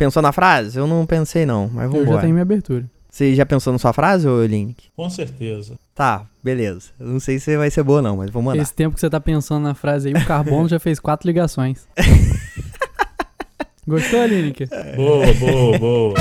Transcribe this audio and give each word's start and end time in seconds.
Pensou 0.00 0.22
na 0.22 0.32
frase? 0.32 0.78
Eu 0.78 0.86
não 0.86 1.04
pensei 1.04 1.44
não, 1.44 1.68
mas 1.68 1.84
Eu 1.84 1.90
vamos 1.90 2.08
já 2.08 2.20
tenho 2.22 2.32
minha 2.32 2.40
abertura. 2.42 2.86
Você 3.10 3.34
já 3.34 3.44
pensou 3.44 3.70
na 3.70 3.78
sua 3.78 3.92
frase, 3.92 4.26
ô 4.26 4.42
Link? 4.46 4.84
Com 4.96 5.10
certeza. 5.10 5.74
Tá, 5.94 6.24
beleza. 6.42 6.88
Eu 6.98 7.08
não 7.08 7.20
sei 7.20 7.38
se 7.38 7.54
vai 7.54 7.70
ser 7.70 7.82
boa 7.82 8.00
não, 8.00 8.16
mas 8.16 8.30
vou 8.30 8.42
mandar. 8.42 8.62
Esse 8.62 8.72
tempo 8.72 8.94
que 8.94 9.00
você 9.00 9.10
tá 9.10 9.20
pensando 9.20 9.62
na 9.62 9.74
frase 9.74 10.08
aí, 10.08 10.14
o 10.14 10.24
Carbono 10.24 10.66
já 10.70 10.78
fez 10.78 10.98
quatro 10.98 11.26
ligações. 11.26 11.86
Gostou, 13.86 14.24
Lineker? 14.24 14.70
Boa, 14.96 15.34
boa, 15.34 15.78
boa. 15.78 16.14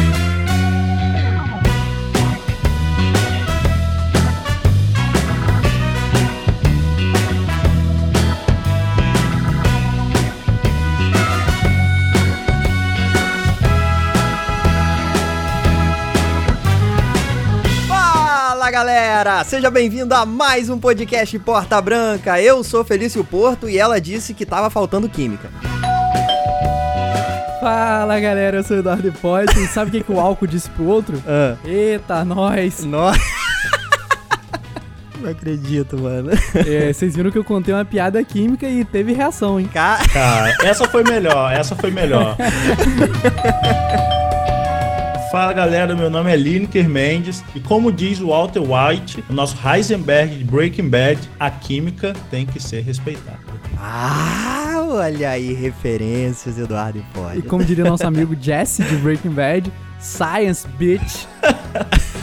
Fala 18.69 18.83
galera, 18.85 19.43
seja 19.43 19.71
bem-vindo 19.71 20.13
a 20.13 20.27
mais 20.27 20.69
um 20.69 20.77
podcast 20.77 21.39
Porta 21.39 21.81
Branca. 21.81 22.39
Eu 22.39 22.63
sou 22.63 22.85
Felício 22.85 23.23
Porto 23.23 23.67
e 23.67 23.79
ela 23.79 23.99
disse 23.99 24.31
que 24.31 24.45
tava 24.45 24.69
faltando 24.69 25.09
química. 25.09 25.49
Fala, 27.59 28.19
galera, 28.19 28.57
eu 28.57 28.63
sou 28.63 28.77
o 28.77 28.79
Eduardo 28.81 29.07
Hipólito. 29.07 29.59
E 29.59 29.65
sabe 29.65 29.89
o 29.89 29.91
que, 29.93 30.03
que 30.03 30.11
o 30.11 30.19
álcool 30.19 30.45
disse 30.45 30.69
pro 30.69 30.85
outro? 30.85 31.19
Ah, 31.27 31.55
Eita, 31.65 32.23
nós! 32.23 32.83
nossa. 32.85 33.19
Não 35.19 35.31
acredito, 35.31 35.97
mano. 35.97 36.29
É, 36.53 36.93
vocês 36.93 37.15
viram 37.15 37.31
que 37.31 37.39
eu 37.39 37.43
contei 37.43 37.73
uma 37.73 37.83
piada 37.83 38.23
química 38.23 38.67
e 38.69 38.85
teve 38.85 39.13
reação, 39.13 39.59
hein? 39.59 39.67
Ca- 39.73 39.97
Cara, 40.13 40.55
essa 40.61 40.85
foi 40.87 41.03
melhor, 41.03 41.51
essa 41.51 41.75
foi 41.75 41.89
melhor. 41.89 42.37
Fala 45.31 45.53
galera, 45.53 45.95
meu 45.95 46.09
nome 46.09 46.31
é 46.31 46.35
Lineker 46.35 46.89
Mendes 46.89 47.43
e 47.53 47.59
como 47.59 47.91
diz 47.91 48.19
o 48.19 48.27
Walter 48.29 48.61
White, 48.61 49.23
o 49.29 49.33
nosso 49.33 49.55
Heisenberg 49.63 50.35
de 50.37 50.43
Breaking 50.43 50.89
Bad, 50.89 51.19
a 51.39 51.51
química 51.51 52.13
tem 52.31 52.47
que 52.47 52.59
ser 52.59 52.81
respeitada. 52.81 53.37
Ah, 53.77 54.83
olha 54.89 55.29
aí, 55.29 55.53
referências, 55.53 56.57
Eduardo 56.57 56.97
E 56.97 57.01
Hipólito. 57.01 57.47
como 57.47 57.63
diria 57.63 57.83
nosso 57.85 58.07
amigo 58.07 58.35
Jesse 58.39 58.83
de 58.83 58.95
Breaking 58.95 59.29
Bad, 59.31 59.71
Science 59.99 60.67
Bitch. 60.79 61.25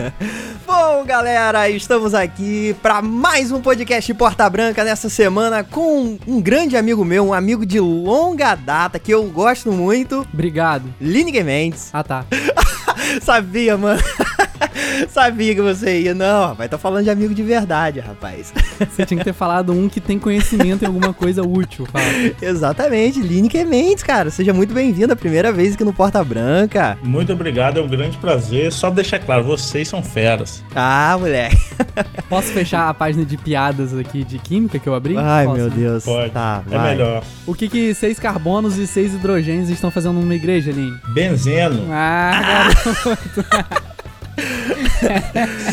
Bom, 0.66 1.04
galera, 1.04 1.68
estamos 1.70 2.14
aqui 2.14 2.74
para 2.82 3.00
mais 3.00 3.50
um 3.50 3.60
podcast 3.60 4.12
Porta 4.14 4.48
Branca 4.48 4.84
nessa 4.84 5.08
semana 5.08 5.64
com 5.64 6.18
um 6.26 6.40
grande 6.40 6.76
amigo 6.76 7.04
meu, 7.04 7.28
um 7.28 7.32
amigo 7.34 7.64
de 7.64 7.80
longa 7.80 8.54
data 8.54 8.98
que 8.98 9.12
eu 9.12 9.24
gosto 9.24 9.72
muito, 9.72 10.26
Obrigado. 10.32 10.92
Lineker 11.00 11.44
Mendes. 11.44 11.90
Ah, 11.92 12.02
tá. 12.02 12.24
Sabia, 13.22 13.76
mano. 13.76 14.00
Sabia 15.08 15.54
que 15.54 15.60
você 15.60 16.00
ia. 16.02 16.14
Não, 16.14 16.48
rapaz, 16.48 16.70
tô 16.70 16.78
falando 16.78 17.04
de 17.04 17.10
amigo 17.10 17.34
de 17.34 17.42
verdade, 17.42 18.00
rapaz. 18.00 18.52
Você 18.78 19.04
tinha 19.04 19.18
que 19.18 19.24
ter 19.24 19.32
falado 19.32 19.72
um 19.72 19.88
que 19.88 20.00
tem 20.00 20.18
conhecimento 20.18 20.82
em 20.82 20.86
alguma 20.86 21.12
coisa 21.12 21.42
útil, 21.42 21.86
fala. 21.86 22.04
Exatamente, 22.40 23.20
Lineker 23.20 23.66
Mendes, 23.66 24.02
cara. 24.02 24.30
Seja 24.30 24.52
muito 24.52 24.72
bem-vindo, 24.72 25.12
a 25.12 25.16
primeira 25.16 25.52
vez 25.52 25.74
aqui 25.74 25.84
no 25.84 25.92
Porta 25.92 26.22
Branca. 26.24 26.98
Muito 27.02 27.32
obrigado, 27.32 27.78
é 27.78 27.82
um 27.82 27.88
grande 27.88 28.16
prazer. 28.18 28.72
Só 28.72 28.90
deixar 28.90 29.18
claro, 29.18 29.44
vocês 29.44 29.88
são 29.88 30.02
feras. 30.02 30.62
Ah, 30.74 31.16
moleque. 31.18 31.56
Posso 32.28 32.48
fechar 32.48 32.88
a 32.88 32.94
página 32.94 33.24
de 33.24 33.36
piadas 33.36 33.96
aqui 33.96 34.24
de 34.24 34.38
química 34.38 34.78
que 34.78 34.86
eu 34.88 34.94
abri? 34.94 35.16
Ai, 35.16 35.44
Posso, 35.44 35.56
meu? 35.58 35.70
Deus. 35.70 36.04
Pode. 36.04 36.30
Tá, 36.30 36.62
é 36.70 36.76
vai. 36.76 36.90
melhor. 36.90 37.22
O 37.46 37.54
que 37.54 37.68
que 37.68 37.94
seis 37.94 38.18
carbonos 38.18 38.76
e 38.78 38.86
seis 38.86 39.14
hidrogênios 39.14 39.68
estão 39.70 39.90
fazendo 39.90 40.14
numa 40.20 40.34
igreja, 40.34 40.70
Aline? 40.70 40.96
Benzeno, 41.08 41.86
Ah, 41.90 42.70
garoto. 42.74 42.95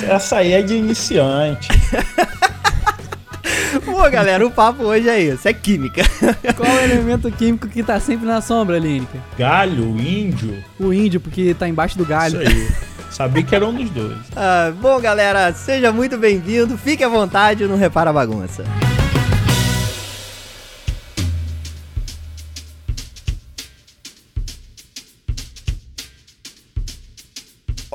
Essa 0.09 0.37
aí 0.37 0.53
é 0.53 0.61
de 0.61 0.75
iniciante. 0.75 1.67
Pô, 3.83 4.09
galera, 4.09 4.45
o 4.45 4.51
papo 4.51 4.83
hoje 4.83 5.09
é 5.09 5.19
isso, 5.19 5.47
é 5.47 5.53
química. 5.53 6.03
qual 6.55 6.69
é 6.69 6.81
o 6.81 6.83
elemento 6.83 7.31
químico 7.31 7.67
que 7.67 7.81
tá 7.83 7.99
sempre 7.99 8.25
na 8.25 8.39
sombra, 8.39 8.77
Aline? 8.77 9.07
Galho, 9.37 9.83
índio, 9.99 10.63
O 10.79 10.93
índio, 10.93 11.19
porque 11.19 11.53
tá 11.53 11.67
embaixo 11.67 11.97
do 11.97 12.05
galho. 12.05 12.41
isso 12.41 12.51
aí. 12.51 12.93
Sabia 13.09 13.43
que 13.43 13.55
era 13.55 13.67
um 13.67 13.73
dos 13.73 13.89
dois. 13.91 14.17
Ah, 14.35 14.71
bom, 14.81 14.99
galera, 14.99 15.53
seja 15.53 15.91
muito 15.91 16.17
bem-vindo. 16.17 16.77
Fique 16.77 17.03
à 17.03 17.09
vontade, 17.09 17.67
não 17.67 17.77
repara 17.77 18.09
a 18.09 18.13
bagunça. 18.13 18.63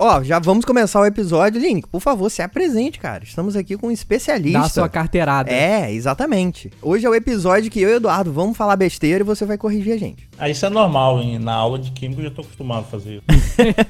Ó, 0.00 0.22
já 0.22 0.38
vamos 0.38 0.64
começar 0.64 1.00
o 1.00 1.04
episódio. 1.04 1.60
Link, 1.60 1.88
por 1.88 2.00
favor, 2.00 2.31
se 2.31 2.41
apresente, 2.41 3.00
cara. 3.00 3.25
Estamos 3.25 3.56
aqui 3.56 3.76
com 3.76 3.88
um 3.88 3.91
especialista. 3.91 4.60
Dá 4.60 4.64
a 4.64 4.69
sua 4.69 4.88
carteirada. 4.88 5.50
É, 5.50 5.92
exatamente. 5.92 6.70
Hoje 6.81 7.04
é 7.04 7.10
o 7.10 7.14
episódio 7.16 7.69
que 7.69 7.81
eu 7.81 7.91
e 7.91 7.92
o 7.94 7.97
Eduardo 7.97 8.32
vamos 8.32 8.56
falar 8.56 8.76
besteira 8.76 9.25
e 9.25 9.26
você 9.26 9.44
vai 9.44 9.59
corrigir 9.59 9.94
a 9.94 9.98
gente. 9.98 10.28
Ah, 10.38 10.48
isso 10.48 10.64
é 10.64 10.70
normal, 10.70 11.20
hein? 11.20 11.41
Na 11.41 11.54
aula 11.54 11.81
de 11.81 11.91
química 11.91 12.20
eu 12.20 12.26
já 12.26 12.31
tô 12.31 12.42
acostumado 12.42 12.82
a 12.82 12.84
fazer 12.84 13.16
isso. 13.16 13.25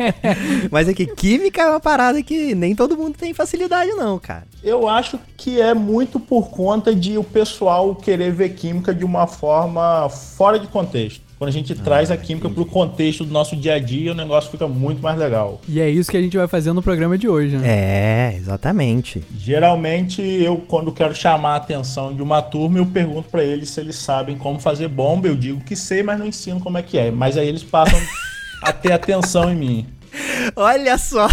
Mas 0.73 0.89
aqui, 0.89 1.05
química 1.05 1.61
é 1.61 1.69
uma 1.69 1.81
parada 1.81 2.23
que 2.23 2.55
nem 2.55 2.75
todo 2.75 2.97
mundo 2.97 3.19
tem 3.19 3.35
facilidade, 3.35 3.91
não, 3.91 4.19
cara. 4.19 4.47
Eu 4.65 4.89
acho 4.89 5.21
que 5.37 5.61
é 5.61 5.75
muito 5.75 6.19
por 6.19 6.49
conta 6.49 6.95
de 6.95 7.19
o 7.19 7.25
pessoal 7.25 7.95
querer 7.95 8.33
ver 8.33 8.55
química 8.55 8.95
de 8.95 9.05
uma 9.05 9.27
forma 9.27 10.09
fora 10.09 10.59
de 10.59 10.69
contexto. 10.69 11.28
Quando 11.39 11.51
a 11.51 11.53
gente 11.53 11.73
traz 11.77 12.11
a 12.11 12.17
química 12.17 12.51
pro 12.51 12.67
contexto 12.67 13.25
do 13.25 13.33
nosso 13.33 13.55
dia 13.55 13.75
a 13.75 13.79
dia, 13.79 14.11
o 14.11 14.15
negócio 14.15 14.51
fica 14.51 14.67
muito 14.67 15.01
mais 15.01 15.17
legal. 15.17 15.61
E 15.69 15.81
é 15.81 15.89
isso 15.89 16.11
que 16.11 16.17
a 16.17 16.21
gente 16.21 16.37
vai 16.37 16.49
fazer 16.49 16.73
no 16.73 16.83
programa 16.83 17.17
de 17.17 17.29
hoje, 17.29 17.57
né? 17.57 17.69
É, 17.69 18.35
exatamente. 18.37 19.23
Geralmente, 19.39 20.21
eu, 20.21 20.57
quando 20.57 20.91
quero 20.91 21.15
chamar 21.15 21.53
a 21.53 21.57
atenção 21.57 22.13
de 22.13 22.21
uma 22.21 22.43
turma, 22.43 22.79
eu 22.79 22.87
pergunto 22.87 23.29
pra 23.31 23.45
eles 23.45 23.71
se 23.71 23.81
eles 23.81 23.95
sabem 23.95 24.37
como 24.37 24.59
fazer 24.59 24.89
bomba. 24.89 25.29
Eu 25.29 25.37
digo 25.37 25.61
que 25.61 25.77
sei, 25.77 26.03
mas 26.03 26.19
não 26.19 26.27
ensino 26.27 26.59
como 26.59 26.77
é 26.77 26.83
que 26.83 26.99
é. 26.99 27.11
Mas 27.11 27.37
aí 27.37 27.47
eles 27.47 27.63
passam 27.63 28.01
a 28.61 28.73
ter 28.73 28.93
atenção 28.93 29.53
em 29.53 29.55
mim. 29.55 29.87
Olha 30.57 30.97
só. 30.99 31.29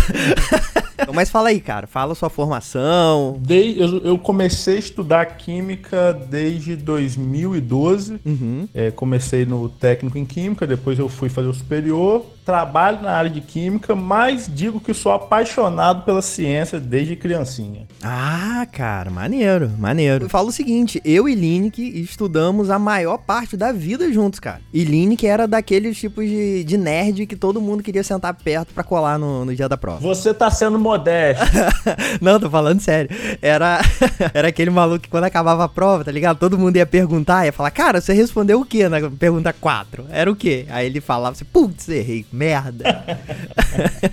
Mas 1.14 1.30
fala 1.30 1.50
aí, 1.50 1.60
cara. 1.60 1.88
Fala 1.88 2.16
sua 2.16 2.30
formação. 2.30 3.38
Dei- 3.40 3.76
eu, 3.82 3.98
eu 4.00 4.18
comecei 4.18 4.76
a 4.78 4.80
estudar 4.80 5.26
química 5.38 6.14
desde 6.30 6.76
2012. 6.76 8.20
Uhum. 8.26 8.68
É, 8.74 8.92
comecei 8.92 9.46
no 9.46 9.70
técnico 9.70 10.18
em 10.18 10.26
química, 10.26 10.66
depois 10.66 10.98
eu 11.00 11.08
fui 11.10 11.30
fazer 11.30 11.48
o 11.48 11.54
superior. 11.54 12.26
Trabalho 12.46 13.02
na 13.02 13.12
área 13.12 13.30
de 13.30 13.42
química, 13.42 13.96
mas 13.96 14.48
digo 14.48 14.80
que 14.80 14.94
sou 14.94 15.12
apaixonado 15.12 16.04
pela 16.04 16.22
ciência 16.22 16.80
desde 16.80 17.16
criancinha. 17.16 17.88
Ah, 18.04 18.68
cara, 18.72 19.10
maneiro, 19.10 19.72
maneiro. 19.80 20.26
Eu 20.26 20.30
falo 20.30 20.50
o 20.50 20.52
seguinte, 20.52 21.02
eu 21.04 21.28
e 21.28 21.34
Lineker 21.34 21.84
estudamos 21.98 22.70
a 22.70 22.78
maior 22.78 23.18
parte 23.18 23.58
da 23.58 23.72
vida 23.72 24.14
juntos, 24.14 24.40
cara. 24.40 24.62
E 24.72 24.84
Lineker 24.84 25.28
era 25.28 25.48
daqueles 25.48 25.98
tipos 25.98 26.26
de, 26.26 26.64
de 26.64 26.78
nerd 26.78 27.26
que 27.26 27.36
todo 27.36 27.60
mundo 27.60 27.82
queria 27.82 28.04
sentar 28.04 28.36
perto 28.36 28.76
pra 28.76 28.84
colar 28.84 29.18
no, 29.18 29.44
no 29.44 29.56
dia 29.56 29.68
da 29.68 29.76
prova. 29.76 30.00
Você 30.02 30.32
tá 30.32 30.52
sendo 30.52 30.78
modesto. 30.78 31.44
Não, 32.22 32.40
tô 32.40 32.48
falando 32.48 32.80
sério. 32.80 33.10
Era, 33.42 33.82
era 34.36 34.50
aquele 34.50 34.70
maluco 34.70 35.00
que 35.00 35.10
quando 35.10 35.24
acabava 35.24 35.64
a 35.64 35.70
prova, 35.70 36.04
tá 36.04 36.12
ligado? 36.12 36.38
Todo 36.38 36.60
mundo 36.60 36.76
ia 36.78 36.86
perguntar, 36.86 37.46
ia 37.46 37.52
falar, 37.52 37.72
cara, 37.72 38.00
você 38.00 38.14
respondeu 38.14 38.62
o 38.62 38.66
quê 38.66 38.88
na 38.88 39.10
pergunta 39.10 39.52
4? 39.52 40.06
Era 40.12 40.32
o 40.32 40.36
quê? 40.36 40.66
Aí 40.70 40.86
ele 40.86 41.02
falava 41.02 41.34
assim, 41.34 41.46
putz, 41.46 41.90
errei, 41.90 42.26
merda. 42.36 43.04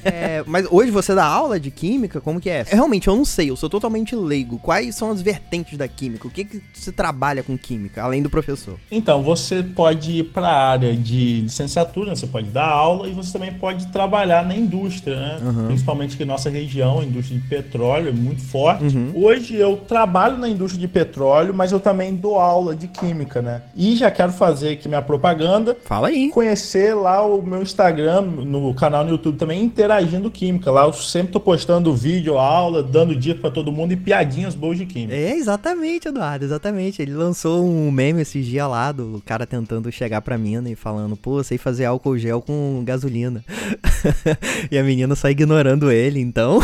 É, 0.05 0.43
mas 0.45 0.67
hoje 0.69 0.91
você 0.91 1.15
dá 1.15 1.25
aula 1.25 1.61
de 1.61 1.71
química? 1.71 2.21
Como 2.21 2.41
que 2.41 2.51
é? 2.51 2.65
Realmente, 2.67 3.07
eu 3.07 3.15
não 3.15 3.25
sei, 3.25 3.49
eu 3.49 3.55
sou 3.55 3.71
totalmente 3.71 4.17
leigo. 4.17 4.59
Quais 4.59 4.97
são 4.97 5.13
as 5.13 5.23
vertentes 5.23 5.79
da 5.79 5.87
química? 5.87 6.27
O 6.27 6.31
que 6.31 6.45
que 6.45 6.61
você 6.73 6.91
trabalha 6.91 7.45
com 7.45 7.57
química, 7.57 8.03
além 8.03 8.21
do 8.21 8.29
professor? 8.29 8.77
Então, 8.91 9.23
você 9.23 9.63
pode 9.63 10.19
ir 10.19 10.25
para 10.25 10.49
a 10.49 10.71
área 10.71 10.97
de 10.97 11.43
licenciatura, 11.43 12.17
você 12.17 12.27
pode 12.27 12.49
dar 12.49 12.67
aula 12.67 13.09
e 13.09 13.13
você 13.13 13.33
também 13.33 13.53
pode 13.53 13.87
trabalhar 13.89 14.45
na 14.45 14.57
indústria, 14.57 15.15
né? 15.15 15.39
Principalmente 15.69 16.17
que 16.17 16.25
nossa 16.25 16.51
região, 16.51 16.99
a 16.99 17.05
indústria 17.05 17.39
de 17.39 17.47
petróleo 17.47 18.09
é 18.09 18.13
muito 18.13 18.43
forte. 18.43 18.85
Hoje 19.15 19.55
eu 19.55 19.77
trabalho 19.77 20.39
na 20.39 20.49
indústria 20.49 20.81
de 20.81 20.89
petróleo, 20.89 21.55
mas 21.55 21.71
eu 21.71 21.79
também 21.79 22.15
dou 22.17 22.39
aula 22.39 22.75
de 22.75 22.89
química, 22.89 23.41
né? 23.41 23.63
E 23.77 23.95
já 23.97 24.11
quero 24.11 24.33
fazer 24.33 24.71
aqui 24.71 24.89
minha 24.89 25.03
propaganda. 25.03 25.77
Fala 25.85 26.09
aí. 26.09 26.31
Conhecer 26.31 26.95
lá 26.95 27.25
o 27.25 27.43
meu 27.43 27.63
Instagram, 27.63 28.12
no 28.21 28.75
canal 28.75 29.05
no 29.05 29.11
YouTube 29.11 29.37
também, 29.37 29.63
interagindo 29.63 30.31
química. 30.31 30.71
Lá 30.71 30.85
eu 30.85 30.93
sempre 30.93 31.33
tô 31.33 31.41
postando 31.41 31.95
vídeo, 31.95 32.39
aula, 32.39 32.83
dando 32.83 33.15
dica 33.15 33.41
para 33.41 33.51
todo 33.51 33.73
mundo 33.73 33.93
e 33.93 33.97
piadinhas 33.97 34.55
boas 34.55 34.79
de 34.79 34.87
química. 34.87 35.15
É, 35.15 35.35
exatamente, 35.37 36.09
Eduardo, 36.09 36.45
exatamente. 36.45 37.01
Ele 37.01 37.15
lançou 37.15 37.65
um 37.65 37.91
meme 37.91 38.23
esses 38.23 38.45
dias 38.45 38.69
lá 38.69 38.93
do 38.93 39.23
cara 39.25 39.47
tentando 39.47 39.91
chegar 39.91 40.21
pra 40.21 40.37
mina 40.37 40.71
e 40.71 40.75
falando, 40.75 41.17
pô, 41.17 41.43
sei 41.43 41.59
fazer 41.59 41.85
álcool 41.85 42.19
gel 42.19 42.41
com 42.41 42.83
gasolina. 42.85 43.45
e 44.71 44.79
a 44.79 44.83
menina 44.83 45.15
só 45.15 45.29
ignorando 45.29 45.91
ele, 45.91 46.21
então. 46.21 46.61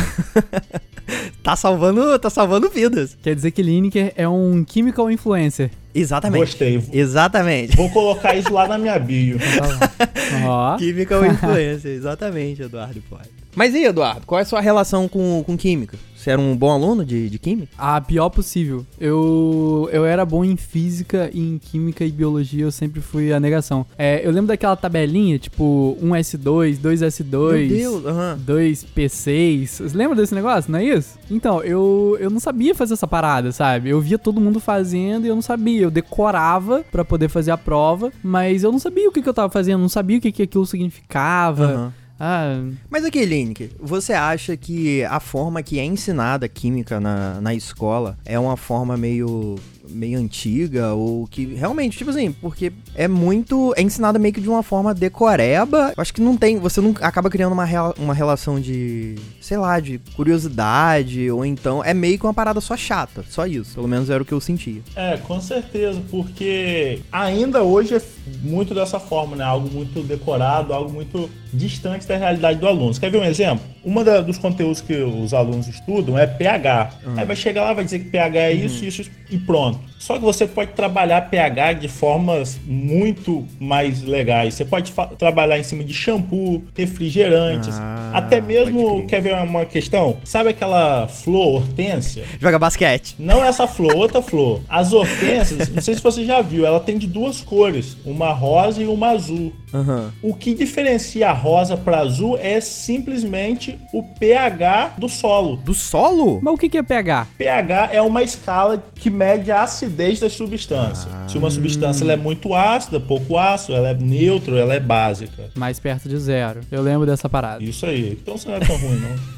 tá 1.43 1.57
salvando, 1.57 2.19
tá 2.19 2.31
salvando 2.31 2.69
vidas. 2.69 3.17
Quer 3.23 3.35
dizer 3.35 3.51
que 3.51 3.63
Lineker 3.63 4.13
é 4.17 4.29
um 4.29 4.65
chemical 4.69 5.11
influencer. 5.11 5.71
Exatamente. 5.95 6.41
Gostei. 6.41 6.83
Exatamente. 6.93 7.77
Vou 7.77 7.91
colocar 7.91 8.35
isso 8.35 8.53
lá 8.53 8.69
na 8.69 8.79
minha 8.79 8.99
bio. 8.99 9.39
Química 10.79 11.17
ou 11.17 11.27
influência, 11.27 11.89
exatamente, 11.89 12.63
Eduardo 12.63 12.99
Hipólito. 12.99 13.31
Mas 13.55 13.75
e, 13.75 13.85
Eduardo, 13.85 14.25
qual 14.27 14.39
é 14.39 14.43
a 14.43 14.45
sua 14.45 14.61
relação 14.61 15.09
com, 15.09 15.43
com 15.45 15.57
química? 15.57 15.99
Você 16.29 16.33
era 16.33 16.43
um 16.43 16.55
bom 16.55 16.71
aluno 16.71 17.07
de, 17.07 17.31
de 17.31 17.39
química? 17.39 17.73
A 17.79 17.99
pior 18.03 18.29
possível. 18.29 18.85
Eu, 19.01 19.89
eu 19.91 20.05
era 20.05 20.27
bom 20.27 20.45
em 20.45 20.59
física, 20.59 21.31
e 21.33 21.41
em 21.41 21.57
química 21.57 22.05
e 22.05 22.11
biologia, 22.13 22.65
eu 22.65 22.71
sempre 22.71 23.01
fui 23.01 23.33
a 23.33 23.41
negação. 23.41 23.87
É, 23.97 24.21
eu 24.23 24.31
lembro 24.31 24.49
daquela 24.49 24.77
tabelinha, 24.77 25.39
tipo 25.39 25.97
1S2, 26.03 26.79
2S2, 26.81 27.33
Meu 27.33 27.69
Deus, 27.69 28.05
aham. 28.05 28.39
2P6. 28.47 29.67
Você 29.89 29.97
lembra 29.97 30.17
desse 30.17 30.35
negócio? 30.35 30.71
Não 30.71 30.79
é 30.79 30.85
isso? 30.85 31.19
Então, 31.31 31.63
eu, 31.63 32.19
eu 32.21 32.29
não 32.29 32.41
sabia 32.41 32.75
fazer 32.75 32.93
essa 32.93 33.07
parada, 33.07 33.51
sabe? 33.51 33.89
Eu 33.89 33.99
via 33.99 34.19
todo 34.19 34.39
mundo 34.39 34.61
fazendo 34.61 35.25
e 35.25 35.29
eu 35.29 35.35
não 35.35 35.41
sabia. 35.41 35.81
Eu 35.81 35.91
decorava 35.91 36.85
pra 36.93 37.07
poder 37.07 37.31
fazer 37.31 37.53
a 37.53 37.57
prova, 37.57 38.13
mas 38.23 38.65
eu 38.65 38.71
não 38.71 38.79
sabia 38.79 39.09
o 39.09 39.13
que, 39.13 39.23
que 39.23 39.29
eu 39.31 39.35
tava 39.35 39.51
fazendo, 39.51 39.81
não 39.81 39.89
sabia 39.89 40.19
o 40.19 40.21
que, 40.21 40.31
que 40.31 40.43
aquilo 40.43 40.67
significava. 40.67 41.65
aham. 41.65 41.93
Ah, 42.21 42.61
Mas 42.91 43.05
aqui, 43.05 43.25
Lineker, 43.25 43.71
você 43.79 44.13
acha 44.13 44.57
que 44.57 45.05
a 45.05 45.21
forma 45.21 45.63
que 45.63 45.79
é 45.79 45.85
ensinada 45.85 46.49
química 46.49 46.99
na, 46.99 47.41
na 47.41 47.55
escola 47.55 48.19
é 48.25 48.39
uma 48.39 48.57
forma 48.57 48.97
meio 48.97 49.57
meio 49.91 50.19
antiga 50.19 50.95
ou 50.95 51.27
que 51.27 51.45
realmente, 51.55 51.99
tipo 51.99 52.11
assim, 52.11 52.33
porque 52.33 52.73
é 52.95 53.09
muito 53.09 53.73
é 53.77 53.83
ensinada 53.83 54.19
meio 54.19 54.35
que 54.35 54.41
de 54.41 54.49
uma 54.49 54.63
forma 54.63 54.95
decoreba. 54.95 55.93
Eu 55.97 56.01
acho 56.01 56.13
que 56.13 56.21
não 56.21 56.37
tem, 56.37 56.59
você 56.59 56.81
não 56.81 56.95
acaba 57.01 57.31
criando 57.31 57.53
uma, 57.53 57.67
uma 57.99 58.15
relação 58.15 58.61
de, 58.61 59.17
sei 59.41 59.57
lá, 59.57 59.81
de 59.81 60.01
curiosidade 60.15 61.31
ou 61.31 61.45
então 61.45 61.83
é 61.85 61.95
meio 61.95 62.19
que 62.19 62.27
uma 62.27 62.35
parada 62.35 62.61
só 62.61 62.77
chata, 62.77 63.25
só 63.29 63.47
isso. 63.47 63.75
Pelo 63.75 63.89
menos 63.89 64.11
era 64.11 64.23
o 64.23 64.27
que 64.27 64.33
eu 64.33 64.41
sentia. 64.41 64.83
É, 64.95 65.17
com 65.17 65.41
certeza, 65.41 66.01
porque 66.11 67.01
ainda 67.11 67.63
hoje 67.63 67.95
é 67.95 68.03
muito 68.43 68.75
dessa 68.75 69.01
forma, 69.01 69.37
né? 69.37 69.45
Algo 69.45 69.69
muito 69.71 70.03
decorado, 70.03 70.73
algo 70.73 70.93
muito 70.93 71.31
distante 71.53 72.07
da 72.07 72.17
realidade 72.17 72.59
do 72.59 72.67
aluno. 72.67 72.93
Você 72.93 73.01
quer 73.01 73.11
ver 73.11 73.19
um 73.19 73.25
exemplo? 73.25 73.65
Uma 73.89 74.05
da- 74.05 74.21
dos 74.21 74.37
conteúdos 74.37 74.83
que 74.83 74.93
os 74.95 75.33
alunos 75.33 75.67
estudam 75.67 76.19
é 76.19 76.27
pH. 76.27 76.91
Aí 77.17 77.25
vai 77.25 77.35
chegar 77.35 77.65
lá, 77.65 77.73
vai 77.73 77.85
dizer 77.85 78.01
que 78.01 78.11
pH 78.11 78.39
é 78.39 78.53
isso, 78.53 78.85
isso, 78.85 79.01
isso 79.03 79.11
e 79.31 79.39
pronto. 79.39 79.81
Só 79.99 80.15
que 80.17 80.21
você 80.25 80.47
pode 80.47 80.73
trabalhar 80.73 81.23
pH 81.23 81.73
de 81.75 81.89
formas 81.89 82.59
muito 82.67 83.47
mais 83.59 84.03
legais. 84.03 84.55
Você 84.55 84.65
pode 84.65 84.93
trabalhar 85.19 85.59
em 85.59 85.63
cima 85.63 85.83
de 85.83 85.93
shampoo, 85.95 86.63
refrigerantes, 86.77 87.75
Ah, 87.81 88.13
até 88.15 88.41
mesmo, 88.41 89.07
quer 89.07 89.21
ver 89.23 89.35
uma 89.35 89.65
questão? 89.65 90.19
Sabe 90.25 90.51
aquela 90.51 91.09
flor 91.09 91.63
hortênsia? 91.63 92.25
Joga 92.41 92.59
basquete. 92.59 93.17
Não 93.19 93.45
essa 93.45 93.67
flor, 93.67 93.95
outra 93.97 94.21
flor. 94.23 94.61
As 94.69 94.93
hortênsias, 94.93 95.69
não 95.69 95.81
sei 95.83 95.95
se 95.95 96.01
você 96.03 96.25
já 96.25 96.41
viu, 96.43 96.65
ela 96.67 96.81
tem 96.81 96.99
de 96.99 97.07
duas 97.07 97.41
cores, 97.41 97.97
uma 98.05 98.33
rosa 98.33 98.83
e 98.83 98.87
uma 98.87 99.09
azul. 99.11 99.53
Aham. 99.73 100.13
O 100.23 100.35
que 100.35 100.55
diferencia 100.55 101.29
a 101.31 101.33
rosa 101.33 101.77
para 101.77 101.99
azul 102.01 102.39
é 102.41 102.61
simplesmente 102.61 103.78
o 103.93 104.03
pH 104.03 104.95
do 104.99 105.09
solo. 105.09 105.57
Do 105.57 105.75
solo? 105.75 106.41
mas 106.43 106.55
o 106.55 106.57
que, 106.57 106.69
que 106.69 106.79
é 106.79 106.83
pH? 106.83 107.27
pH 107.37 107.91
é 107.93 108.03
uma 108.03 108.23
escala 108.23 108.83
que 108.95 109.11
mede 109.11 109.51
a 109.51 109.63
acidez 109.63 110.21
das 110.21 110.33
substâncias. 110.33 111.09
Se 111.29 111.39
uma 111.39 111.51
substância 111.51 112.05
ela 112.05 112.13
é 112.13 112.17
muito 112.17 112.55
ácida, 112.55 113.01
pouco 113.01 113.39
ácido, 113.39 113.75
ela 113.75 113.89
é 113.91 113.95
neutra, 113.95 114.59
ela 114.59 114.75
é 114.75 114.81
básica. 114.81 115.51
Mais 115.55 115.79
perto 115.79 116.09
de 116.09 116.19
zero. 116.19 116.61
Eu 116.71 116.83
lembro 116.83 117.07
dessa 117.07 117.29
parada. 117.29 117.63
Isso 117.63 117.87
aí. 117.87 118.19
Então 118.21 118.37
você 118.37 118.49
não 118.49 118.57
é 118.57 118.61
tão 118.61 118.77
ruim, 118.77 119.01
não. 119.01 119.38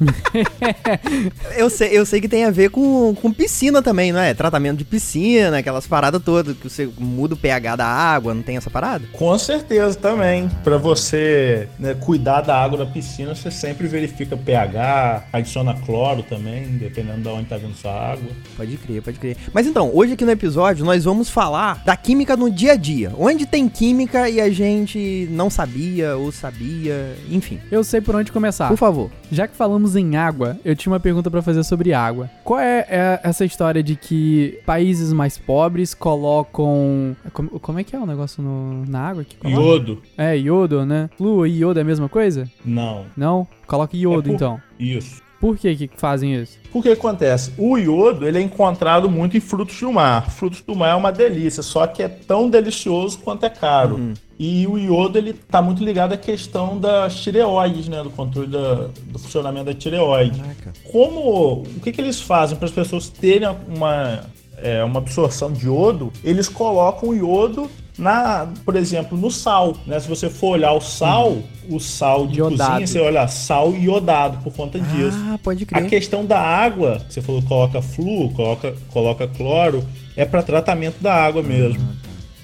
Eu 1.56 1.70
sei, 1.70 1.96
eu 1.96 2.04
sei 2.04 2.20
que 2.20 2.28
tem 2.28 2.44
a 2.44 2.50
ver 2.50 2.70
com, 2.70 3.14
com 3.14 3.32
piscina 3.32 3.82
também, 3.82 4.12
não 4.12 4.20
é? 4.20 4.34
Tratamento 4.34 4.78
de 4.78 4.84
piscina, 4.84 5.58
aquelas 5.58 5.86
paradas 5.86 6.22
todas, 6.22 6.56
que 6.56 6.68
você 6.68 6.88
muda 6.98 7.34
o 7.34 7.36
pH 7.36 7.76
da 7.76 7.86
água, 7.86 8.34
não 8.34 8.42
tem 8.42 8.56
essa 8.56 8.70
parada? 8.70 9.04
Com 9.12 9.38
certeza 9.38 9.96
também. 9.96 10.48
Para 10.62 10.76
você 10.76 11.68
né, 11.78 11.94
cuidar 11.94 12.42
da 12.42 12.56
água 12.56 12.78
da 12.78 12.86
piscina, 12.86 13.34
você 13.34 13.50
sempre 13.50 13.86
verifica 13.86 14.36
pH, 14.36 15.24
adiciona 15.32 15.74
cloro 15.74 16.22
também, 16.22 16.76
dependendo 16.76 17.22
de 17.22 17.28
onde 17.28 17.42
está 17.44 17.56
vindo 17.56 17.74
sua 17.74 17.92
água. 17.92 18.28
Pode 18.56 18.76
crer, 18.76 19.02
pode 19.02 19.18
crer. 19.18 19.36
Mas 19.52 19.66
então, 19.66 19.90
hoje 19.94 20.12
aqui 20.12 20.24
no 20.24 20.30
episódio 20.30 20.84
nós 20.84 21.04
vamos 21.04 21.30
falar 21.30 21.82
da 21.84 21.96
química 21.96 22.36
no 22.36 22.50
dia 22.50 22.72
a 22.72 22.76
dia. 22.76 23.12
Onde 23.16 23.46
tem 23.46 23.68
química 23.68 24.28
e 24.28 24.40
a 24.40 24.50
gente 24.50 25.28
não 25.30 25.48
sabia 25.48 26.16
ou 26.16 26.30
sabia, 26.32 27.16
enfim. 27.30 27.60
Eu 27.70 27.82
sei 27.82 28.00
por 28.00 28.14
onde 28.14 28.32
começar. 28.32 28.68
Por 28.68 28.76
favor. 28.76 29.10
Já 29.30 29.46
que 29.46 29.56
falamos 29.56 29.85
em 29.94 30.16
água, 30.16 30.56
eu 30.64 30.74
tinha 30.74 30.92
uma 30.92 30.98
pergunta 30.98 31.30
pra 31.30 31.42
fazer 31.42 31.62
sobre 31.62 31.92
água. 31.92 32.28
Qual 32.42 32.58
é, 32.58 32.86
é 32.88 33.20
essa 33.22 33.44
história 33.44 33.82
de 33.82 33.94
que 33.94 34.58
países 34.66 35.12
mais 35.12 35.36
pobres 35.38 35.94
colocam. 35.94 37.14
Como, 37.32 37.50
como 37.60 37.78
é 37.78 37.84
que 37.84 37.94
é 37.94 37.98
o 37.98 38.06
negócio 38.06 38.42
no- 38.42 38.84
na 38.86 39.00
água? 39.08 39.24
Que? 39.24 39.36
Iodo? 39.48 40.02
É, 40.16 40.36
iodo, 40.38 40.84
né? 40.84 41.08
Flúor 41.16 41.46
e 41.46 41.58
iodo 41.58 41.78
é 41.78 41.82
a 41.82 41.84
mesma 41.84 42.08
coisa? 42.08 42.50
Não. 42.64 43.04
Não? 43.16 43.46
Coloca 43.66 43.96
iodo 43.96 44.20
É 44.20 44.22
por- 44.22 44.34
então. 44.34 44.60
Isso. 44.78 45.22
Por 45.40 45.56
que 45.58 45.74
que 45.76 45.90
fazem 45.96 46.34
isso? 46.34 46.58
O 46.72 46.82
que 46.82 46.88
acontece? 46.88 47.52
O 47.58 47.76
iodo 47.76 48.26
ele 48.26 48.38
é 48.38 48.40
encontrado 48.40 49.08
muito 49.10 49.36
em 49.36 49.40
frutos 49.40 49.78
do 49.80 49.92
mar. 49.92 50.30
Frutos 50.30 50.62
do 50.62 50.74
mar 50.74 50.90
é 50.90 50.94
uma 50.94 51.12
delícia, 51.12 51.62
só 51.62 51.86
que 51.86 52.02
é 52.02 52.08
tão 52.08 52.48
delicioso 52.48 53.18
quanto 53.18 53.44
é 53.44 53.50
caro. 53.50 54.12
E 54.38 54.66
o 54.66 54.76
iodo 54.78 55.16
ele 55.18 55.32
tá 55.32 55.62
muito 55.62 55.82
ligado 55.84 56.12
à 56.12 56.16
questão 56.16 56.78
das 56.78 57.16
tireoides, 57.16 57.88
né, 57.88 58.02
do 58.02 58.10
controle 58.10 58.48
da- 58.48 58.88
do 59.04 59.18
funcionamento 59.18 59.66
da 59.66 59.74
tireoide. 59.74 60.38
Caraca. 60.40 60.72
Como 60.90 61.62
o 61.62 61.80
que, 61.82 61.92
que 61.92 62.00
eles 62.00 62.20
fazem 62.20 62.56
para 62.56 62.66
as 62.66 62.72
pessoas 62.72 63.08
terem 63.08 63.48
uma 63.68 64.20
é, 64.58 64.82
uma 64.82 64.98
absorção 65.00 65.52
de 65.52 65.66
iodo? 65.66 66.10
Eles 66.24 66.48
colocam 66.48 67.10
o 67.10 67.14
iodo 67.14 67.70
na, 67.98 68.46
por 68.64 68.76
exemplo, 68.76 69.16
no 69.16 69.30
sal, 69.30 69.76
né? 69.86 69.98
Se 70.00 70.08
você 70.08 70.28
for 70.28 70.48
olhar 70.50 70.72
o 70.72 70.80
sal, 70.80 71.38
o 71.68 71.80
sal 71.80 72.26
de 72.26 72.38
Iodado. 72.40 72.70
cozinha, 72.70 72.86
você 72.86 73.00
olha 73.00 73.26
sal 73.28 73.74
iodado 73.74 74.38
por 74.44 74.52
conta 74.52 74.78
disso. 74.78 75.16
Ah, 75.32 75.38
pode 75.42 75.64
A 75.64 75.66
crer. 75.66 75.88
questão 75.88 76.24
da 76.24 76.38
água, 76.38 77.00
que 77.06 77.14
você 77.14 77.22
falou 77.22 77.42
coloca 77.42 77.80
flúor, 77.80 78.32
coloca, 78.32 78.74
coloca 78.92 79.26
cloro, 79.28 79.84
é 80.16 80.24
para 80.24 80.42
tratamento 80.42 81.00
da 81.00 81.14
água 81.14 81.42
mesmo. 81.42 81.80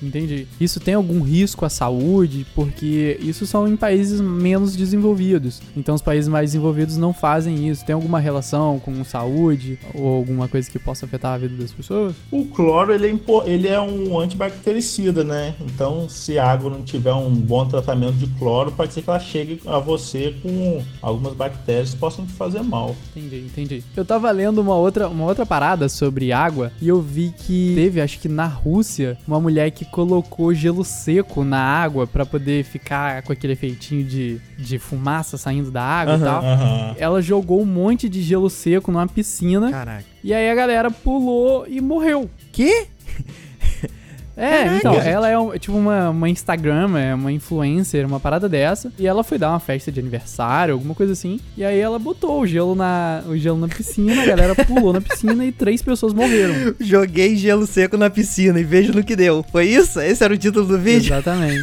Entendi. 0.03 0.47
Isso 0.61 0.81
tem 0.81 0.95
algum 0.95 1.21
risco 1.23 1.65
à 1.65 1.69
saúde? 1.69 2.47
Porque 2.55 3.19
isso 3.21 3.47
são 3.47 3.69
em 3.69 3.77
países 3.77 4.21
menos 4.21 4.75
desenvolvidos. 4.77 5.61
Então 5.77 5.95
os 5.95 6.03
países 6.03 6.29
mais 6.29 6.51
desenvolvidos 6.51 6.97
não 6.97 7.13
fazem 7.13 7.69
isso. 7.69 7.85
Tem 7.85 7.95
alguma 7.95 8.19
relação 8.19 8.79
com 8.79 9.05
saúde 9.05 9.79
ou 9.95 10.17
alguma 10.17 10.49
coisa 10.49 10.71
que 10.71 10.79
possa 10.79 11.07
afetar 11.07 11.35
a 11.35 11.39
vida 11.39 11.57
das 11.57 11.73
pessoas? 11.73 12.15
O 12.31 12.45
cloro 12.47 12.93
ele 12.93 13.07
é, 13.07 13.51
ele 13.51 13.69
é 13.69 13.81
um 13.81 14.19
antibactericida, 14.19 15.25
né? 15.25 15.55
Então, 15.61 16.09
se 16.09 16.39
a 16.39 16.51
água 16.51 16.71
não 16.71 16.83
tiver 16.83 17.13
um 17.13 17.31
bom 17.35 17.67
tratamento 17.67 18.15
de 18.15 18.27
cloro, 18.39 18.73
pode 18.73 18.93
ser 18.93 19.03
que 19.03 19.11
ela 19.11 19.21
chegue 19.21 19.61
a 19.67 19.79
você 19.79 20.35
com 20.43 20.83
algumas 21.01 21.35
bactérias 21.35 21.95
que 21.95 21.97
possam 21.97 22.27
te 22.27 22.33
fazer 22.33 22.63
mal. 22.63 22.97
Entendi, 23.15 23.39
entendi. 23.39 23.85
Eu 23.97 24.05
tava 24.05 24.31
lendo 24.31 24.61
uma 24.61 24.75
outra, 24.75 25.09
uma 25.09 25.25
outra 25.25 25.45
parada 25.47 25.89
sobre 25.89 26.33
água 26.33 26.73
e 26.81 26.89
eu 26.89 27.01
vi 27.01 27.33
que 27.37 27.73
teve, 27.75 28.01
acho 28.01 28.19
que 28.19 28.29
na 28.29 28.47
Rússia, 28.47 29.19
uma 29.27 29.41
mulher 29.41 29.71
que 29.71 29.85
colocou 29.93 30.53
gelo 30.55 30.83
seco 30.85 31.45
na 31.45 31.61
água 31.61 32.07
pra 32.07 32.25
poder 32.27 32.65
ficar 32.65 33.23
com 33.23 33.33
aquele 33.33 33.53
efeitinho 33.53 34.03
de, 34.05 34.41
de 34.59 34.79
fumaça 34.79 35.37
saindo 35.37 35.71
da 35.71 35.83
água 35.83 36.15
e 36.15 36.17
Aham. 36.17 36.25
tal. 36.25 36.43
Aham. 36.45 36.95
Ela 36.99 37.23
jogou 37.23 37.61
um 37.61 37.67
monte 37.67 38.09
de 38.09 38.23
gelo 38.23 38.49
seco 38.51 38.91
numa 38.91 39.07
piscina 39.07 39.71
Caraca. 39.71 40.05
e 40.25 40.33
aí 40.33 40.51
a 40.51 40.55
galera 40.55 40.91
pulou 40.91 41.67
e 41.69 41.81
morreu. 41.81 42.29
Que? 42.51 42.87
É, 44.37 44.65
Caraca. 44.65 44.77
então, 44.77 44.95
ela 44.95 45.29
é 45.29 45.39
um- 45.39 45.57
tipo 45.59 45.77
uma, 45.77 46.09
uma 46.11 46.29
Instagram, 46.29 46.97
é 46.99 47.15
uma 47.15 47.31
influencer, 47.31 48.07
uma 48.07 48.19
parada 48.19 48.49
dessa. 48.49 48.91
E 48.99 49.07
ela 49.07 49.23
foi 49.23 49.37
dar 49.39 49.51
uma 49.51 49.61
festa 49.61 49.93
de 49.93 50.01
aniversário, 50.01 50.73
alguma 50.75 50.95
coisa 50.95 51.13
assim. 51.13 51.39
E 51.57 51.65
aí 51.65 51.79
ela 51.79 51.99
botou 51.99 52.41
o 52.41 52.47
gelo 52.47 52.75
na, 52.75 53.23
o 53.29 53.37
gelo 53.37 53.59
na 53.59 53.69
piscina, 53.69 54.23
a 54.23 54.27
galera 54.27 54.55
pulou 54.55 54.93
na 54.93 55.01
piscina 55.01 55.45
e 55.45 55.53
três 55.53 55.83
pessoas 55.83 56.15
morreram. 56.15 56.75
Joguei 56.81 57.37
gelo 57.37 57.67
seco 57.67 57.97
na 57.97 58.09
piscina 58.09 58.59
e 58.59 58.65
vejo 58.65 58.93
no 58.93 59.05
que 59.05 59.15
deu. 59.15 59.45
Foi 59.53 59.67
isso? 59.67 60.01
Esse 60.01 60.25
era 60.25 60.33
o 60.33 60.39
título 60.39 60.67
do 60.67 60.79
vídeo? 60.79 61.13
Exatamente. 61.13 61.61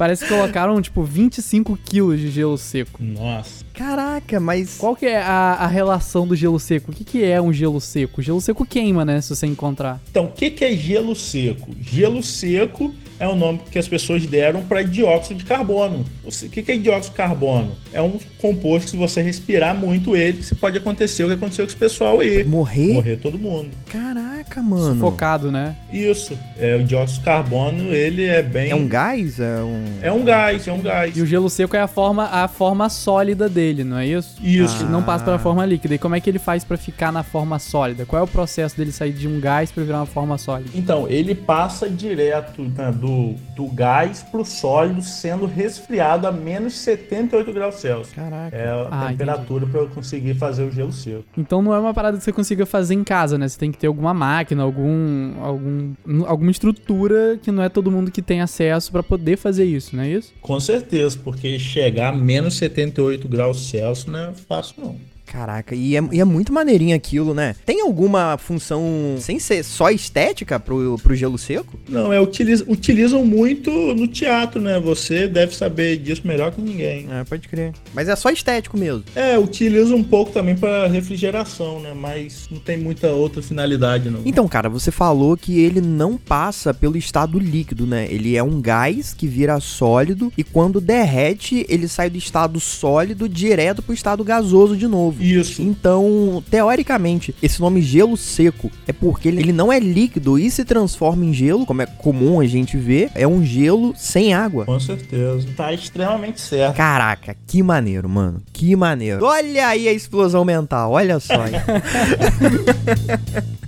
Parece 0.00 0.24
que 0.24 0.30
colocaram, 0.30 0.80
tipo, 0.80 1.04
25 1.04 1.78
quilos 1.84 2.18
de 2.18 2.30
gelo 2.30 2.56
seco. 2.56 3.02
Nossa. 3.02 3.66
Caraca, 3.74 4.40
mas. 4.40 4.78
Qual 4.78 4.96
que 4.96 5.04
é 5.04 5.18
a, 5.20 5.56
a 5.60 5.66
relação 5.66 6.26
do 6.26 6.34
gelo 6.34 6.58
seco? 6.58 6.90
O 6.90 6.94
que, 6.94 7.04
que 7.04 7.22
é 7.22 7.38
um 7.38 7.52
gelo 7.52 7.78
seco? 7.82 8.22
O 8.22 8.24
gelo 8.24 8.40
seco 8.40 8.64
queima, 8.64 9.04
né? 9.04 9.20
Se 9.20 9.36
você 9.36 9.46
encontrar. 9.46 10.00
Então, 10.10 10.24
o 10.24 10.32
que, 10.32 10.52
que 10.52 10.64
é 10.64 10.74
gelo 10.74 11.14
seco? 11.14 11.70
Gelo 11.82 12.22
seco 12.22 12.94
é 13.20 13.28
o 13.28 13.36
nome 13.36 13.60
que 13.70 13.78
as 13.78 13.86
pessoas 13.86 14.26
deram 14.26 14.62
para 14.62 14.82
dióxido 14.82 15.36
de 15.38 15.44
carbono. 15.44 16.04
O 16.24 16.30
se- 16.32 16.48
que, 16.48 16.72
é 16.72 16.76
dióxido 16.76 17.12
de 17.12 17.16
carbono? 17.18 17.72
É 17.92 18.00
um 18.00 18.18
composto 18.38 18.86
que 18.86 18.90
se 18.92 18.96
você 18.96 19.20
respirar 19.22 19.76
muito 19.76 20.16
ele, 20.16 20.38
que 20.42 20.54
pode 20.54 20.78
acontecer 20.78 21.22
o 21.24 21.28
que 21.28 21.34
aconteceu 21.34 21.64
com 21.66 21.68
esse 21.70 21.76
pessoal 21.78 22.18
aí. 22.20 22.42
Morrer? 22.42 22.94
Morrer 22.94 23.16
todo 23.18 23.38
mundo. 23.38 23.68
Caraca. 23.88 24.62
Mano. 24.62 24.94
Sufocado, 24.94 25.52
né? 25.52 25.76
Isso. 25.92 26.36
É, 26.58 26.74
o 26.76 26.82
dióxido 26.82 27.18
de 27.20 27.24
carbono, 27.24 27.92
ele 27.94 28.24
é 28.24 28.42
bem. 28.42 28.70
É 28.70 28.74
um 28.74 28.88
gás? 28.88 29.38
É 29.38 29.62
um. 29.62 29.84
É 30.02 30.10
um 30.12 30.24
gás, 30.24 30.66
é 30.66 30.72
um 30.72 30.80
gás. 30.80 31.16
E 31.16 31.20
o 31.22 31.26
gelo 31.26 31.48
seco 31.50 31.76
é 31.76 31.80
a 31.80 31.86
forma, 31.86 32.24
a 32.24 32.48
forma 32.48 32.88
sólida 32.88 33.48
dele, 33.48 33.84
não 33.84 33.98
é 33.98 34.06
isso? 34.06 34.36
Isso. 34.42 34.82
Ele 34.82 34.90
não 34.90 35.02
passa 35.02 35.24
para 35.24 35.34
a 35.36 35.38
forma 35.38 35.64
líquida. 35.66 35.94
E 35.94 35.98
como 35.98 36.14
é 36.16 36.20
que 36.20 36.28
ele 36.30 36.38
faz 36.38 36.64
para 36.64 36.76
ficar 36.76 37.12
na 37.12 37.22
forma 37.22 37.58
sólida? 37.58 38.04
Qual 38.06 38.18
é 38.18 38.24
o 38.24 38.26
processo 38.26 38.76
dele 38.76 38.90
sair 38.92 39.12
de 39.12 39.28
um 39.28 39.38
gás 39.38 39.70
para 39.70 39.84
virar 39.84 39.98
uma 39.98 40.06
forma 40.06 40.36
sólida? 40.38 40.70
Então, 40.74 41.06
ele 41.08 41.34
passa 41.34 41.88
direto 41.88 42.62
né, 42.62 42.90
do, 42.92 43.09
do 43.56 43.66
gás 43.68 44.22
pro 44.22 44.44
sólido, 44.44 45.02
sendo 45.02 45.46
resfriado 45.46 46.26
a 46.26 46.32
menos 46.32 46.74
78 46.78 47.52
graus 47.52 47.76
Celsius. 47.76 48.14
Caraca. 48.14 48.56
É 48.56 48.68
a 48.68 48.88
Ah, 48.90 49.08
temperatura 49.08 49.66
para 49.66 49.80
eu 49.80 49.88
conseguir 49.88 50.34
fazer 50.34 50.64
o 50.64 50.70
gelo 50.70 50.92
seco. 50.92 51.24
Então 51.36 51.60
não 51.62 51.74
é 51.74 51.78
uma 51.78 51.92
parada 51.94 52.16
que 52.18 52.24
você 52.24 52.32
consiga 52.32 52.64
fazer 52.66 52.94
em 52.94 53.04
casa, 53.04 53.36
né? 53.38 53.48
Você 53.48 53.58
tem 53.58 53.70
que 53.72 53.78
ter 53.78 53.86
alguma 53.86 54.12
máquina, 54.14 54.62
algum, 54.62 55.34
algum, 55.42 55.92
alguma 56.26 56.50
estrutura 56.50 57.38
que 57.42 57.50
não 57.50 57.62
é 57.62 57.68
todo 57.68 57.90
mundo 57.90 58.10
que 58.10 58.22
tem 58.22 58.40
acesso 58.40 58.90
para 58.92 59.02
poder 59.02 59.36
fazer 59.36 59.64
isso, 59.64 59.94
não 59.96 60.02
é 60.02 60.08
isso? 60.10 60.32
Com 60.40 60.58
certeza, 60.60 61.18
porque 61.22 61.58
chegar 61.58 62.12
a 62.12 62.16
menos 62.16 62.54
78 62.56 63.28
graus 63.28 63.68
Celsius 63.68 64.06
não 64.06 64.18
é 64.18 64.32
fácil, 64.32 64.74
não. 64.78 65.09
Caraca, 65.30 65.76
e 65.76 65.96
é, 65.96 66.02
e 66.10 66.20
é 66.20 66.24
muito 66.24 66.52
maneirinho 66.52 66.96
aquilo, 66.96 67.32
né? 67.32 67.54
Tem 67.64 67.80
alguma 67.82 68.36
função 68.36 69.14
sem 69.20 69.38
ser 69.38 69.62
só 69.62 69.88
estética 69.88 70.58
pro, 70.58 70.98
pro 70.98 71.14
gelo 71.14 71.38
seco? 71.38 71.78
Não, 71.88 72.12
é, 72.12 72.20
utiliza, 72.20 72.64
utilizam 72.66 73.24
muito 73.24 73.70
no 73.70 74.08
teatro, 74.08 74.60
né? 74.60 74.80
Você 74.80 75.28
deve 75.28 75.54
saber 75.54 75.98
disso 75.98 76.22
melhor 76.24 76.50
que 76.50 76.60
ninguém. 76.60 77.06
É, 77.08 77.22
pode 77.22 77.46
crer. 77.46 77.72
Mas 77.94 78.08
é 78.08 78.16
só 78.16 78.28
estético 78.28 78.76
mesmo. 78.76 79.04
É, 79.14 79.38
utiliza 79.38 79.94
um 79.94 80.02
pouco 80.02 80.32
também 80.32 80.56
para 80.56 80.88
refrigeração, 80.88 81.78
né? 81.78 81.94
Mas 81.94 82.48
não 82.50 82.58
tem 82.58 82.76
muita 82.76 83.12
outra 83.12 83.40
finalidade, 83.40 84.10
não. 84.10 84.22
Então, 84.24 84.48
cara, 84.48 84.68
você 84.68 84.90
falou 84.90 85.36
que 85.36 85.60
ele 85.60 85.80
não 85.80 86.16
passa 86.16 86.74
pelo 86.74 86.96
estado 86.96 87.38
líquido, 87.38 87.86
né? 87.86 88.08
Ele 88.10 88.36
é 88.36 88.42
um 88.42 88.60
gás 88.60 89.14
que 89.14 89.28
vira 89.28 89.60
sólido 89.60 90.32
e 90.36 90.42
quando 90.42 90.80
derrete, 90.80 91.64
ele 91.68 91.86
sai 91.86 92.10
do 92.10 92.18
estado 92.18 92.58
sólido 92.58 93.28
direto 93.28 93.80
pro 93.80 93.94
estado 93.94 94.24
gasoso 94.24 94.76
de 94.76 94.88
novo. 94.88 95.19
Isso. 95.20 95.62
Então, 95.62 96.42
teoricamente, 96.50 97.34
esse 97.42 97.60
nome 97.60 97.82
gelo 97.82 98.16
seco 98.16 98.70
é 98.86 98.92
porque 98.92 99.28
ele 99.28 99.52
não 99.52 99.72
é 99.72 99.78
líquido 99.78 100.38
e 100.38 100.50
se 100.50 100.64
transforma 100.64 101.24
em 101.24 101.32
gelo, 101.32 101.66
como 101.66 101.82
é 101.82 101.86
comum 101.86 102.40
a 102.40 102.46
gente 102.46 102.76
ver, 102.76 103.10
é 103.14 103.26
um 103.26 103.44
gelo 103.44 103.94
sem 103.96 104.32
água. 104.32 104.64
Com 104.64 104.80
certeza. 104.80 105.46
Tá 105.56 105.72
extremamente 105.72 106.40
certo. 106.40 106.76
Caraca, 106.76 107.36
que 107.46 107.62
maneiro, 107.62 108.08
mano. 108.08 108.42
Que 108.52 108.74
maneiro. 108.74 109.24
Olha 109.24 109.68
aí 109.68 109.88
a 109.88 109.92
explosão 109.92 110.44
mental, 110.44 110.92
olha 110.92 111.20
só. 111.20 111.34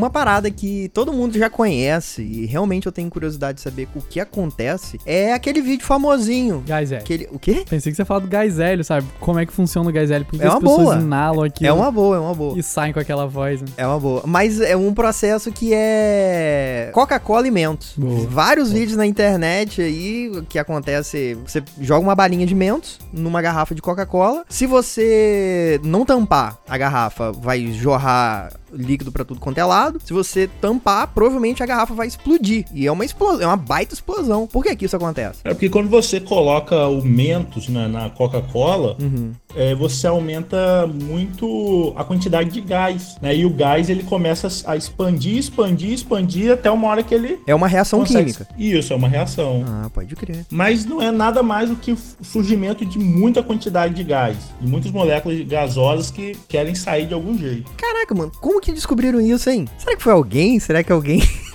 uma 0.00 0.10
parada 0.10 0.50
que 0.50 0.88
todo 0.94 1.12
mundo 1.12 1.38
já 1.38 1.50
conhece 1.50 2.22
e 2.22 2.46
realmente 2.46 2.86
eu 2.86 2.92
tenho 2.92 3.10
curiosidade 3.10 3.56
de 3.56 3.60
saber 3.62 3.88
o 3.94 4.00
que 4.00 4.18
acontece. 4.20 4.98
É 5.04 5.32
aquele 5.32 5.60
vídeo 5.60 5.84
famosinho. 5.86 6.62
Gás 6.66 6.90
hélio. 6.90 7.02
Aquele, 7.04 7.28
o 7.32 7.38
quê? 7.38 7.64
Pensei 7.68 7.92
que 7.92 7.96
você 7.96 8.04
falava 8.04 8.26
do 8.26 8.30
gás 8.30 8.58
hélio, 8.58 8.82
sabe? 8.84 9.06
Como 9.20 9.38
é 9.38 9.44
que 9.46 9.52
funciona 9.52 9.88
o 9.88 9.92
gás 9.92 10.10
hélio? 10.10 10.26
Por 10.26 10.38
que 10.38 10.44
É 10.44 10.48
as 10.48 10.54
uma 10.54 10.60
pessoas 10.60 10.82
boa. 10.84 10.96
inalam 10.96 11.44
aqui 11.44 11.66
É 11.66 11.72
uma 11.72 11.90
boa, 11.90 12.16
é 12.16 12.18
uma 12.18 12.34
boa. 12.34 12.58
e 12.58 12.62
saem 12.62 12.92
com 12.92 13.00
aquela 13.00 13.26
voz, 13.26 13.60
né? 13.60 13.68
É 13.76 13.86
uma 13.86 13.98
boa. 14.00 14.22
Mas 14.26 14.60
é 14.60 14.76
um 14.76 14.92
processo 14.94 15.52
que 15.52 15.72
é 15.74 16.90
Coca-Cola 16.92 17.46
e 17.46 17.50
Mentos. 17.50 17.92
Boa. 17.96 18.26
Vários 18.28 18.72
vídeos 18.72 18.96
na 18.96 19.06
internet 19.06 19.82
aí 19.82 20.30
que 20.48 20.58
acontece. 20.58 21.36
Você 21.46 21.62
joga 21.80 22.00
uma 22.00 22.14
balinha 22.14 22.46
de 22.46 22.54
Mentos 22.54 22.98
numa 23.12 23.42
garrafa 23.42 23.74
de 23.74 23.82
Coca-Cola. 23.82 24.44
Se 24.48 24.66
você 24.66 25.80
não 25.84 26.04
tampar 26.04 26.58
a 26.68 26.78
garrafa, 26.78 27.32
vai 27.32 27.66
jorrar 27.72 28.50
líquido 28.72 29.10
pra 29.12 29.24
tudo 29.24 29.40
quanto 29.40 29.58
é 29.58 29.64
lado. 29.64 30.00
Se 30.04 30.12
você 30.12 30.48
tampar, 30.60 31.08
provavelmente 31.08 31.62
a 31.62 31.66
garrafa 31.66 31.94
vai 31.94 32.06
explodir. 32.06 32.64
E 32.74 32.86
é 32.86 32.92
uma 32.92 33.04
explosão, 33.04 33.42
é 33.42 33.46
uma 33.46 33.56
baita 33.56 33.94
explosão. 33.94 34.46
Por 34.46 34.62
que 34.62 34.74
que 34.76 34.84
isso 34.84 34.96
acontece? 34.96 35.40
É 35.44 35.50
porque 35.54 35.68
quando 35.68 35.88
você 35.88 36.20
coloca 36.20 36.86
o 36.88 37.02
Mentos 37.02 37.68
né, 37.68 37.86
na 37.88 38.10
Coca-Cola, 38.10 38.96
Uhum. 39.00 39.32
é, 39.54 39.74
você 39.74 40.06
aumenta 40.06 40.86
muito 41.20 41.92
a 41.96 42.04
quantidade 42.04 42.50
de 42.50 42.60
gás, 42.60 43.16
né? 43.20 43.34
E 43.36 43.44
o 43.44 43.50
gás 43.50 43.90
ele 43.90 44.02
começa 44.02 44.48
a 44.68 44.76
expandir, 44.76 45.36
expandir, 45.38 45.92
expandir 45.92 46.52
até 46.52 46.70
uma 46.70 46.88
hora 46.88 47.02
que 47.02 47.14
ele 47.14 47.38
É 47.46 47.54
uma 47.54 47.66
reação 47.68 48.00
consegue- 48.00 48.32
química. 48.32 48.48
Isso, 48.58 48.92
é 48.92 48.96
uma 48.96 49.08
reação. 49.08 49.64
Ah, 49.66 49.90
pode 49.92 50.14
crer. 50.16 50.44
Mas 50.50 50.84
não 50.84 51.00
é 51.02 51.10
nada 51.10 51.42
mais 51.42 51.68
do 51.70 51.76
que 51.76 51.92
o 51.92 51.98
surgimento 52.22 52.84
de 52.84 52.98
muita 52.98 53.42
quantidade 53.42 53.94
de 53.94 54.04
gás. 54.04 54.36
E 54.60 54.66
muitas 54.66 54.90
moléculas 54.90 55.40
gasosas 55.42 56.10
que 56.10 56.36
querem 56.48 56.74
sair 56.74 57.06
de 57.06 57.14
algum 57.14 57.36
jeito. 57.36 57.70
Caraca, 57.76 58.14
mano, 58.14 58.32
como 58.40 58.59
que 58.60 58.72
descobriram 58.72 59.20
isso, 59.20 59.48
hein? 59.50 59.66
Será 59.78 59.96
que 59.96 60.02
foi 60.02 60.12
alguém? 60.12 60.60
Será 60.60 60.82
que 60.84 60.92
alguém 60.92 61.20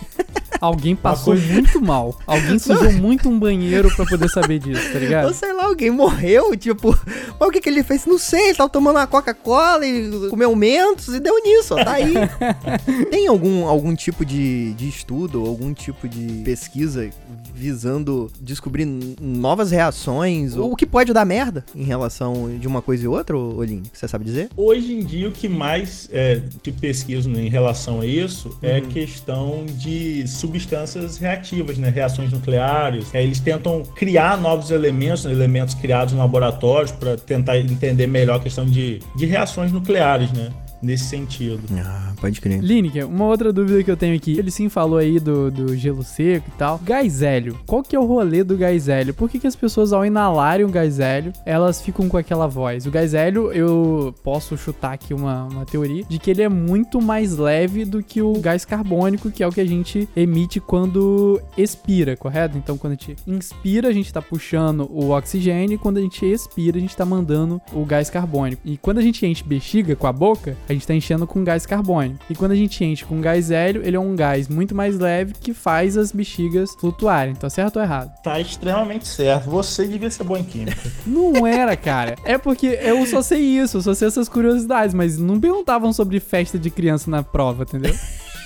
Alguém 0.65 0.95
passou 0.95 1.33
coisa- 1.33 1.53
muito 1.53 1.81
mal. 1.81 2.17
Alguém 2.27 2.57
sujou 2.59 2.91
muito 2.93 3.29
um 3.29 3.39
banheiro 3.39 3.93
pra 3.95 4.05
poder 4.05 4.29
saber 4.29 4.59
disso, 4.59 4.81
tá 4.89 4.93
Ou 4.95 4.99
ligado? 4.99 5.33
sei 5.33 5.53
lá, 5.53 5.65
alguém 5.65 5.89
morreu, 5.91 6.55
tipo, 6.55 6.97
mas 7.39 7.49
o 7.49 7.51
que 7.51 7.61
que 7.61 7.69
ele 7.69 7.83
fez? 7.83 8.05
Não 8.05 8.17
sei, 8.17 8.47
ele 8.47 8.55
tava 8.55 8.69
tomando 8.69 8.97
uma 8.97 9.07
Coca-Cola 9.07 9.85
e 9.85 10.29
comeu 10.29 10.55
mentos 10.55 11.09
e 11.13 11.19
deu 11.19 11.41
nisso, 11.43 11.75
ó, 11.75 11.83
tá 11.83 11.93
aí. 11.93 12.13
Tem 13.11 13.27
algum, 13.27 13.65
algum 13.67 13.95
tipo 13.95 14.25
de, 14.25 14.73
de 14.73 14.87
estudo, 14.87 15.45
algum 15.45 15.73
tipo 15.73 16.07
de 16.07 16.41
pesquisa 16.43 17.09
visando 17.53 18.29
descobrir 18.41 18.85
novas 19.21 19.71
reações, 19.71 20.55
ou 20.57 20.73
o 20.73 20.75
que 20.75 20.85
pode 20.85 21.13
dar 21.13 21.25
merda 21.25 21.63
em 21.75 21.83
relação 21.83 22.57
de 22.59 22.67
uma 22.67 22.81
coisa 22.81 23.03
e 23.05 23.07
outra, 23.07 23.37
Oline? 23.37 23.83
Você 23.93 24.07
sabe 24.07 24.25
dizer? 24.25 24.49
Hoje 24.57 24.93
em 24.93 24.99
dia, 24.99 25.29
o 25.29 25.31
que 25.31 25.47
mais 25.47 26.09
é, 26.11 26.41
se 26.63 26.71
pesquisa 26.71 27.29
em 27.29 27.49
relação 27.49 28.01
a 28.01 28.05
isso 28.05 28.57
é 28.61 28.81
questão 28.81 29.65
de 29.77 30.27
substâncias 30.55 31.17
reativas, 31.17 31.77
né? 31.77 31.89
Reações 31.89 32.31
nucleares. 32.31 33.13
É, 33.13 33.21
eles 33.21 33.39
tentam 33.39 33.83
criar 33.83 34.37
novos 34.37 34.71
elementos, 34.71 35.25
né? 35.25 35.31
elementos 35.31 35.75
criados 35.75 36.13
em 36.13 36.17
laboratórios 36.17 36.91
para 36.91 37.17
tentar 37.17 37.57
entender 37.57 38.07
melhor 38.07 38.37
a 38.37 38.39
questão 38.39 38.65
de, 38.65 38.99
de 39.15 39.25
reações 39.25 39.71
nucleares, 39.71 40.31
né? 40.31 40.49
Nesse 40.81 41.05
sentido. 41.05 41.61
Ah, 41.77 42.13
pode 42.19 42.39
crer. 42.41 42.61
Lineker, 42.61 43.07
uma 43.07 43.25
outra 43.25 43.51
dúvida 43.51 43.83
que 43.83 43.91
eu 43.91 43.97
tenho 43.97 44.15
aqui. 44.15 44.37
Ele 44.37 44.51
sim 44.51 44.69
falou 44.69 44.97
aí 44.97 45.19
do, 45.19 45.49
do 45.49 45.75
gelo 45.75 46.03
seco 46.03 46.49
e 46.53 46.57
tal. 46.57 46.79
Gás 46.83 47.21
hélio. 47.21 47.57
Qual 47.65 47.83
que 47.83 47.95
é 47.95 47.99
o 47.99 48.05
rolê 48.05 48.43
do 48.43 48.57
gás 48.57 48.87
hélio? 48.87 49.13
Por 49.13 49.29
que, 49.29 49.39
que 49.39 49.47
as 49.47 49.55
pessoas, 49.55 49.93
ao 49.93 50.05
inalarem 50.05 50.65
o 50.65 50.69
gás 50.69 50.99
hélio, 50.99 51.33
elas 51.45 51.81
ficam 51.81 52.07
com 52.07 52.17
aquela 52.17 52.47
voz? 52.47 52.85
O 52.85 52.91
gás 52.91 53.13
hélio, 53.13 53.51
eu 53.51 54.13
posso 54.23 54.57
chutar 54.57 54.93
aqui 54.93 55.13
uma, 55.13 55.45
uma 55.45 55.65
teoria 55.65 56.03
de 56.07 56.19
que 56.19 56.31
ele 56.31 56.41
é 56.41 56.49
muito 56.49 57.01
mais 57.01 57.37
leve 57.37 57.85
do 57.85 58.03
que 58.03 58.21
o 58.21 58.33
gás 58.39 58.65
carbônico, 58.65 59.31
que 59.31 59.43
é 59.43 59.47
o 59.47 59.51
que 59.51 59.61
a 59.61 59.65
gente 59.65 60.07
emite 60.15 60.59
quando 60.59 61.41
expira, 61.57 62.15
correto? 62.15 62.57
Então, 62.57 62.77
quando 62.77 62.93
a 62.93 62.95
gente 62.95 63.15
inspira, 63.27 63.87
a 63.87 63.93
gente 63.93 64.11
tá 64.11 64.21
puxando 64.21 64.89
o 64.91 65.11
oxigênio, 65.11 65.75
e 65.75 65.77
quando 65.77 65.97
a 65.97 66.01
gente 66.01 66.25
expira, 66.25 66.77
a 66.77 66.81
gente 66.81 66.95
tá 66.95 67.05
mandando 67.05 67.61
o 67.73 67.85
gás 67.85 68.09
carbônico. 68.09 68.61
E 68.65 68.77
quando 68.77 68.99
a 68.99 69.01
gente 69.01 69.25
enche 69.25 69.43
bexiga 69.43 69.95
com 69.95 70.07
a 70.07 70.13
boca, 70.13 70.57
a 70.67 70.73
gente 70.73 70.87
tá 70.87 70.93
enchendo 70.93 71.27
com 71.27 71.43
gás 71.43 71.65
carbônico. 71.65 72.19
E 72.29 72.35
quando 72.35 72.51
a 72.51 72.55
gente 72.55 72.83
enche 72.83 73.05
com 73.05 73.21
gás 73.21 73.51
hélio, 73.51 73.81
ele 73.85 73.95
é 73.95 73.99
um 73.99 74.15
gás 74.15 74.47
muito 74.47 74.73
mais 74.75 74.97
leve 74.97 75.33
que 75.33 75.53
faz 75.53 75.97
as 75.97 76.11
bexigas 76.11 76.75
flutuarem. 76.75 77.35
Tá 77.35 77.49
certo 77.49 77.77
ou 77.77 77.83
errado? 77.83 78.11
Tá 78.23 78.39
extremamente 78.39 79.07
certo. 79.07 79.49
Você 79.49 79.87
devia 79.87 80.09
ser 80.09 80.23
bom 80.23 80.37
em 80.37 80.43
química. 80.43 80.81
Não 81.05 81.45
era, 81.45 81.75
cara. 81.75 82.15
É 82.23 82.37
porque 82.37 82.67
eu 82.81 83.05
só 83.05 83.21
sei 83.21 83.41
isso, 83.41 83.77
eu 83.77 83.81
só 83.81 83.93
sei 83.93 84.07
essas 84.07 84.29
curiosidades, 84.29 84.93
mas 84.93 85.17
não 85.17 85.39
perguntavam 85.39 85.91
sobre 85.93 86.19
festa 86.19 86.57
de 86.57 86.69
criança 86.69 87.09
na 87.09 87.23
prova, 87.23 87.63
entendeu? 87.63 87.93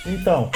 Então, 0.06 0.50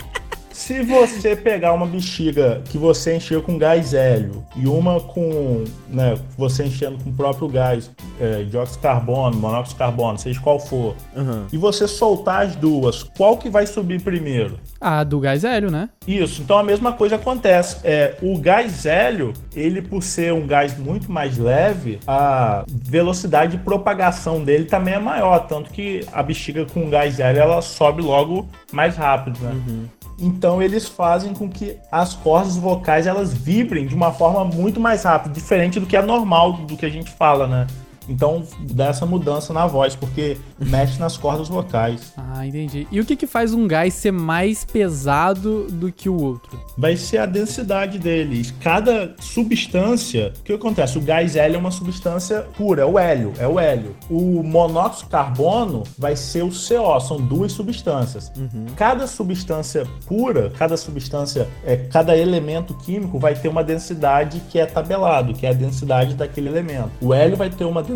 se 0.53 0.83
você 0.83 1.35
pegar 1.35 1.73
uma 1.73 1.85
bexiga 1.85 2.61
que 2.69 2.77
você 2.77 3.15
encheu 3.17 3.41
com 3.41 3.57
gás 3.57 3.93
hélio 3.93 4.45
e 4.55 4.67
uma 4.67 4.99
com, 5.01 5.63
né, 5.89 6.15
você 6.37 6.65
enchendo 6.65 7.03
com 7.03 7.09
o 7.09 7.13
próprio 7.13 7.47
gás, 7.47 7.91
é, 8.19 8.43
dióxido 8.43 8.77
de 8.77 8.83
carbono, 8.83 9.35
monóxido 9.35 9.73
de 9.73 9.79
carbono, 9.79 10.17
seja 10.17 10.39
qual 10.39 10.59
for, 10.59 10.95
Aham. 11.17 11.47
e 11.51 11.57
você 11.57 11.87
soltar 11.87 12.45
as 12.45 12.55
duas, 12.55 13.03
qual 13.03 13.37
que 13.37 13.49
vai 13.49 13.65
subir 13.65 14.01
primeiro? 14.01 14.59
Ah, 14.79 15.03
do 15.03 15.19
gás 15.19 15.43
hélio, 15.43 15.71
né? 15.71 15.89
Isso, 16.07 16.41
então 16.41 16.57
a 16.57 16.63
mesma 16.63 16.93
coisa 16.93 17.15
acontece. 17.15 17.77
É, 17.83 18.15
o 18.21 18.37
gás 18.37 18.85
hélio, 18.85 19.33
ele 19.55 19.81
por 19.81 20.03
ser 20.03 20.33
um 20.33 20.45
gás 20.45 20.77
muito 20.77 21.11
mais 21.11 21.37
leve, 21.37 21.99
a 22.05 22.63
velocidade 22.67 23.57
de 23.57 23.63
propagação 23.63 24.43
dele 24.43 24.65
também 24.65 24.93
é 24.93 24.99
maior, 24.99 25.39
tanto 25.47 25.71
que 25.71 26.05
a 26.13 26.21
bexiga 26.21 26.65
com 26.65 26.89
gás 26.89 27.19
hélio 27.19 27.41
ela 27.41 27.61
sobe 27.61 28.01
logo 28.01 28.47
mais 28.71 28.95
rápido, 28.95 29.39
né? 29.39 29.89
Então 30.19 30.61
eles 30.61 30.87
fazem 30.87 31.33
com 31.33 31.49
que 31.49 31.77
as 31.91 32.13
cordas 32.13 32.55
vocais 32.55 33.07
elas 33.07 33.33
vibrem 33.33 33.87
de 33.87 33.95
uma 33.95 34.11
forma 34.11 34.45
muito 34.45 34.79
mais 34.79 35.03
rápida, 35.03 35.33
diferente 35.33 35.79
do 35.79 35.85
que 35.85 35.97
é 35.97 36.01
normal 36.01 36.53
do 36.53 36.77
que 36.77 36.85
a 36.85 36.89
gente 36.89 37.11
fala, 37.11 37.47
né? 37.47 37.67
Então 38.07 38.43
dá 38.59 38.87
essa 38.87 39.05
mudança 39.05 39.53
na 39.53 39.65
voz, 39.67 39.95
porque 39.95 40.37
mexe 40.59 40.99
nas 40.99 41.17
cordas 41.17 41.47
vocais. 41.47 42.13
Ah, 42.35 42.47
entendi. 42.47 42.87
E 42.91 42.99
o 42.99 43.05
que, 43.05 43.15
que 43.15 43.27
faz 43.27 43.53
um 43.53 43.67
gás 43.67 43.93
ser 43.93 44.11
mais 44.11 44.65
pesado 44.65 45.67
do 45.69 45.91
que 45.91 46.09
o 46.09 46.19
outro? 46.19 46.59
Vai 46.75 46.97
ser 46.97 47.19
a 47.19 47.25
densidade 47.25 47.99
deles. 47.99 48.51
Cada 48.59 49.13
substância, 49.19 50.33
o 50.39 50.43
que 50.43 50.53
acontece? 50.53 50.97
O 50.97 51.01
gás 51.01 51.35
hélio 51.35 51.57
é 51.57 51.59
uma 51.59 51.69
substância 51.69 52.41
pura, 52.57 52.81
é 52.81 52.85
o 52.85 52.97
hélio, 52.97 53.33
é 53.37 53.47
o 53.47 53.59
hélio. 53.59 53.95
O 54.09 54.41
monóxido 54.41 55.05
de 55.05 55.11
carbono 55.11 55.83
vai 55.97 56.15
ser 56.15 56.43
o 56.43 56.49
CO, 56.49 56.99
são 56.99 57.17
duas 57.17 57.51
substâncias. 57.51 58.31
Uhum. 58.35 58.65
Cada 58.75 59.05
substância 59.05 59.85
pura, 60.07 60.51
cada 60.57 60.77
substância, 60.77 61.47
é, 61.65 61.77
cada 61.77 62.17
elemento 62.17 62.73
químico 62.73 63.19
vai 63.19 63.35
ter 63.35 63.47
uma 63.47 63.63
densidade 63.63 64.41
que 64.49 64.59
é 64.59 64.65
tabelado, 64.65 65.33
que 65.33 65.45
é 65.45 65.49
a 65.49 65.53
densidade 65.53 66.15
daquele 66.15 66.49
elemento. 66.49 66.91
O 67.01 67.13
hélio 67.13 67.37
vai 67.37 67.49
ter 67.49 67.65
uma 67.65 67.81
densidade, 67.81 67.92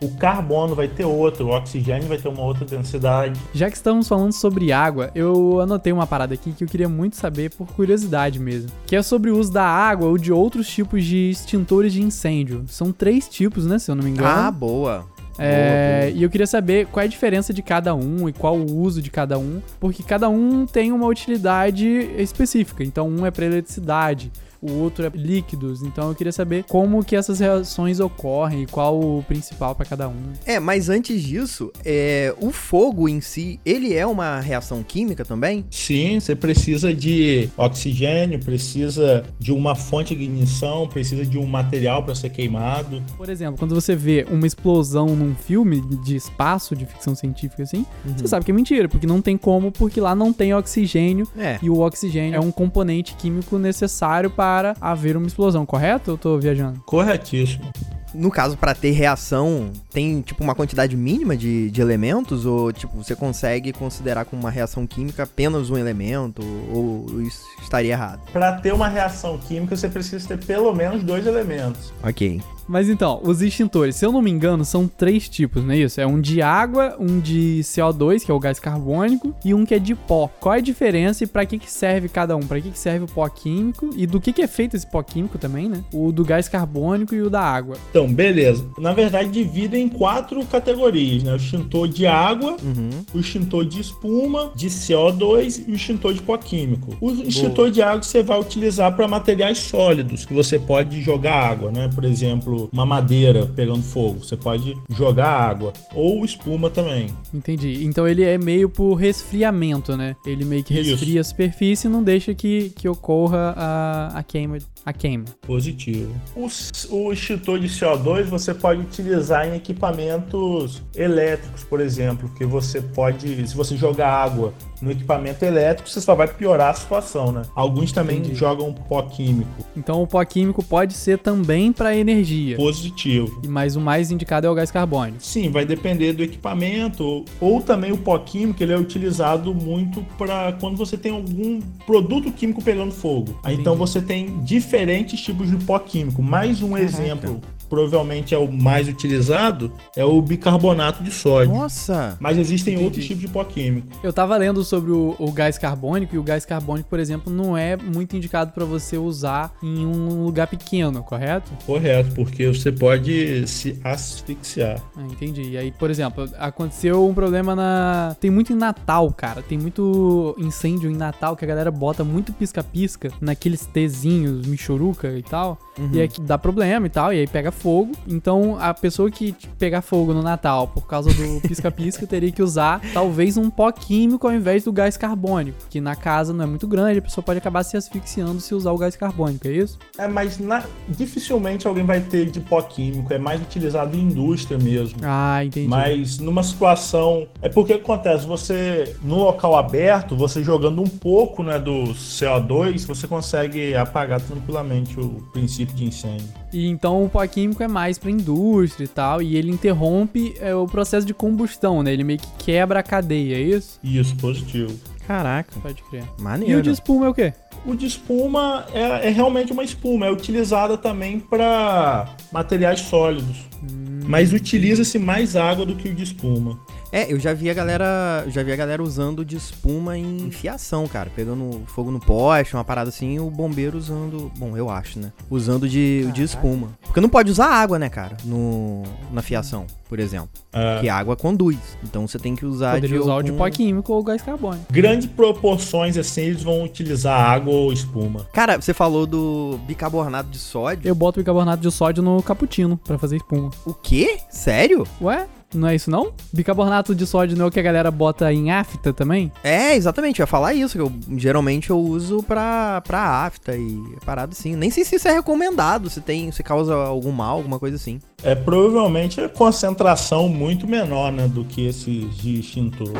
o 0.00 0.16
carbono 0.16 0.74
vai 0.74 0.88
ter 0.88 1.04
outra, 1.04 1.44
o 1.44 1.48
oxigênio 1.48 2.08
vai 2.08 2.18
ter 2.18 2.28
uma 2.28 2.42
outra 2.42 2.64
densidade. 2.64 3.40
Já 3.54 3.70
que 3.70 3.76
estamos 3.76 4.08
falando 4.08 4.32
sobre 4.32 4.72
água, 4.72 5.10
eu 5.14 5.60
anotei 5.60 5.92
uma 5.92 6.06
parada 6.06 6.34
aqui 6.34 6.52
que 6.52 6.64
eu 6.64 6.68
queria 6.68 6.88
muito 6.88 7.16
saber 7.16 7.50
por 7.50 7.66
curiosidade 7.68 8.38
mesmo, 8.38 8.70
que 8.86 8.96
é 8.96 9.02
sobre 9.02 9.30
o 9.30 9.38
uso 9.38 9.52
da 9.52 9.64
água 9.64 10.08
ou 10.08 10.18
de 10.18 10.32
outros 10.32 10.68
tipos 10.68 11.04
de 11.04 11.30
extintores 11.30 11.92
de 11.92 12.02
incêndio. 12.02 12.64
São 12.68 12.92
três 12.92 13.28
tipos, 13.28 13.66
né, 13.66 13.78
se 13.78 13.90
eu 13.90 13.94
não 13.94 14.04
me 14.04 14.10
engano. 14.10 14.28
Ah, 14.28 14.50
boa. 14.50 15.06
É, 15.38 16.00
boa, 16.00 16.10
boa. 16.10 16.18
E 16.18 16.22
eu 16.22 16.30
queria 16.30 16.46
saber 16.46 16.86
qual 16.86 17.02
é 17.02 17.06
a 17.06 17.08
diferença 17.08 17.52
de 17.52 17.62
cada 17.62 17.94
um 17.94 18.28
e 18.28 18.32
qual 18.32 18.56
o 18.56 18.76
uso 18.78 19.02
de 19.02 19.10
cada 19.10 19.38
um, 19.38 19.60
porque 19.78 20.02
cada 20.02 20.28
um 20.28 20.66
tem 20.66 20.92
uma 20.92 21.06
utilidade 21.06 21.86
específica. 22.16 22.82
Então, 22.82 23.08
um 23.08 23.26
é 23.26 23.30
para 23.30 23.44
eletricidade, 23.44 24.32
o 24.60 24.72
outro 24.72 25.06
é 25.06 25.10
líquidos. 25.14 25.82
Então 25.82 26.08
eu 26.08 26.14
queria 26.14 26.32
saber 26.32 26.64
como 26.64 27.04
que 27.04 27.16
essas 27.16 27.40
reações 27.40 28.00
ocorrem 28.00 28.62
e 28.62 28.66
qual 28.66 28.98
o 28.98 29.24
principal 29.26 29.74
para 29.74 29.86
cada 29.86 30.08
um. 30.08 30.32
É, 30.44 30.58
mas 30.58 30.88
antes 30.88 31.22
disso, 31.22 31.72
é, 31.84 32.34
o 32.40 32.50
fogo 32.50 33.08
em 33.08 33.20
si, 33.20 33.60
ele 33.64 33.94
é 33.94 34.06
uma 34.06 34.40
reação 34.40 34.82
química 34.82 35.24
também? 35.24 35.64
Sim, 35.70 36.20
você 36.20 36.34
precisa 36.34 36.94
de 36.94 37.48
oxigênio, 37.56 38.38
precisa 38.38 39.24
de 39.38 39.52
uma 39.52 39.74
fonte 39.74 40.14
de 40.14 40.24
ignição, 40.24 40.88
precisa 40.88 41.24
de 41.24 41.38
um 41.38 41.46
material 41.46 42.02
para 42.02 42.14
ser 42.14 42.30
queimado. 42.30 43.02
Por 43.16 43.28
exemplo, 43.28 43.58
quando 43.58 43.74
você 43.74 43.94
vê 43.94 44.26
uma 44.30 44.46
explosão 44.46 45.14
num 45.14 45.34
filme 45.34 45.80
de 46.04 46.16
espaço, 46.16 46.74
de 46.74 46.86
ficção 46.86 47.14
científica 47.14 47.62
assim, 47.62 47.84
uhum. 48.04 48.16
você 48.16 48.28
sabe 48.28 48.44
que 48.44 48.50
é 48.50 48.54
mentira, 48.54 48.88
porque 48.88 49.06
não 49.06 49.20
tem 49.20 49.36
como, 49.36 49.70
porque 49.70 50.00
lá 50.00 50.14
não 50.14 50.32
tem 50.32 50.54
oxigênio 50.54 51.28
é. 51.36 51.58
e 51.62 51.70
o 51.70 51.80
oxigênio 51.80 52.36
é 52.36 52.40
um 52.40 52.50
componente 52.50 53.14
químico 53.14 53.58
necessário 53.58 54.30
para 54.30 54.55
para 54.56 54.74
haver 54.80 55.16
uma 55.18 55.26
explosão, 55.26 55.66
correto? 55.66 56.12
Eu 56.12 56.18
tô 56.18 56.38
viajando? 56.38 56.80
Corretíssimo 56.86 57.70
no 58.14 58.30
caso, 58.30 58.56
para 58.56 58.74
ter 58.74 58.92
reação, 58.92 59.70
tem 59.92 60.22
tipo 60.22 60.42
uma 60.42 60.54
quantidade 60.54 60.96
mínima 60.96 61.36
de, 61.36 61.70
de 61.70 61.82
elementos? 61.82 62.46
Ou 62.46 62.72
tipo, 62.72 62.96
você 62.96 63.14
consegue 63.14 63.74
considerar 63.74 64.24
como 64.24 64.40
uma 64.40 64.50
reação 64.50 64.86
química 64.86 65.24
apenas 65.24 65.68
um 65.68 65.76
elemento? 65.76 66.42
Ou 66.72 67.20
isso 67.20 67.44
estaria 67.62 67.92
errado? 67.92 68.20
Para 68.32 68.52
ter 68.54 68.72
uma 68.72 68.88
reação 68.88 69.36
química, 69.36 69.76
você 69.76 69.86
precisa 69.86 70.26
ter 70.26 70.42
pelo 70.42 70.72
menos 70.74 71.02
dois 71.02 71.26
elementos. 71.26 71.92
Ok. 72.02 72.40
Mas 72.68 72.88
então, 72.88 73.20
os 73.22 73.42
extintores, 73.42 73.96
se 73.96 74.04
eu 74.04 74.12
não 74.12 74.22
me 74.22 74.30
engano, 74.30 74.64
são 74.64 74.88
três 74.88 75.28
tipos, 75.28 75.62
não 75.62 75.72
é 75.72 75.78
isso? 75.78 76.00
É 76.00 76.06
um 76.06 76.20
de 76.20 76.42
água, 76.42 76.96
um 76.98 77.20
de 77.20 77.60
CO2, 77.62 78.24
que 78.24 78.30
é 78.30 78.34
o 78.34 78.40
gás 78.40 78.58
carbônico, 78.58 79.34
e 79.44 79.54
um 79.54 79.64
que 79.64 79.74
é 79.74 79.78
de 79.78 79.94
pó. 79.94 80.28
Qual 80.40 80.54
é 80.54 80.58
a 80.58 80.60
diferença 80.60 81.24
e 81.24 81.26
para 81.26 81.46
que, 81.46 81.58
que 81.58 81.70
serve 81.70 82.08
cada 82.08 82.36
um? 82.36 82.40
Para 82.40 82.60
que, 82.60 82.70
que 82.70 82.78
serve 82.78 83.04
o 83.04 83.08
pó 83.08 83.28
químico 83.28 83.90
e 83.96 84.06
do 84.06 84.20
que, 84.20 84.32
que 84.32 84.42
é 84.42 84.46
feito 84.46 84.76
esse 84.76 84.86
pó 84.86 85.02
químico 85.02 85.38
também, 85.38 85.68
né? 85.68 85.82
O 85.92 86.10
do 86.10 86.24
gás 86.24 86.48
carbônico 86.48 87.14
e 87.14 87.22
o 87.22 87.30
da 87.30 87.40
água. 87.40 87.76
Então, 87.90 88.12
beleza. 88.12 88.66
Na 88.78 88.92
verdade, 88.92 89.30
divide 89.30 89.76
em 89.76 89.88
quatro 89.88 90.44
categorias, 90.46 91.22
né? 91.22 91.32
O 91.32 91.36
extintor 91.36 91.88
de 91.88 92.06
água, 92.06 92.56
uhum. 92.62 92.90
o 93.14 93.20
extintor 93.20 93.64
de 93.64 93.80
espuma, 93.80 94.50
de 94.54 94.68
CO2 94.68 95.64
e 95.66 95.72
o 95.72 95.74
extintor 95.74 96.14
de 96.14 96.22
pó 96.22 96.36
químico. 96.36 96.96
O 97.00 97.10
extintor 97.10 97.54
Boa. 97.54 97.70
de 97.70 97.82
água 97.82 98.02
você 98.02 98.22
vai 98.22 98.40
utilizar 98.40 98.94
para 98.94 99.06
materiais 99.06 99.58
sólidos, 99.58 100.24
que 100.24 100.34
você 100.34 100.58
pode 100.58 101.00
jogar 101.00 101.34
água, 101.34 101.70
né? 101.70 101.90
Por 101.94 102.04
exemplo, 102.04 102.55
uma 102.72 102.86
madeira 102.86 103.46
pegando 103.46 103.82
fogo. 103.82 104.24
Você 104.24 104.36
pode 104.36 104.76
jogar 104.90 105.28
água. 105.28 105.72
Ou 105.94 106.24
espuma 106.24 106.70
também. 106.70 107.08
Entendi. 107.32 107.84
Então 107.84 108.06
ele 108.06 108.24
é 108.24 108.38
meio 108.38 108.68
por 108.68 108.94
resfriamento, 108.94 109.96
né? 109.96 110.16
Ele 110.26 110.44
meio 110.44 110.64
que 110.64 110.74
resfria 110.74 111.20
Isso. 111.20 111.20
a 111.20 111.24
superfície 111.24 111.86
e 111.86 111.90
não 111.90 112.02
deixa 112.02 112.34
que, 112.34 112.70
que 112.70 112.88
ocorra 112.88 113.54
a, 113.56 114.18
a 114.18 114.22
queima 114.22 114.58
a 114.86 114.92
queima. 114.92 115.24
Positivo. 115.42 116.14
O, 116.36 116.46
o 116.94 117.12
extintor 117.12 117.58
de 117.58 117.66
CO2 117.66 118.26
você 118.26 118.54
pode 118.54 118.82
utilizar 118.82 119.48
em 119.48 119.56
equipamentos 119.56 120.80
elétricos, 120.94 121.64
por 121.64 121.80
exemplo, 121.80 122.30
que 122.38 122.44
você 122.44 122.80
pode, 122.80 123.48
se 123.48 123.56
você 123.56 123.76
jogar 123.76 124.08
água 124.08 124.54
no 124.80 124.90
equipamento 124.90 125.44
elétrico, 125.44 125.88
você 125.88 126.00
só 126.00 126.14
vai 126.14 126.28
piorar 126.28 126.70
a 126.70 126.74
situação, 126.74 127.32
né? 127.32 127.42
Alguns 127.54 127.92
também 127.92 128.18
Entendi. 128.18 128.34
jogam 128.34 128.72
pó 128.72 129.02
químico. 129.02 129.50
Então 129.76 130.02
o 130.02 130.06
pó 130.06 130.24
químico 130.24 130.62
pode 130.62 130.94
ser 130.94 131.18
também 131.18 131.72
para 131.72 131.96
energia. 131.96 132.56
Positivo. 132.56 133.40
E 133.44 133.48
mas 133.48 133.76
o 133.76 133.80
mais 133.80 134.10
indicado 134.10 134.46
é 134.46 134.50
o 134.50 134.54
gás 134.54 134.70
carbônico. 134.70 135.18
Sim, 135.20 135.50
vai 135.50 135.64
depender 135.64 136.12
do 136.12 136.22
equipamento 136.22 137.24
ou 137.40 137.60
também 137.60 137.92
o 137.92 137.98
pó 137.98 138.18
químico, 138.18 138.62
ele 138.62 138.72
é 138.72 138.78
utilizado 138.78 139.54
muito 139.54 140.02
para 140.18 140.52
quando 140.54 140.76
você 140.76 140.96
tem 140.96 141.12
algum 141.12 141.60
produto 141.86 142.30
químico 142.30 142.62
pegando 142.62 142.92
fogo. 142.92 143.36
Entendi. 143.40 143.60
Então 143.60 143.76
você 143.76 144.00
tem 144.00 144.38
diferentes 144.42 145.20
tipos 145.20 145.50
de 145.50 145.56
pó 145.64 145.78
químico. 145.78 146.22
Mais 146.22 146.62
um 146.62 146.70
Caraca. 146.70 146.84
exemplo 146.84 147.40
provavelmente 147.68 148.34
é 148.34 148.38
o 148.38 148.50
mais 148.50 148.88
utilizado, 148.88 149.72
é 149.96 150.04
o 150.04 150.20
bicarbonato 150.20 151.02
de 151.02 151.10
sódio. 151.10 151.54
Nossa! 151.54 152.16
Mas 152.20 152.38
existem 152.38 152.74
Entendi. 152.74 152.84
outros 152.86 153.04
tipos 153.04 153.20
de 153.20 153.28
pó 153.28 153.44
químico. 153.44 153.88
Eu 154.02 154.12
tava 154.12 154.36
lendo 154.36 154.64
sobre 154.64 154.90
o, 154.90 155.14
o, 155.18 155.32
gás 155.32 155.58
carbônico 155.58 156.14
e 156.14 156.18
o 156.18 156.22
gás 156.22 156.44
carbônico, 156.44 156.88
por 156.88 156.98
exemplo, 156.98 157.32
não 157.32 157.56
é 157.56 157.76
muito 157.76 158.16
indicado 158.16 158.52
para 158.52 158.64
você 158.64 158.96
usar 158.96 159.54
em 159.62 159.84
um 159.84 160.24
lugar 160.24 160.46
pequeno, 160.46 161.02
correto? 161.02 161.50
Correto, 161.64 162.14
porque 162.14 162.46
você 162.46 162.72
pode 162.72 163.46
se 163.46 163.78
asfixiar. 163.84 164.80
Ah, 164.96 165.02
entendi. 165.02 165.42
E 165.50 165.58
aí, 165.58 165.72
por 165.72 165.90
exemplo, 165.90 166.28
aconteceu 166.38 167.06
um 167.06 167.14
problema 167.14 167.54
na. 167.54 168.16
Tem 168.20 168.30
muito 168.30 168.52
em 168.52 168.56
Natal, 168.56 169.12
cara. 169.12 169.42
Tem 169.42 169.58
muito 169.58 170.34
incêndio 170.38 170.90
em 170.90 170.96
Natal 170.96 171.36
que 171.36 171.44
a 171.44 171.48
galera 171.48 171.70
bota 171.70 172.04
muito 172.04 172.32
pisca-pisca 172.32 173.10
naqueles 173.20 173.66
tezinhos, 173.66 174.46
michuruca 174.46 175.08
e 175.16 175.22
tal. 175.22 175.58
Uhum. 175.78 175.90
E 175.92 176.00
aí 176.00 176.10
dá 176.20 176.38
problema 176.38 176.86
e 176.86 176.90
tal. 176.90 177.12
E 177.12 177.20
aí 177.20 177.26
pega 177.26 177.50
fogo. 177.56 177.92
Então, 178.06 178.56
a 178.60 178.72
pessoa 178.72 179.10
que 179.10 179.34
pegar 179.58 179.82
fogo 179.82 180.12
no 180.12 180.22
Natal 180.22 180.68
por 180.68 180.86
causa 180.86 181.10
do 181.12 181.40
pisca-pisca 181.46 182.06
teria 182.06 182.30
que 182.30 182.42
usar 182.42 182.80
talvez 182.92 183.36
um 183.36 183.50
pó 183.50 183.72
químico 183.72 184.26
ao 184.26 184.34
invés 184.34 184.64
do 184.64 184.72
gás 184.72 184.96
carbônico, 184.96 185.58
que 185.68 185.80
na 185.80 185.96
casa 185.96 186.32
não 186.32 186.44
é 186.44 186.46
muito 186.46 186.66
grande, 186.66 186.98
a 186.98 187.02
pessoa 187.02 187.24
pode 187.24 187.38
acabar 187.38 187.62
se 187.64 187.76
asfixiando 187.76 188.40
se 188.40 188.54
usar 188.54 188.72
o 188.72 188.78
gás 188.78 188.96
carbônico, 188.96 189.48
é 189.48 189.52
isso? 189.52 189.78
É, 189.98 190.06
mas 190.06 190.38
na... 190.38 190.64
dificilmente 190.88 191.66
alguém 191.66 191.84
vai 191.84 192.00
ter 192.00 192.30
de 192.30 192.40
pó 192.40 192.62
químico, 192.62 193.12
é 193.12 193.18
mais 193.18 193.40
utilizado 193.40 193.96
em 193.96 194.02
indústria 194.02 194.58
mesmo. 194.58 194.98
Ah, 195.02 195.44
entendi. 195.44 195.68
Mas 195.68 196.18
numa 196.18 196.42
situação. 196.42 197.26
É 197.40 197.48
porque 197.48 197.74
acontece, 197.74 198.26
você, 198.26 198.96
no 199.02 199.16
local 199.16 199.56
aberto, 199.56 200.16
você 200.16 200.42
jogando 200.42 200.82
um 200.82 200.88
pouco 200.88 201.42
né, 201.42 201.58
do 201.58 201.94
CO2, 201.94 202.86
você 202.86 203.06
consegue 203.06 203.74
apagar 203.74 204.20
tranquilamente 204.20 204.98
o 204.98 205.22
princípio 205.32 205.74
de 205.74 205.84
incêndio. 205.84 206.26
E 206.52 206.66
então 206.66 207.04
o 207.04 207.08
pó 207.08 207.26
químico 207.26 207.45
é 207.60 207.68
mais 207.68 207.98
para 207.98 208.10
indústria 208.10 208.84
e 208.84 208.88
tal, 208.88 209.22
e 209.22 209.36
ele 209.36 209.50
interrompe 209.50 210.34
é, 210.40 210.54
o 210.54 210.66
processo 210.66 211.06
de 211.06 211.14
combustão, 211.14 211.82
né? 211.82 211.92
Ele 211.92 212.04
meio 212.04 212.18
que 212.18 212.44
quebra 212.44 212.80
a 212.80 212.82
cadeia, 212.82 213.36
é 213.36 213.40
isso? 213.40 213.78
Isso, 213.82 214.16
positivo. 214.16 214.74
Caraca. 215.06 215.58
Pode 215.60 215.82
crer. 215.84 216.04
Maneiro. 216.18 216.52
E 216.52 216.56
o 216.56 216.62
de 216.62 216.70
espuma 216.70 217.06
é 217.06 217.08
o 217.08 217.14
quê? 217.14 217.32
O 217.64 217.74
de 217.74 217.86
espuma 217.86 218.66
é, 218.72 219.08
é 219.08 219.10
realmente 219.10 219.52
uma 219.52 219.62
espuma, 219.62 220.06
é 220.06 220.10
utilizada 220.10 220.76
também 220.76 221.20
para 221.20 222.14
materiais 222.32 222.80
sólidos. 222.80 223.38
Hum. 223.62 224.00
Mas 224.06 224.32
utiliza-se 224.32 224.98
mais 224.98 225.36
água 225.36 225.66
do 225.66 225.74
que 225.74 225.88
o 225.88 225.94
de 225.94 226.02
espuma. 226.02 226.58
É, 226.96 227.12
eu 227.12 227.20
já 227.20 227.34
vi 227.34 227.50
a 227.50 227.52
galera, 227.52 228.24
já 228.28 228.42
vi 228.42 228.50
a 228.50 228.56
galera 228.56 228.82
usando 228.82 229.22
de 229.22 229.36
espuma 229.36 229.98
em 229.98 230.30
fiação, 230.30 230.88
cara, 230.88 231.10
pegando 231.14 231.60
fogo 231.66 231.90
no 231.90 232.00
poste, 232.00 232.54
uma 232.54 232.64
parada 232.64 232.88
assim, 232.88 233.18
o 233.18 233.28
bombeiro 233.28 233.76
usando, 233.76 234.32
bom, 234.38 234.56
eu 234.56 234.70
acho, 234.70 234.98
né? 234.98 235.12
Usando 235.28 235.68
de, 235.68 236.10
de 236.12 236.22
espuma. 236.22 236.70
Porque 236.80 236.98
não 236.98 237.10
pode 237.10 237.30
usar 237.30 237.48
água, 237.48 237.78
né, 237.78 237.90
cara, 237.90 238.16
no 238.24 238.82
na 239.12 239.20
fiação, 239.20 239.66
por 239.90 239.98
exemplo. 239.98 240.30
É. 240.54 240.80
Que 240.80 240.88
a 240.88 240.96
água 240.96 241.14
conduz. 241.16 241.58
Então 241.84 242.08
você 242.08 242.18
tem 242.18 242.34
que 242.34 242.46
usar 242.46 242.76
Poderia 242.76 242.96
de 242.96 243.02
usar 243.02 243.12
algum... 243.12 243.28
o 243.28 243.30
de 243.30 243.36
pó 243.36 243.50
químico 243.50 243.92
ou 243.92 244.02
gás 244.02 244.22
carbônico. 244.22 244.64
Grandes 244.72 245.06
proporções 245.06 245.98
assim, 245.98 246.22
eles 246.22 246.42
vão 246.42 246.64
utilizar 246.64 247.20
água 247.20 247.52
ou 247.52 247.70
espuma. 247.74 248.26
Cara, 248.32 248.58
você 248.58 248.72
falou 248.72 249.06
do 249.06 249.60
bicarbonato 249.66 250.30
de 250.30 250.38
sódio. 250.38 250.88
Eu 250.88 250.94
boto 250.94 251.20
bicarbonato 251.20 251.60
de 251.60 251.70
sódio 251.70 252.02
no 252.02 252.22
cappuccino 252.22 252.78
para 252.78 252.96
fazer 252.98 253.16
espuma. 253.16 253.50
O 253.66 253.74
quê? 253.74 254.18
Sério? 254.30 254.86
Ué? 254.98 255.26
Não 255.54 255.68
é 255.68 255.74
isso 255.74 255.90
não? 255.90 256.12
Bicarbonato 256.32 256.94
de 256.94 257.06
sódio 257.06 257.36
não 257.36 257.46
é 257.46 257.48
o 257.48 257.50
que 257.50 257.60
a 257.60 257.62
galera 257.62 257.90
bota 257.90 258.32
em 258.32 258.50
afta 258.50 258.92
também? 258.92 259.30
É, 259.42 259.74
exatamente, 259.74 260.20
eu 260.20 260.24
ia 260.24 260.26
falar 260.26 260.54
isso, 260.54 260.76
que 260.76 260.82
eu 260.82 260.92
geralmente 261.16 261.70
eu 261.70 261.78
uso 261.78 262.22
pra, 262.22 262.80
pra 262.82 263.24
afta 263.24 263.56
e 263.56 263.82
parado 264.04 264.32
assim. 264.32 264.56
Nem 264.56 264.70
sei 264.70 264.84
se 264.84 264.96
isso 264.96 265.08
é 265.08 265.12
recomendado, 265.12 265.88
se 265.88 266.00
tem, 266.00 266.30
se 266.32 266.42
causa 266.42 266.74
algum 266.74 267.12
mal, 267.12 267.36
alguma 267.36 267.58
coisa 267.58 267.76
assim. 267.76 268.00
É 268.22 268.34
provavelmente 268.34 269.20
a 269.20 269.28
concentração 269.28 270.28
muito 270.28 270.66
menor, 270.66 271.12
né, 271.12 271.28
do 271.28 271.44
que 271.44 271.66
esse 271.66 271.90
de 271.90 272.40
extintor. 272.40 272.92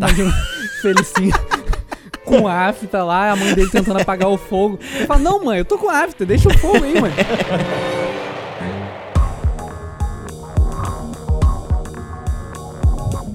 O 0.00 0.82
Felicinho 0.82 1.34
com 2.24 2.48
afta 2.48 3.04
lá, 3.04 3.32
a 3.32 3.36
mãe 3.36 3.54
dele 3.54 3.70
tentando 3.70 4.00
apagar 4.00 4.30
o 4.30 4.38
fogo. 4.38 4.78
Ele 4.94 5.06
fala, 5.06 5.20
não 5.20 5.44
mãe, 5.44 5.58
eu 5.58 5.64
tô 5.64 5.76
com 5.76 5.90
afta, 5.90 6.24
deixa 6.24 6.48
o 6.48 6.58
fogo 6.58 6.82
aí, 6.82 6.98
mãe. 6.98 7.12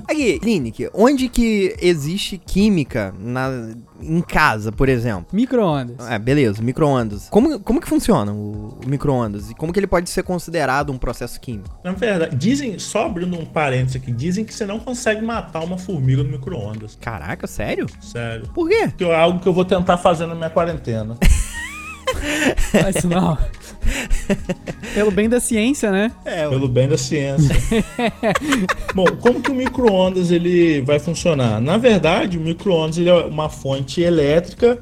Aqui, 0.07 0.39
Lineker, 0.43 0.89
onde 0.93 1.27
que 1.27 1.75
existe 1.81 2.37
química 2.37 3.13
na, 3.19 3.73
em 4.01 4.21
casa, 4.21 4.71
por 4.71 4.87
exemplo? 4.87 5.27
Micro-ondas. 5.33 6.07
É, 6.07 6.19
beleza, 6.19 6.61
micro-ondas. 6.61 7.27
Como, 7.29 7.59
como 7.59 7.81
que 7.81 7.87
funciona 7.87 8.31
o, 8.31 8.79
o 8.83 8.87
micro-ondas? 8.87 9.49
E 9.49 9.55
como 9.55 9.73
que 9.73 9.79
ele 9.79 9.87
pode 9.87 10.09
ser 10.09 10.23
considerado 10.23 10.91
um 10.91 10.97
processo 10.97 11.39
químico? 11.39 11.77
Na 11.83 11.91
verdade, 11.91 12.35
dizem, 12.35 12.77
só 12.77 13.05
abrindo 13.05 13.37
um 13.37 13.45
parênteses 13.45 13.95
aqui, 13.95 14.11
dizem 14.11 14.45
que 14.45 14.53
você 14.53 14.65
não 14.65 14.79
consegue 14.79 15.21
matar 15.23 15.63
uma 15.63 15.77
formiga 15.77 16.23
no 16.23 16.29
micro-ondas. 16.29 16.97
Caraca, 17.01 17.47
sério? 17.47 17.87
Sério. 17.99 18.47
Por 18.53 18.69
quê? 18.69 18.91
Que 18.95 19.03
é 19.03 19.15
algo 19.15 19.39
que 19.39 19.47
eu 19.47 19.53
vou 19.53 19.65
tentar 19.65 19.97
fazer 19.97 20.25
na 20.27 20.35
minha 20.35 20.49
quarentena. 20.49 21.17
Mas 22.73 23.03
não. 23.03 23.37
Pelo 24.93 25.11
bem 25.11 25.27
da 25.27 25.39
ciência, 25.39 25.91
né? 25.91 26.11
É, 26.23 26.47
Pelo 26.47 26.67
bem 26.67 26.87
da 26.87 26.97
ciência. 26.97 27.55
Bom, 28.93 29.05
como 29.19 29.41
que 29.41 29.51
o 29.51 29.53
micro-ondas 29.55 30.31
ele 30.31 30.81
vai 30.81 30.99
funcionar? 30.99 31.59
Na 31.59 31.77
verdade, 31.77 32.37
o 32.37 32.41
micro-ondas 32.41 32.97
ele 32.97 33.09
é 33.09 33.13
uma 33.13 33.49
fonte 33.49 34.01
elétrica 34.01 34.79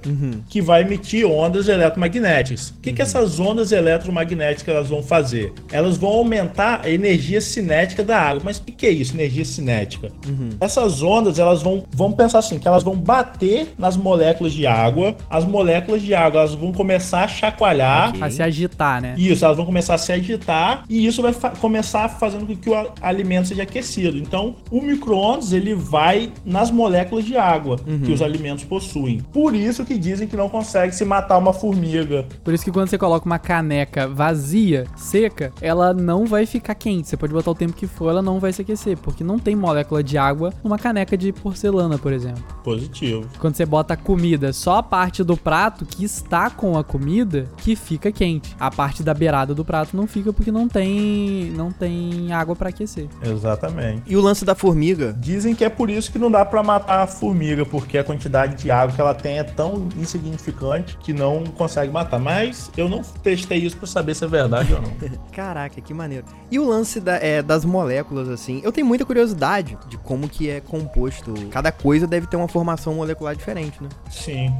que 0.49 0.61
vai 0.61 0.81
emitir 0.81 1.25
ondas 1.25 1.67
eletromagnéticas. 1.67 2.69
O 2.69 2.81
que, 2.81 2.93
que 2.93 3.01
essas 3.01 3.39
ondas 3.39 3.71
eletromagnéticas 3.71 4.75
elas 4.75 4.89
vão 4.89 5.01
fazer? 5.01 5.53
Elas 5.71 5.97
vão 5.97 6.11
aumentar 6.11 6.81
a 6.83 6.89
energia 6.89 7.41
cinética 7.41 8.03
da 8.03 8.19
água. 8.19 8.41
Mas 8.45 8.57
o 8.57 8.63
que, 8.63 8.71
que 8.71 8.85
é 8.85 8.91
isso, 8.91 9.15
energia 9.15 9.45
cinética? 9.45 10.11
Essas 10.59 11.01
ondas 11.01 11.39
elas 11.39 11.61
vão, 11.61 11.85
vão 11.91 12.11
pensar 12.11 12.39
assim, 12.39 12.59
que 12.59 12.67
elas 12.67 12.83
vão 12.83 12.95
bater 12.95 13.73
nas 13.77 13.97
moléculas 13.97 14.53
de 14.53 14.67
água. 14.67 15.15
As 15.29 15.45
moléculas 15.45 16.01
de 16.01 16.13
água 16.13 16.41
elas 16.41 16.53
vão 16.53 16.71
começar 16.71 17.23
a 17.23 17.27
chacoalhar. 17.27 18.09
Ok. 18.09 18.21
A 18.21 18.29
se 18.29 18.43
agitar, 18.43 18.92
né? 19.01 19.15
Isso, 19.17 19.43
elas 19.45 19.57
vão 19.57 19.65
começar 19.65 19.95
a 19.95 19.97
se 19.97 20.11
agitar 20.11 20.83
e 20.89 21.05
isso 21.05 21.21
vai 21.21 21.33
fa- 21.33 21.51
começar 21.51 22.07
fazendo 22.09 22.45
com 22.45 22.55
que 22.55 22.69
o 22.69 22.87
alimento 23.01 23.47
seja 23.49 23.63
aquecido. 23.63 24.17
Então, 24.17 24.55
o 24.71 24.81
micro-ondas 24.81 25.53
ele 25.53 25.73
vai 25.75 26.31
nas 26.45 26.71
moléculas 26.71 27.25
de 27.25 27.37
água 27.37 27.77
que 28.05 28.11
os 28.11 28.21
alimentos 28.21 28.63
possuem. 28.63 29.19
Por 29.31 29.55
isso 29.55 29.85
que 29.85 29.97
dizem 29.97 30.27
que 30.27 30.35
não 30.35 30.49
consegue 30.49 30.93
se 30.93 31.05
matar 31.05 31.37
uma 31.37 31.53
formiga. 31.53 32.25
Por 32.43 32.53
isso 32.53 32.63
que 32.63 32.71
quando 32.71 32.89
você 32.89 32.97
coloca 32.97 33.25
uma 33.25 33.39
caneca 33.39 34.07
vazia, 34.07 34.85
seca, 34.95 35.51
ela 35.61 35.93
não 35.93 36.25
vai 36.25 36.45
ficar 36.45 36.75
quente. 36.75 37.07
Você 37.07 37.17
pode 37.17 37.33
botar 37.33 37.51
o 37.51 37.55
tempo 37.55 37.73
que 37.73 37.87
for, 37.87 38.09
ela 38.09 38.21
não 38.21 38.39
vai 38.39 38.51
se 38.53 38.61
aquecer, 38.61 38.97
porque 38.97 39.23
não 39.23 39.37
tem 39.39 39.55
molécula 39.55 40.03
de 40.03 40.17
água 40.17 40.53
numa 40.63 40.77
caneca 40.77 41.17
de 41.17 41.31
porcelana, 41.31 41.97
por 41.97 42.11
exemplo. 42.13 42.43
Positivo. 42.63 43.25
Quando 43.39 43.55
você 43.55 43.65
bota 43.65 43.93
a 43.93 43.97
comida, 43.97 44.51
só 44.53 44.77
a 44.77 44.83
parte 44.83 45.23
do 45.23 45.35
prato 45.37 45.85
que 45.85 46.03
está 46.03 46.49
com 46.49 46.77
a 46.77 46.83
comida 46.83 47.47
que 47.57 47.75
fica 47.75 48.11
quente. 48.11 48.55
A 48.59 48.69
parte 48.71 48.82
da 49.03 49.13
beirada 49.13 49.53
do 49.55 49.63
prato 49.63 49.95
não 49.95 50.05
fica 50.07 50.33
porque 50.33 50.51
não 50.51 50.67
tem 50.67 51.51
não 51.55 51.71
tem 51.71 52.31
água 52.33 52.55
pra 52.55 52.69
aquecer. 52.69 53.07
Exatamente. 53.23 54.01
E 54.05 54.17
o 54.17 54.21
lance 54.21 54.43
da 54.43 54.55
formiga? 54.55 55.13
Dizem 55.19 55.55
que 55.55 55.63
é 55.63 55.69
por 55.69 55.89
isso 55.89 56.11
que 56.11 56.19
não 56.19 56.29
dá 56.29 56.43
pra 56.43 56.61
matar 56.63 56.99
a 57.03 57.07
formiga, 57.07 57.65
porque 57.65 57.97
a 57.97 58.03
quantidade 58.03 58.55
de 58.61 58.71
água 58.71 58.93
que 58.95 58.99
ela 59.01 59.13
tem 59.13 59.39
é 59.39 59.43
tão 59.43 59.87
insignificante 59.97 60.97
que 60.97 61.13
não 61.13 61.43
consegue 61.43 61.91
matar. 61.91 62.19
Mas 62.19 62.71
eu 62.75 62.89
não 62.89 63.01
testei 63.01 63.59
isso 63.59 63.77
pra 63.77 63.87
saber 63.87 64.15
se 64.15 64.23
é 64.23 64.27
verdade 64.27 64.73
ou 64.73 64.81
não. 64.81 64.91
Caraca, 65.31 65.79
que 65.81 65.93
maneiro. 65.93 66.25
E 66.51 66.59
o 66.59 66.67
lance 66.67 66.99
da- 66.99 67.17
é, 67.17 67.41
das 67.41 67.63
moléculas, 67.65 68.27
assim? 68.29 68.61
Eu 68.63 68.71
tenho 68.71 68.87
muita 68.87 69.05
curiosidade 69.05 69.77
de 69.89 69.97
como 69.97 70.27
que 70.27 70.49
é 70.49 70.59
composto. 70.59 71.33
Cada 71.51 71.71
coisa 71.71 72.07
deve 72.07 72.27
ter 72.27 72.35
uma 72.37 72.47
formação 72.47 72.95
molecular 72.95 73.35
diferente, 73.35 73.81
né? 73.81 73.89
Sim. 74.09 74.53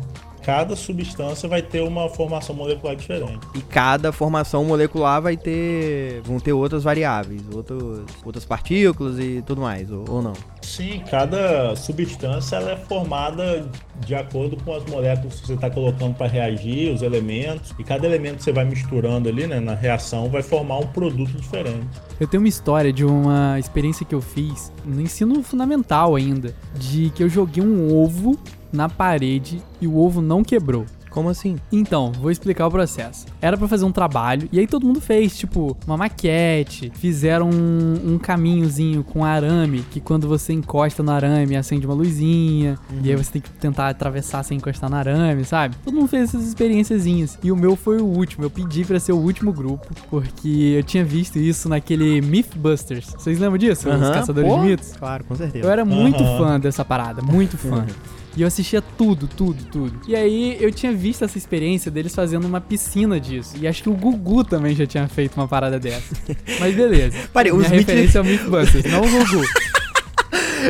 Cada 0.43 0.75
substância 0.75 1.47
vai 1.47 1.61
ter 1.61 1.81
uma 1.81 2.09
formação 2.09 2.53
molecular 2.53 2.95
diferente. 2.95 3.39
E 3.55 3.61
cada 3.61 4.11
formação 4.11 4.65
molecular 4.65 5.21
vai 5.21 5.37
ter. 5.37 6.21
vão 6.23 6.39
ter 6.39 6.53
outras 6.53 6.83
variáveis, 6.83 7.41
outros, 7.53 8.01
outras 8.25 8.43
partículas 8.43 9.17
e 9.19 9.41
tudo 9.45 9.61
mais, 9.61 9.89
ou, 9.89 10.03
ou 10.09 10.21
não. 10.21 10.33
Sim, 10.61 11.01
cada 11.09 11.75
substância 11.75 12.57
ela 12.57 12.71
é 12.71 12.75
formada 12.75 13.65
de 14.05 14.15
acordo 14.15 14.57
com 14.57 14.73
as 14.73 14.85
moléculas 14.85 15.39
que 15.39 15.47
você 15.47 15.53
está 15.53 15.69
colocando 15.69 16.15
para 16.15 16.27
reagir, 16.27 16.93
os 16.93 17.01
elementos. 17.01 17.73
E 17.79 17.83
cada 17.83 18.05
elemento 18.05 18.37
que 18.37 18.43
você 18.43 18.51
vai 18.51 18.65
misturando 18.65 19.29
ali 19.29 19.47
né, 19.47 19.59
na 19.59 19.75
reação 19.75 20.29
vai 20.29 20.41
formar 20.41 20.79
um 20.79 20.87
produto 20.87 21.31
diferente. 21.31 21.87
Eu 22.19 22.27
tenho 22.27 22.41
uma 22.41 22.49
história 22.49 22.91
de 22.91 23.05
uma 23.05 23.57
experiência 23.59 24.05
que 24.05 24.15
eu 24.15 24.21
fiz 24.21 24.71
no 24.85 25.01
ensino 25.01 25.41
fundamental 25.43 26.15
ainda, 26.15 26.55
de 26.75 27.09
que 27.11 27.23
eu 27.23 27.29
joguei 27.29 27.63
um 27.63 27.95
ovo 27.95 28.37
na 28.73 28.89
parede 28.89 29.61
e 29.79 29.87
o 29.87 29.97
ovo 29.97 30.21
não 30.21 30.43
quebrou. 30.43 30.85
Como 31.13 31.29
assim? 31.29 31.57
Então, 31.71 32.11
vou 32.11 32.31
explicar 32.31 32.65
o 32.65 32.71
processo. 32.71 33.27
Era 33.39 33.55
pra 33.55 33.67
fazer 33.67 33.85
um 33.85 33.91
trabalho, 33.91 34.49
e 34.51 34.57
aí 34.59 34.65
todo 34.65 34.83
mundo 34.83 34.99
fez, 34.99 35.37
tipo, 35.37 35.77
uma 35.85 35.95
maquete, 35.95 36.91
fizeram 36.95 37.51
um, 37.51 38.13
um 38.13 38.17
caminhozinho 38.17 39.03
com 39.03 39.23
arame, 39.23 39.85
que 39.91 39.99
quando 39.99 40.27
você 40.27 40.53
encosta 40.53 41.03
no 41.03 41.11
arame 41.11 41.55
acende 41.55 41.85
uma 41.85 41.93
luzinha, 41.93 42.79
e 43.03 43.11
aí 43.11 43.15
você 43.15 43.33
tem 43.33 43.41
que 43.43 43.49
tentar 43.51 43.89
atravessar 43.89 44.41
sem 44.41 44.57
encostar 44.57 44.89
no 44.89 44.95
arame, 44.95 45.45
sabe? 45.45 45.75
Todo 45.85 45.93
mundo 45.93 46.07
fez 46.07 46.29
essas 46.29 46.47
experiênciazinhas. 46.47 47.37
E 47.43 47.51
o 47.51 47.55
meu 47.55 47.75
foi 47.75 48.01
o 48.01 48.05
último, 48.05 48.43
eu 48.43 48.49
pedi 48.49 48.83
pra 48.83 48.99
ser 48.99 49.11
o 49.11 49.17
último 49.17 49.53
grupo, 49.53 49.93
porque 50.09 50.73
eu 50.79 50.81
tinha 50.81 51.05
visto 51.05 51.37
isso 51.37 51.69
naquele 51.69 52.21
Mythbusters. 52.21 53.13
Vocês 53.15 53.37
lembram 53.37 53.59
disso? 53.59 53.87
Os 53.87 53.93
Aham, 54.01 54.13
Caçadores 54.13 54.51
pô, 54.51 54.59
de 54.59 54.65
Mitos? 54.65 54.93
Claro, 54.97 55.23
com 55.25 55.35
certeza. 55.35 55.63
Eu 55.63 55.69
era 55.69 55.85
muito 55.85 56.23
Aham. 56.23 56.37
fã 56.37 56.59
dessa 56.59 56.83
parada, 56.83 57.21
muito 57.21 57.55
fã. 57.55 57.85
E 58.35 58.41
eu 58.41 58.47
assistia 58.47 58.81
tudo, 58.81 59.27
tudo, 59.27 59.63
tudo. 59.65 59.99
E 60.07 60.15
aí 60.15 60.57
eu 60.59 60.71
tinha 60.71 60.91
visto 60.91 61.23
essa 61.23 61.37
experiência 61.37 61.91
deles 61.91 62.13
fazendo 62.15 62.45
uma 62.45 62.59
piscina 62.59 63.19
disso. 63.19 63.55
E 63.59 63.67
acho 63.67 63.83
que 63.83 63.89
o 63.89 63.93
Gugu 63.93 64.43
também 64.43 64.75
já 64.75 64.87
tinha 64.87 65.07
feito 65.07 65.35
uma 65.35 65.47
parada 65.47 65.79
dessa. 65.79 66.15
Mas 66.59 66.75
beleza. 66.75 67.15
Pare, 67.31 67.51
Minha 67.51 67.61
os 67.63 67.67
referência 67.69 68.17
é 68.17 68.21
o 68.21 68.25
Mythbusters, 68.25 68.85
não 68.85 69.01
o 69.01 69.09
Gugu. 69.09 69.45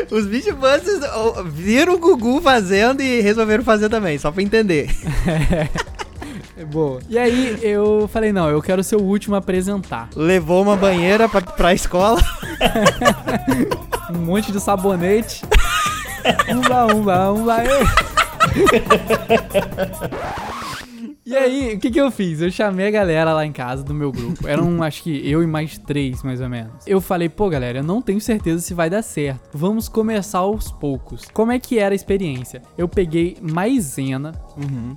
Os 0.09 0.25
Beatbusters 0.25 1.01
viram 1.53 1.93
o 1.93 1.99
Gugu 1.99 2.41
fazendo 2.41 3.01
e 3.01 3.21
resolveram 3.21 3.63
fazer 3.63 3.89
também, 3.89 4.17
só 4.17 4.31
pra 4.31 4.41
entender. 4.43 4.89
É 6.55 6.63
boa. 6.63 6.99
E 7.09 7.17
aí 7.17 7.57
eu 7.63 8.07
falei, 8.13 8.31
não, 8.31 8.47
eu 8.47 8.61
quero 8.61 8.83
ser 8.83 8.95
o 8.95 9.01
último 9.01 9.33
a 9.33 9.39
apresentar. 9.39 10.09
Levou 10.15 10.61
uma 10.61 10.75
banheira 10.75 11.27
pra, 11.27 11.41
pra 11.41 11.73
escola. 11.73 12.21
Um 14.13 14.19
monte 14.19 14.51
de 14.51 14.59
sabonete. 14.59 15.41
Umba, 16.51 16.85
umba, 16.93 17.31
umba, 17.31 17.55
ei. 17.63 17.83
E 21.25 21.33
aí, 21.37 21.75
o 21.75 21.79
que 21.79 21.89
que 21.89 22.01
eu 22.01 22.11
fiz? 22.11 22.41
Eu 22.41 22.51
chamei 22.51 22.85
a 22.87 22.91
galera 22.91 23.31
lá 23.33 23.45
em 23.45 23.51
casa 23.53 23.81
do 23.81 23.93
meu 23.93 24.11
grupo. 24.11 24.45
Eram, 24.45 24.83
acho 24.83 25.03
que 25.03 25.21
eu 25.29 25.41
e 25.41 25.47
mais 25.47 25.77
três, 25.77 26.21
mais 26.21 26.41
ou 26.41 26.49
menos. 26.49 26.73
Eu 26.85 26.99
falei, 26.99 27.29
pô, 27.29 27.49
galera, 27.49 27.79
eu 27.79 27.83
não 27.83 28.01
tenho 28.01 28.19
certeza 28.19 28.61
se 28.61 28.73
vai 28.73 28.89
dar 28.89 29.01
certo. 29.01 29.39
Vamos 29.57 29.87
começar 29.87 30.39
aos 30.39 30.69
poucos. 30.69 31.21
Como 31.33 31.53
é 31.53 31.59
que 31.59 31.79
era 31.79 31.93
a 31.93 31.95
experiência? 31.95 32.61
Eu 32.77 32.89
peguei 32.89 33.37
maisena. 33.41 34.33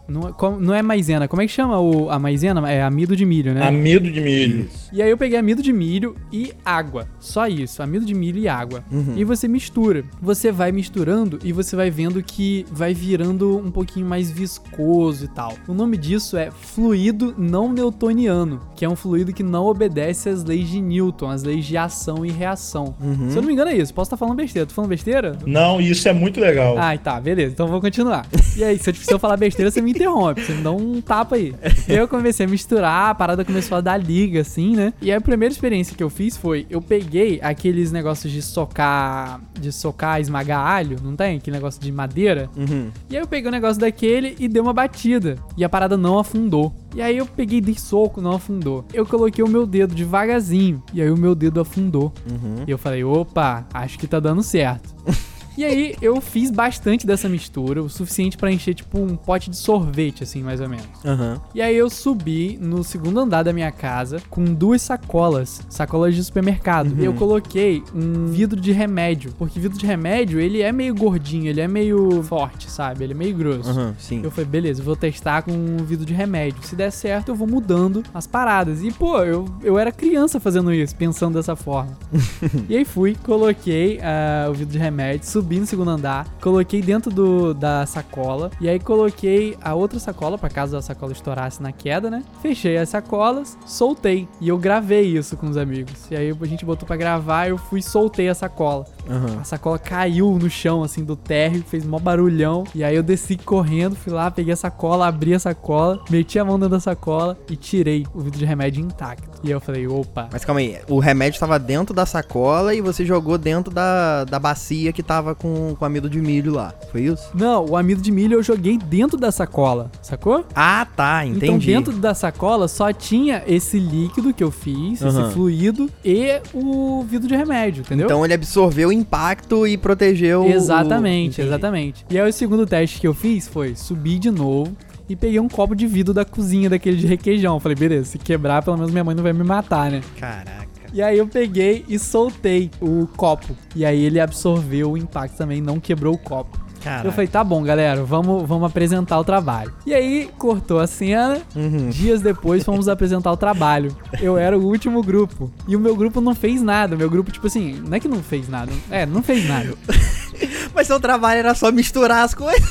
Não, 0.09 0.23
é- 0.29 0.61
não 0.61 0.75
é 0.75 0.83
maisena, 0.83 1.29
como 1.29 1.43
é 1.43 1.47
que 1.47 1.53
chama 1.53 1.79
o, 1.79 2.11
a 2.11 2.19
maisena? 2.19 2.69
É 2.69 2.83
amido 2.83 3.15
de 3.15 3.25
milho, 3.25 3.55
né? 3.55 3.65
Amido 3.65 4.11
de 4.11 4.21
milho. 4.21 4.69
E 4.93 5.01
aí 5.01 5.09
eu 5.11 5.17
peguei 5.17 5.39
amido 5.39 5.62
de 5.62 5.73
milho 5.73 6.17
e 6.33 6.53
água. 6.65 7.07
Só 7.21 7.47
isso, 7.47 7.85
amido 7.85 8.05
de 8.05 8.15
milho 8.15 8.39
e 8.41 8.49
água. 8.49 8.83
E 9.17 9.23
você 9.23 9.47
mistura. 9.47 10.03
Você 10.21 10.51
vai 10.51 10.73
misturando 10.73 11.39
e 11.45 11.53
você 11.53 11.77
vai 11.77 11.89
vendo 11.89 12.21
que 12.21 12.67
vai 12.73 12.93
virando 12.93 13.59
um 13.59 13.71
pouquinho 13.71 14.07
mais 14.07 14.29
viscoso 14.29 15.25
e 15.25 15.29
tal. 15.29 15.55
O 15.69 15.73
nome 15.73 15.97
disso 15.97 16.15
é 16.37 16.50
fluido 16.50 17.35
não 17.37 17.72
newtoniano, 17.72 18.61
que 18.74 18.85
é 18.85 18.88
um 18.88 18.96
fluido 18.96 19.33
que 19.33 19.42
não 19.42 19.66
obedece 19.66 20.29
às 20.29 20.44
leis 20.44 20.68
de 20.68 20.81
Newton, 20.81 21.31
às 21.31 21.42
leis 21.42 21.64
de 21.64 21.76
ação 21.76 22.24
e 22.24 22.31
reação. 22.31 22.94
Se 23.31 23.37
eu 23.37 23.42
não 23.42 23.48
me 23.48 23.52
engano 23.52 23.70
é 23.70 23.76
isso. 23.76 23.92
Posso 23.92 24.09
estar 24.09 24.16
falando 24.16 24.37
besteira. 24.37 24.66
Tô 24.66 24.74
falando 24.74 24.90
besteira? 24.90 25.38
Não, 25.46 25.81
isso 25.81 26.09
é 26.09 26.12
muito 26.12 26.40
legal. 26.40 26.76
Ah, 26.79 26.96
tá, 26.96 27.20
beleza. 27.20 27.52
Então 27.52 27.66
vou 27.66 27.81
continuar. 27.81 28.26
E 28.57 28.64
aí, 28.64 28.79
se 28.79 28.90
eu, 28.90 28.94
se 28.94 29.12
eu 29.12 29.18
falar 29.18 29.37
besteira, 29.37 29.70
você 29.70 29.81
me 29.81 29.90
interrompe. 29.90 30.42
Você 30.42 30.52
me 30.52 30.62
dá 30.62 30.70
um 30.70 31.00
tapa 31.00 31.37
aí. 31.37 31.55
Eu 31.88 32.07
comecei 32.09 32.46
a 32.46 32.48
misturar, 32.48 33.11
a 33.11 33.14
parada 33.14 33.44
começou 33.44 33.76
a 33.79 33.81
dar 33.81 33.96
liga, 33.96 34.40
assim, 34.40 34.76
né? 34.76 34.92
E 35.00 35.11
aí 35.11 35.16
a 35.16 35.20
primeira 35.20 35.52
experiência 35.52 35.96
que 35.96 36.02
eu 36.02 36.11
fiz 36.11 36.37
foi, 36.37 36.66
eu 36.70 36.81
peguei 36.81 37.40
aqueles 37.42 37.90
negócios 37.92 38.33
de 38.33 38.42
socar, 38.42 39.40
de 39.59 39.72
socar, 39.72 40.20
esmagar 40.20 40.66
alho, 40.66 40.98
não 41.02 41.16
tem? 41.16 41.37
Aquele 41.37 41.57
negócio 41.57 41.81
de 41.81 41.90
madeira. 41.90 42.48
Uhum. 42.57 42.90
E 43.11 43.16
aí 43.16 43.22
eu 43.22 43.26
peguei 43.26 43.48
o 43.48 43.52
negócio 43.52 43.81
daquele 43.81 44.37
e 44.38 44.48
dei 44.48 44.61
uma 44.61 44.72
batida. 44.72 45.37
E 45.57 45.64
a 45.64 45.68
parada 45.68 45.96
não 45.96 46.06
afundou. 46.19 46.73
E 46.95 47.03
aí 47.03 47.19
eu 47.19 47.27
peguei, 47.27 47.61
dei 47.61 47.75
soco, 47.75 48.21
não 48.21 48.33
afundou. 48.33 48.85
Eu 48.92 49.05
coloquei 49.05 49.45
o 49.45 49.49
meu 49.49 49.66
dedo 49.66 49.95
devagarzinho, 49.95 50.83
e 50.92 51.03
aí 51.03 51.11
o 51.11 51.16
meu 51.16 51.35
dedo 51.35 51.61
afundou. 51.61 52.12
Uhum. 52.31 52.64
E 52.66 52.71
eu 52.71 52.79
falei, 52.79 53.05
opa, 53.05 53.66
acho 53.73 53.99
que 53.99 54.07
tá 54.07 54.21
dando 54.21 54.42
certo. 54.42 54.95
E 55.57 55.64
aí 55.64 55.97
eu 56.03 56.21
fiz 56.21 56.51
bastante 56.51 57.07
dessa 57.07 57.29
mistura, 57.29 57.83
o 57.83 57.88
suficiente 57.88 58.37
pra 58.37 58.53
encher 58.53 58.75
tipo 58.75 58.99
um 58.99 59.16
pote 59.16 59.49
de 59.49 59.57
sorvete, 59.57 60.23
assim, 60.23 60.42
mais 60.42 60.61
ou 60.61 60.69
menos. 60.69 60.87
Aham. 61.05 61.40
E 61.55 61.62
aí 61.62 61.75
eu 61.75 61.88
subi 61.88 62.59
no 62.61 62.85
segundo 62.85 63.21
andar 63.21 63.42
da 63.42 63.53
minha 63.53 63.73
casa 63.73 64.21
com 64.29 64.45
duas 64.45 64.83
sacolas, 64.83 65.62
sacolas 65.71 66.14
de 66.14 66.23
supermercado. 66.23 66.95
E 66.99 67.05
eu 67.05 67.14
coloquei 67.14 67.83
um 67.95 68.27
vidro 68.27 68.61
de 68.61 68.71
remédio, 68.71 69.33
porque 69.38 69.59
vidro 69.59 69.79
de 69.79 69.87
remédio, 69.87 70.38
ele 70.38 70.61
é 70.61 70.71
meio 70.71 70.95
gordinho, 70.95 71.47
ele 71.47 71.61
é 71.61 71.69
meio 71.69 72.23
forte, 72.23 72.71
sabe? 72.71 73.05
Ele 73.05 73.14
é 73.14 73.16
meio 73.16 73.35
grosso. 73.35 73.71
Aham, 73.71 73.95
sim. 73.99 74.21
Eu 74.23 74.31
falei, 74.31 74.49
beleza, 74.51 74.83
vou 74.83 74.95
testar 74.95 75.42
com 75.42 75.53
um 75.53 75.79
vidro 75.79 76.05
de 76.05 76.12
remédio. 76.12 76.62
Se 76.62 76.77
der 76.77 76.90
certo, 76.90 77.31
eu 77.31 77.35
vou 77.35 77.49
mudando 77.49 78.03
as 78.12 78.27
paradas. 78.27 78.83
E, 78.83 78.90
pô, 78.90 79.23
eu, 79.23 79.47
eu 79.62 79.79
era 79.79 79.90
criança 79.90 80.38
fazendo 80.38 80.73
isso, 80.73 80.95
pensando 80.95 81.35
dessa 81.35 81.57
forma. 81.57 81.97
e 82.69 82.77
aí 82.77 82.85
fui, 82.85 83.16
coloquei 83.25 84.01
ah, 84.03 84.49
o 84.51 84.53
vidro 84.53 84.73
de 84.73 84.79
remédio, 84.79 85.27
subi 85.27 85.45
no 85.54 85.66
segundo 85.66 85.90
andar, 85.90 86.26
coloquei 86.40 86.82
dentro 86.82 87.11
do, 87.11 87.54
da 87.54 87.87
sacola. 87.87 88.50
E 88.61 88.68
aí 88.68 88.78
coloquei 88.78 89.56
a 89.62 89.74
outra 89.74 89.98
sacola, 89.98 90.37
pra 90.37 90.48
caso 90.48 90.76
a 90.76 90.82
sacola 90.82 91.12
estourasse 91.12 91.62
na 91.62 91.72
queda, 91.72 92.11
né? 92.11 92.22
Fechei 92.42 92.76
as 92.76 92.88
sacolas, 92.88 93.56
soltei. 93.66 94.28
E 94.40 94.48
eu 94.48 94.59
gravei 94.59 95.06
isso 95.06 95.37
com 95.37 95.48
os 95.48 95.56
amigos. 95.56 96.11
E 96.11 96.16
aí 96.16 96.37
a 96.38 96.46
gente 96.46 96.64
botou 96.64 96.87
pra 96.87 96.96
gravar, 96.96 97.48
eu 97.48 97.56
fui 97.56 97.80
e 97.80 97.82
soltei 97.82 98.28
a 98.28 98.35
sacola. 98.35 98.85
Aham. 99.09 99.38
A 99.40 99.44
sacola 99.44 99.78
caiu 99.78 100.37
no 100.38 100.50
chão, 100.50 100.82
assim, 100.82 101.04
do 101.04 101.14
térreo, 101.14 101.62
fez 101.62 101.87
mó 101.87 101.98
barulhão. 101.98 102.64
E 102.74 102.82
aí 102.82 102.96
eu 102.96 103.02
desci 103.02 103.37
correndo, 103.37 103.94
fui 103.94 104.12
lá, 104.12 104.30
peguei 104.30 104.52
a 104.52 104.56
sacola, 104.56 105.06
abri 105.06 105.35
a 105.35 105.38
sacola, 105.38 106.00
meti 106.11 106.38
a 106.38 106.44
mão 106.44 106.59
dentro 106.59 106.70
da 106.70 106.80
sacola 106.80 107.38
e 107.48 107.56
tirei 107.56 108.04
o 108.12 108.20
vidro 108.20 108.38
de 108.38 108.44
remédio 108.44 108.82
intacto. 108.82 109.40
E 109.44 109.48
aí 109.48 109.52
eu 109.52 109.61
falei, 109.61 109.87
opa. 109.87 110.28
Mas 110.32 110.44
calma 110.44 110.61
aí, 110.61 110.78
o 110.88 110.98
remédio 110.98 111.38
tava 111.38 111.59
dentro 111.59 111.94
da 111.94 112.04
sacola 112.04 112.74
e 112.74 112.80
você 112.80 113.04
jogou 113.04 113.38
dentro 113.38 113.72
da, 113.72 114.24
da 114.24 114.38
bacia 114.38 114.92
que 114.92 115.02
tava 115.02 115.35
com, 115.38 115.75
com 115.79 115.85
amido 115.85 116.09
de 116.09 116.20
milho 116.20 116.53
lá. 116.55 116.72
Foi 116.90 117.03
isso? 117.03 117.29
Não, 117.35 117.64
o 117.66 117.77
amido 117.77 118.01
de 118.01 118.11
milho 118.11 118.35
eu 118.35 118.42
joguei 118.42 118.77
dentro 118.79 119.16
da 119.18 119.31
sacola, 119.33 119.90
sacou? 120.03 120.44
Ah, 120.55 120.87
tá, 120.96 121.25
entendi. 121.27 121.44
Então 121.44 121.59
dentro 121.59 121.92
da 121.94 122.14
sacola 122.14 122.68
só 122.68 122.92
tinha 122.92 123.42
esse 123.46 123.79
líquido 123.79 124.33
que 124.33 124.42
eu 124.42 124.51
fiz, 124.51 125.03
Aham. 125.03 125.22
esse 125.25 125.33
fluido 125.35 125.90
e 126.05 126.40
o 126.55 127.05
vidro 127.09 127.29
de 127.29 127.37
remédio, 127.37 127.81
entendeu? 127.83 128.07
Então 128.07 128.25
ele 128.25 128.35
absorveu 128.35 128.88
o 128.88 128.92
impacto 128.92 129.66
e 129.66 129.77
protegeu 129.77 130.42
o- 130.44 130.49
Exatamente, 130.51 131.35
Entendi. 131.40 131.49
exatamente. 131.49 132.07
E 132.11 132.18
aí 132.18 132.29
o 132.29 132.33
segundo 132.33 132.66
teste 132.66 133.01
que 133.01 133.07
eu 133.07 133.14
fiz 133.14 133.46
foi 133.49 133.75
subir 133.75 134.18
de 134.18 134.31
novo 134.31 134.72
e 135.09 135.14
peguei 135.14 135.38
um 135.38 135.49
copo 135.49 135.75
de 135.75 135.87
vidro 135.87 136.12
da 136.12 136.25
cozinha 136.25 136.68
daquele 136.68 136.96
de 136.96 137.07
requeijão. 137.07 137.61
Falei, 137.61 137.77
beleza, 137.77 138.07
se 138.11 138.18
quebrar, 138.18 138.62
pelo 138.62 138.77
menos 138.77 138.90
minha 138.90 139.05
mãe 139.05 139.14
não 139.14 139.22
vai 139.22 139.33
me 139.33 139.44
matar, 139.44 139.90
né? 139.90 140.01
Caraca. 140.18 140.65
E 140.92 141.03
aí 141.03 141.18
eu 141.18 141.27
peguei 141.27 141.85
e 141.88 141.99
soltei 141.99 142.70
o 142.81 143.07
copo. 143.16 143.57
E 143.75 143.85
aí 143.85 144.05
ele 144.05 144.20
absorveu 144.20 144.92
o 144.92 144.96
impacto 144.99 145.37
também, 145.37 145.61
não 145.61 145.81
quebrou 145.81 146.14
o 146.14 146.18
copo. 146.18 146.66
Caraca. 146.87 147.09
Eu 147.09 147.11
falei, 147.11 147.27
tá 147.27 147.42
bom, 147.42 147.64
galera, 147.64 148.05
vamos, 148.05 148.46
vamos 148.49 148.64
apresentar 148.64 149.18
o 149.18 149.25
trabalho. 149.25 149.75
E 149.85 149.92
aí 149.92 150.31
cortou 150.38 150.79
a 150.79 150.87
cena. 150.87 151.42
Uhum. 151.55 151.90
Dias 151.90 152.20
depois 152.20 152.62
fomos 152.62 152.88
apresentar 152.88 153.33
o 153.33 153.37
trabalho. 153.37 153.94
Eu 154.20 154.38
era 154.38 154.57
o 154.57 154.64
último 154.64 155.03
grupo. 155.03 155.51
E 155.66 155.75
o 155.75 155.81
meu 155.81 155.96
grupo 155.96 156.20
não 156.20 156.33
fez 156.33 156.62
nada. 156.62 156.94
O 156.94 156.99
meu 156.99 157.11
grupo, 157.11 157.33
tipo 157.33 157.49
assim, 157.49 157.83
não 157.85 157.96
é 157.96 157.99
que 157.99 158.07
não 158.07 158.22
fez 158.22 158.49
nada. 158.49 158.70
É, 158.88 159.05
não 159.05 159.20
fez 159.20 159.49
nada. 159.49 159.75
Mas 160.72 160.87
seu 160.87 161.01
trabalho 161.01 161.40
era 161.40 161.55
só 161.57 161.72
misturar 161.72 162.25
as 162.25 162.35
coisas. 162.35 162.62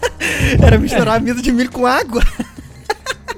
era 0.62 0.76
misturar 0.76 1.16
amido 1.16 1.40
de 1.40 1.50
milho 1.50 1.70
com 1.70 1.86
água. 1.86 2.22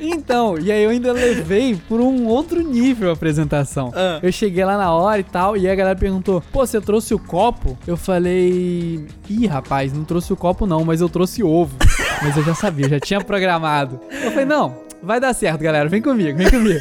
Então, 0.00 0.58
e 0.58 0.70
aí 0.70 0.82
eu 0.82 0.90
ainda 0.90 1.12
levei 1.12 1.76
por 1.88 2.00
um 2.00 2.26
outro 2.26 2.60
nível 2.60 3.10
a 3.10 3.12
apresentação. 3.12 3.92
Ah. 3.94 4.18
Eu 4.22 4.30
cheguei 4.32 4.64
lá 4.64 4.76
na 4.76 4.92
hora 4.92 5.20
e 5.20 5.24
tal, 5.24 5.56
e 5.56 5.66
aí 5.66 5.72
a 5.72 5.74
galera 5.74 5.98
perguntou: 5.98 6.42
pô, 6.52 6.66
você 6.66 6.80
trouxe 6.80 7.14
o 7.14 7.18
copo? 7.18 7.76
Eu 7.86 7.96
falei: 7.96 9.06
ih, 9.28 9.46
rapaz, 9.46 9.92
não 9.92 10.04
trouxe 10.04 10.32
o 10.32 10.36
copo 10.36 10.66
não, 10.66 10.84
mas 10.84 11.00
eu 11.00 11.08
trouxe 11.08 11.42
ovo. 11.42 11.76
mas 12.22 12.36
eu 12.36 12.44
já 12.44 12.54
sabia, 12.54 12.86
eu 12.86 12.90
já 12.90 13.00
tinha 13.00 13.20
programado. 13.20 14.00
Eu 14.10 14.30
falei: 14.30 14.44
não, 14.44 14.76
vai 15.02 15.20
dar 15.20 15.34
certo, 15.34 15.60
galera, 15.60 15.88
vem 15.88 16.02
comigo, 16.02 16.38
vem 16.38 16.50
comigo. 16.50 16.80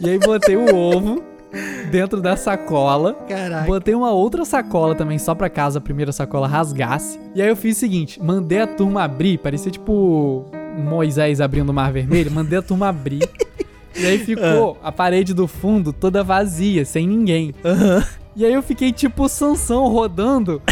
E 0.00 0.10
aí 0.10 0.18
botei 0.18 0.56
o 0.56 0.74
ovo 0.74 1.22
dentro 1.90 2.20
da 2.20 2.36
sacola. 2.36 3.14
Caraca. 3.28 3.66
Botei 3.66 3.94
uma 3.94 4.10
outra 4.10 4.44
sacola 4.44 4.94
também, 4.94 5.18
só 5.18 5.34
pra 5.34 5.50
caso 5.50 5.78
a 5.78 5.80
primeira 5.80 6.12
sacola 6.12 6.48
rasgasse. 6.48 7.20
E 7.34 7.42
aí 7.42 7.48
eu 7.48 7.56
fiz 7.56 7.76
o 7.76 7.80
seguinte: 7.80 8.22
mandei 8.22 8.60
a 8.60 8.66
turma 8.66 9.04
abrir, 9.04 9.38
parecia 9.38 9.70
tipo 9.70 10.46
Moisés 10.76 11.40
abrindo 11.40 11.70
o 11.70 11.72
mar 11.72 11.92
vermelho. 11.92 12.30
Mandei 12.30 12.58
a 12.58 12.62
turma 12.62 12.88
abrir. 12.88 13.28
e 13.96 14.06
aí 14.06 14.18
ficou 14.18 14.78
a 14.82 14.90
parede 14.90 15.34
do 15.34 15.46
fundo 15.46 15.92
toda 15.92 16.22
vazia, 16.22 16.84
sem 16.84 17.06
ninguém. 17.06 17.54
E 18.34 18.46
aí 18.46 18.54
eu 18.54 18.62
fiquei 18.62 18.92
tipo 18.92 19.28
Sansão 19.28 19.88
rodando 19.88 20.62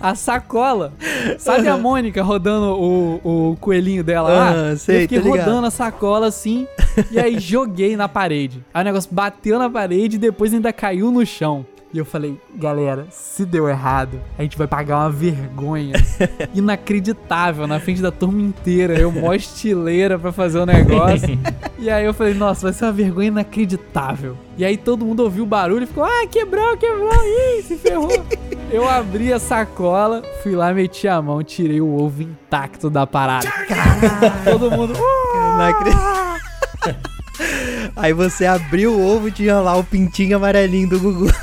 a, 0.00 0.10
a 0.10 0.14
sacola. 0.14 0.92
Sabe 1.38 1.66
a 1.66 1.78
Mônica 1.78 2.22
rodando 2.22 2.78
o, 2.78 3.50
o 3.52 3.56
coelhinho 3.56 4.04
dela 4.04 4.28
lá? 4.28 4.76
Sei, 4.76 4.96
eu 4.96 5.00
fiquei 5.02 5.18
rodando 5.18 5.66
a 5.66 5.70
sacola 5.70 6.26
assim 6.26 6.66
e 7.10 7.18
aí 7.18 7.38
joguei 7.38 7.96
na 7.96 8.08
parede. 8.08 8.62
Aí 8.72 8.82
o 8.82 8.84
negócio 8.84 9.08
bateu 9.10 9.58
na 9.58 9.70
parede 9.70 10.16
e 10.16 10.18
depois 10.18 10.52
ainda 10.52 10.72
caiu 10.72 11.10
no 11.10 11.24
chão. 11.24 11.64
E 11.92 11.96
eu 11.96 12.04
falei, 12.04 12.38
galera, 12.54 13.06
se 13.10 13.46
deu 13.46 13.66
errado, 13.66 14.20
a 14.38 14.42
gente 14.42 14.58
vai 14.58 14.66
pagar 14.66 14.98
uma 14.98 15.10
vergonha 15.10 15.94
inacreditável 16.54 17.66
na 17.66 17.80
frente 17.80 18.02
da 18.02 18.10
turma 18.10 18.42
inteira. 18.42 18.92
Eu 18.98 19.10
mó 19.10 19.32
estileira 19.32 20.18
pra 20.18 20.30
fazer 20.30 20.58
o 20.58 20.66
negócio. 20.66 21.38
E 21.80 21.88
aí 21.88 22.04
eu 22.04 22.12
falei, 22.12 22.34
nossa, 22.34 22.62
vai 22.62 22.72
ser 22.72 22.86
uma 22.86 22.92
vergonha 22.92 23.28
inacreditável. 23.28 24.36
E 24.56 24.64
aí 24.64 24.76
todo 24.76 25.06
mundo 25.06 25.20
ouviu 25.20 25.44
o 25.44 25.46
barulho 25.46 25.84
e 25.84 25.86
ficou, 25.86 26.02
ah, 26.02 26.26
quebrou, 26.28 26.76
quebrou, 26.76 27.12
ih, 27.24 27.62
se 27.62 27.76
ferrou. 27.76 28.10
Eu 28.68 28.88
abri 28.88 29.32
a 29.32 29.38
sacola, 29.38 30.20
fui 30.42 30.56
lá, 30.56 30.74
meti 30.74 31.06
a 31.06 31.22
mão, 31.22 31.40
tirei 31.44 31.80
o 31.80 31.94
ovo 31.96 32.20
intacto 32.22 32.90
da 32.90 33.06
parada. 33.06 33.46
Todo 34.42 34.68
mundo, 34.72 34.92
"Uh!" 34.92 35.36
Não 35.56 35.60
acredito. 35.68 37.08
Aí 37.96 38.12
você 38.12 38.46
abriu 38.46 38.92
o 38.94 39.06
ovo 39.16 39.28
e 39.28 39.32
tinha 39.32 39.56
lá 39.60 39.76
o 39.76 39.84
pintinho 39.84 40.36
amarelinho 40.36 40.88
do 40.88 41.00
Gugu. 41.00 41.26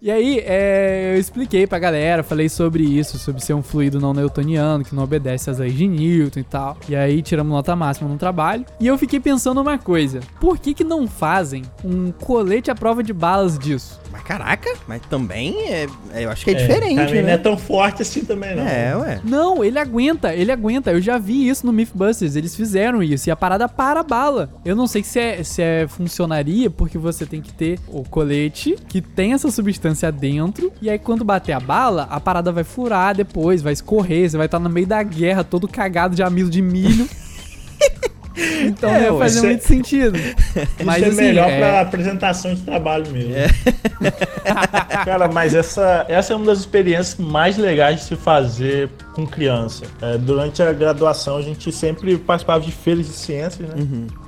E 0.00 0.10
aí, 0.10 0.40
é, 0.46 1.14
eu 1.16 1.18
expliquei 1.20 1.66
pra 1.66 1.80
galera, 1.80 2.22
falei 2.22 2.48
sobre 2.48 2.84
isso, 2.84 3.18
sobre 3.18 3.42
ser 3.42 3.54
um 3.54 3.62
fluido 3.62 3.98
não 3.98 4.14
newtoniano, 4.14 4.84
que 4.84 4.94
não 4.94 5.02
obedece 5.02 5.50
às 5.50 5.58
leis 5.58 5.74
de 5.74 5.88
Newton 5.88 6.38
e 6.40 6.44
tal. 6.44 6.76
E 6.88 6.94
aí, 6.94 7.20
tiramos 7.22 7.52
nota 7.52 7.74
máxima 7.74 8.08
no 8.08 8.16
trabalho. 8.16 8.64
E 8.78 8.86
eu 8.86 8.96
fiquei 8.96 9.18
pensando 9.18 9.60
uma 9.60 9.76
coisa: 9.78 10.20
por 10.40 10.58
que, 10.58 10.74
que 10.74 10.84
não 10.84 11.08
fazem 11.08 11.62
um 11.84 12.12
colete 12.12 12.70
à 12.70 12.74
prova 12.74 13.02
de 13.02 13.12
balas 13.12 13.58
disso? 13.58 14.00
Mas 14.12 14.22
caraca, 14.22 14.70
mas 14.86 15.02
também 15.10 15.56
é, 15.68 15.86
é- 16.14 16.24
eu 16.24 16.30
acho 16.30 16.44
que 16.44 16.50
é, 16.50 16.54
É, 16.54 16.56
diferente, 16.56 16.96
também 16.96 17.22
não 17.22 17.28
é 17.30 17.32
né? 17.32 17.38
tão 17.38 17.58
forte 17.58 18.02
assim 18.02 18.24
também, 18.24 18.54
não. 18.54 18.62
É, 18.66 18.96
ué. 18.96 19.20
Não, 19.24 19.64
ele 19.64 19.78
aguenta, 19.78 20.32
ele 20.32 20.52
aguenta. 20.52 20.92
Eu 20.92 21.00
já 21.00 21.18
vi 21.18 21.48
isso 21.48 21.66
no 21.66 21.72
Mythbusters, 21.72 22.05
eles 22.36 22.54
fizeram 22.54 23.02
isso. 23.02 23.28
E 23.28 23.30
a 23.30 23.36
parada 23.36 23.68
para 23.68 24.00
a 24.00 24.02
bala. 24.02 24.50
Eu 24.64 24.76
não 24.76 24.86
sei 24.86 25.02
se 25.02 25.18
é, 25.18 25.42
se 25.42 25.62
é 25.62 25.86
funcionaria, 25.88 26.70
porque 26.70 26.98
você 26.98 27.26
tem 27.26 27.40
que 27.40 27.52
ter 27.52 27.78
o 27.88 28.02
colete 28.02 28.76
que 28.88 29.00
tem 29.00 29.32
essa 29.32 29.50
substância 29.50 30.10
dentro. 30.10 30.72
E 30.80 30.90
aí, 30.90 30.98
quando 30.98 31.24
bater 31.24 31.52
a 31.52 31.60
bala, 31.60 32.04
a 32.10 32.20
parada 32.20 32.52
vai 32.52 32.64
furar 32.64 33.14
depois, 33.14 33.62
vai 33.62 33.72
escorrer. 33.72 34.30
Você 34.30 34.36
vai 34.36 34.46
estar 34.46 34.58
no 34.58 34.70
meio 34.70 34.86
da 34.86 35.02
guerra, 35.02 35.44
todo 35.44 35.68
cagado 35.68 36.14
de 36.14 36.22
amido 36.22 36.50
de 36.50 36.62
milho. 36.62 37.08
Então 38.66 38.90
É, 38.90 39.08
não 39.10 39.24
isso 39.24 39.38
é- 39.38 39.42
muito 39.48 39.64
sentido. 39.64 40.18
Mas 40.84 40.96
Isso 40.98 41.04
é 41.06 41.08
assim, 41.08 41.16
melhor 41.16 41.48
é- 41.50 41.58
pra 41.58 41.80
apresentação 41.80 42.54
de 42.54 42.60
trabalho 42.62 43.06
mesmo. 43.10 43.32
Cara, 45.04 45.28
mas 45.28 45.54
essa, 45.54 46.04
essa 46.08 46.32
é 46.32 46.36
uma 46.36 46.46
das 46.46 46.58
experiências 46.60 47.16
mais 47.16 47.56
legais 47.56 48.00
de 48.00 48.04
se 48.06 48.16
fazer 48.16 48.88
com 49.14 49.26
criança. 49.26 49.84
É, 50.00 50.16
durante 50.18 50.62
a 50.62 50.72
graduação, 50.72 51.36
a 51.36 51.42
gente 51.42 51.70
sempre 51.72 52.16
participava 52.18 52.60
de 52.64 52.70
feiras 52.72 53.06
de 53.06 53.12
ciências, 53.12 53.68
né? 53.68 53.74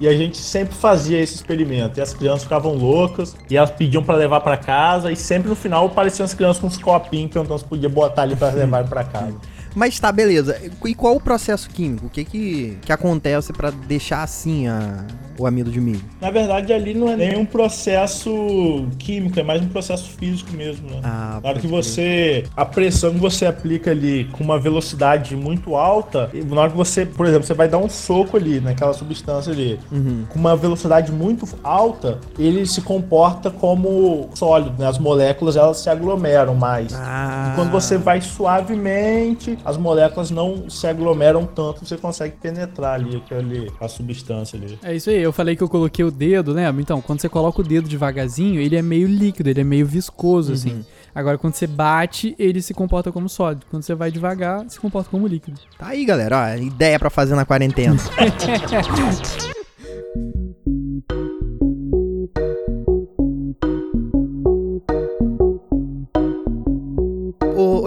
E 0.01 0.09
a 0.09 0.13
gente 0.17 0.37
sempre 0.39 0.75
fazia 0.75 1.21
esse 1.21 1.35
experimento. 1.37 1.99
E 1.99 2.03
as 2.03 2.13
crianças 2.15 2.45
ficavam 2.45 2.75
loucas, 2.75 3.37
e 3.51 3.57
elas 3.57 3.71
pediam 3.71 4.03
pra 4.03 4.15
levar 4.17 4.41
pra 4.41 4.57
casa, 4.57 5.11
e 5.13 5.17
sempre 5.17 5.49
no 5.49 5.57
final 5.57 5.87
apareciam 5.87 6.25
as 6.25 6.35
crianças 6.35 6.61
com 6.61 6.67
uns 6.67 6.79
copinhos 6.79 7.31
perguntando 7.33 7.59
se 7.61 7.65
podia 7.65 7.89
botar 7.89 8.23
ali 8.23 8.37
pra 8.37 8.51
levar 8.53 8.85
pra 8.85 9.05
casa. 9.05 9.35
Mas 9.75 9.99
tá, 10.01 10.11
beleza. 10.13 10.61
E 10.85 10.95
qual 10.95 11.17
o 11.17 11.21
processo 11.21 11.69
químico? 11.71 12.07
O 12.07 12.11
que 12.11 12.25
que, 12.25 12.79
que 12.83 12.93
acontece 12.93 13.53
pra 13.53 13.71
deixar 13.71 14.23
assim 14.23 14.67
a, 14.67 15.05
o 15.39 15.47
amido 15.47 15.71
de 15.71 15.81
milho? 15.81 16.01
Na 16.21 16.31
verdade, 16.31 16.73
ali 16.73 16.95
não 16.95 17.09
é 17.09 17.17
nenhum 17.17 17.45
processo 17.45 18.87
químico, 18.99 19.39
é 19.39 19.43
mais 19.43 19.63
um 19.63 19.69
processo 19.69 20.11
físico 20.19 20.53
mesmo, 20.53 20.89
né? 20.91 21.01
Ah, 21.03 21.39
Na 21.43 21.49
hora 21.51 21.59
que 21.61 21.67
você. 21.67 22.45
A 22.57 22.65
pressão 22.65 23.13
que 23.15 23.19
você 23.21 23.47
aplica 23.47 23.91
ali 23.91 24.25
com 24.33 24.43
uma 24.45 24.59
velocidade 24.59 25.37
muito 25.37 25.77
alta, 25.77 26.31
e 26.33 26.41
na 26.43 26.61
hora 26.63 26.71
que 26.71 26.77
você, 26.77 27.05
por 27.07 27.27
exemplo, 27.27 27.47
você 27.47 27.55
vai 27.55 27.69
dar 27.69 27.79
um 27.79 27.89
soco 27.89 28.37
ali 28.37 28.61
naquela 28.61 28.93
substância 28.93 29.53
ali, 29.53 29.79
Uhum. 29.91 30.25
com 30.29 30.39
uma 30.39 30.57
velocidade 30.57 31.13
muito 31.13 31.47
alta, 31.63 32.19
ele 32.39 32.67
se 32.67 32.81
comporta 32.83 33.51
como 33.51 34.29
sólido, 34.35 34.75
né? 34.79 34.87
As 34.87 34.99
moléculas 34.99 35.57
elas 35.57 35.79
se 35.79 35.89
aglomeram 35.91 36.55
mais. 36.55 36.93
Ah. 36.95 37.51
E 37.53 37.57
quando 37.57 37.71
você 37.71 37.97
vai 37.99 38.21
suavemente, 38.21 39.58
as 39.65 39.77
moléculas 39.77 40.31
não 40.31 40.69
se 40.69 40.87
aglomeram 40.87 41.47
tanto, 41.47 41.85
você 41.85 41.97
consegue 41.97 42.37
penetrar 42.37 42.95
ali 42.95 43.17
aquele, 43.17 43.71
a 43.81 43.89
substância 43.89 44.59
ali. 44.59 44.79
É 44.83 44.95
isso 44.95 45.11
aí, 45.11 45.23
eu 45.23 45.33
falei 45.33 45.57
que 45.57 45.63
eu 45.63 45.69
coloquei 45.69 46.05
o 46.05 46.11
dedo, 46.11 46.53
lembra? 46.53 46.81
Então, 46.81 47.01
quando 47.01 47.21
você 47.21 47.29
coloca 47.29 47.61
o 47.61 47.65
dedo 47.65 47.89
devagarzinho, 47.89 48.61
ele 48.61 48.77
é 48.77 48.83
meio 48.83 49.07
líquido, 49.07 49.51
ele 49.51 49.61
é 49.61 49.65
meio 49.65 49.87
viscoso, 49.87 50.53
assim. 50.53 50.73
Uhum. 50.73 50.85
Agora, 51.15 51.39
quando 51.39 51.55
você 51.55 51.67
bate, 51.67 52.35
ele 52.39 52.63
se 52.63 52.73
comporta 52.73 53.11
como 53.11 53.29
sólido. 53.29 53.67
Quando 53.71 53.83
você 53.83 53.95
vai 53.95 54.11
devagar, 54.11 54.65
se 54.69 54.79
comporta 54.79 55.11
como 55.11 55.27
líquido. 55.27 55.59
Tá 55.77 55.89
aí, 55.89 56.05
galera. 56.05 56.39
Ó, 56.39 56.57
ideia 56.57 56.99
pra 56.99 57.11
fazer 57.11 57.35
na 57.35 57.45
quarentena. 57.45 57.97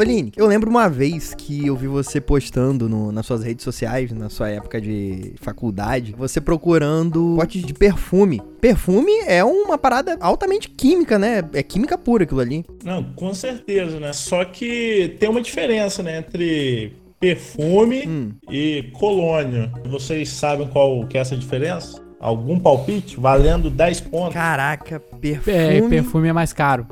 Oline, 0.01 0.31
eu 0.35 0.47
lembro 0.47 0.69
uma 0.69 0.89
vez 0.89 1.33
que 1.33 1.67
eu 1.67 1.75
vi 1.75 1.87
você 1.87 2.19
postando 2.19 2.89
no- 2.89 3.11
nas 3.11 3.25
suas 3.25 3.43
redes 3.43 3.63
sociais, 3.63 4.11
na 4.11 4.29
sua 4.29 4.49
época 4.49 4.81
de 4.81 5.33
faculdade, 5.41 6.13
você 6.17 6.41
procurando 6.41 7.35
potes 7.37 7.63
de 7.63 7.73
perfume. 7.73 8.41
Perfume 8.59 9.11
é 9.27 9.43
uma 9.43 9.77
parada 9.77 10.17
altamente 10.19 10.69
química, 10.69 11.19
né? 11.19 11.43
É 11.53 11.61
química 11.61 11.97
pura 11.97 12.23
aquilo 12.23 12.39
ali. 12.39 12.65
Não, 12.83 13.03
com 13.03 13.33
certeza, 13.33 13.99
né? 13.99 14.11
Só 14.13 14.43
que 14.43 15.15
tem 15.19 15.29
uma 15.29 15.41
diferença, 15.41 16.01
né, 16.01 16.17
entre 16.19 16.93
perfume 17.19 18.07
Hum. 18.07 18.31
e 18.49 18.89
colônia. 18.93 19.71
Vocês 19.85 20.29
sabem 20.29 20.67
qual 20.67 21.05
que 21.05 21.17
é 21.17 21.21
essa 21.21 21.37
diferença? 21.37 22.01
Algum 22.19 22.59
palpite? 22.59 23.19
Valendo 23.19 23.69
10 23.69 23.99
pontos. 24.01 24.33
Caraca, 24.33 24.99
perfume. 24.99 25.55
É, 25.57 25.81
perfume 25.89 26.27
é 26.27 26.33
mais 26.33 26.53
caro. 26.53 26.85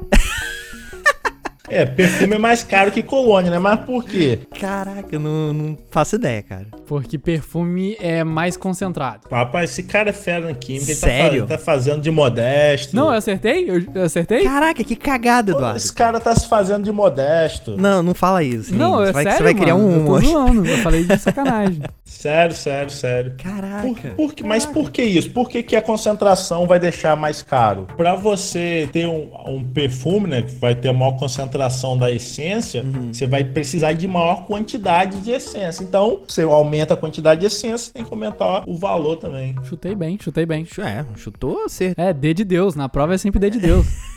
É, 1.69 1.85
perfume 1.85 2.35
é 2.35 2.39
mais 2.39 2.63
caro 2.63 2.91
que 2.91 3.03
colônia, 3.03 3.51
né? 3.51 3.59
Mas 3.59 3.79
por 3.81 4.03
quê? 4.03 4.39
Caraca, 4.59 5.07
eu 5.11 5.19
não, 5.19 5.53
não 5.53 5.77
faço 5.91 6.15
ideia, 6.15 6.41
cara. 6.41 6.65
Porque 6.87 7.17
perfume 7.17 7.95
é 7.99 8.23
mais 8.23 8.57
concentrado. 8.57 9.21
Rapaz, 9.29 9.69
esse 9.71 9.83
cara 9.83 10.09
é 10.09 10.13
fera 10.13 10.47
na 10.47 10.53
química. 10.53 10.91
Ele 10.91 10.99
tá, 10.99 11.07
Sério? 11.07 11.39
ele 11.43 11.47
tá 11.47 11.57
fazendo 11.57 12.01
de 12.01 12.09
modesto. 12.09 12.95
Não, 12.95 13.05
eu 13.11 13.17
acertei? 13.17 13.69
Eu, 13.69 13.83
eu 13.93 14.03
acertei? 14.03 14.43
Caraca, 14.43 14.83
que 14.83 14.95
cagada, 14.95 15.51
Eduardo. 15.51 15.77
Esse 15.77 15.93
cara 15.93 16.19
tá 16.19 16.35
se 16.35 16.47
fazendo 16.47 16.83
de 16.83 16.91
modesto. 16.91 17.75
Não, 17.77 18.01
não 18.01 18.13
fala 18.15 18.43
isso. 18.43 18.73
Não, 18.73 19.03
é 19.03 19.11
vai, 19.11 19.23
sério, 19.23 19.37
você 19.37 19.43
vai 19.43 19.53
criar 19.53 19.75
mano. 19.75 19.87
um 19.87 19.99
Eu 20.15 20.21
tô 20.21 20.27
zoando, 20.27 20.65
eu 20.65 20.77
falei 20.79 21.03
de 21.03 21.17
sacanagem. 21.19 21.81
Sério, 22.03 22.55
sério, 22.55 22.89
sério. 22.91 23.31
Por, 23.37 23.43
Caraca. 23.43 24.09
por 24.17 24.33
que- 24.33 24.43
mas 24.43 24.65
por 24.65 24.89
que 24.91 25.03
isso? 25.03 25.29
Por 25.31 25.47
que, 25.47 25.61
que 25.61 25.75
a 25.75 25.81
concentração 25.81 26.65
vai 26.65 26.79
deixar 26.79 27.15
mais 27.15 27.41
caro? 27.43 27.87
Para 27.95 28.15
você 28.15 28.89
ter 28.91 29.05
um, 29.07 29.29
um 29.45 29.63
perfume, 29.63 30.27
né, 30.27 30.41
que 30.41 30.55
vai 30.55 30.73
ter 30.73 30.91
maior 30.91 31.11
concentração 31.17 31.58
da 31.97 32.11
essência, 32.11 32.83
você 33.11 33.27
vai 33.27 33.43
precisar 33.43 33.93
de 33.93 34.07
maior 34.07 34.45
quantidade 34.45 35.19
de 35.21 35.31
essência. 35.31 35.83
Então, 35.83 36.21
você 36.27 36.43
aumenta 36.43 36.93
a 36.93 36.97
quantidade 36.97 37.41
de 37.41 37.47
essência, 37.47 37.93
tem 37.93 38.03
que 38.03 38.13
aumentar 38.13 38.63
o 38.67 38.77
valor 38.77 39.17
também. 39.17 39.55
Chutei 39.63 39.95
bem, 39.95 40.17
chutei 40.21 40.45
bem. 40.45 40.65
É, 40.79 41.05
chutou 41.17 41.63
você. 41.63 41.93
É, 41.97 42.13
D 42.13 42.33
de 42.33 42.43
Deus. 42.43 42.75
Na 42.75 42.87
prova 42.87 43.15
é 43.15 43.17
sempre 43.17 43.39
D 43.39 43.49
de 43.49 43.59
Deus. 43.59 43.85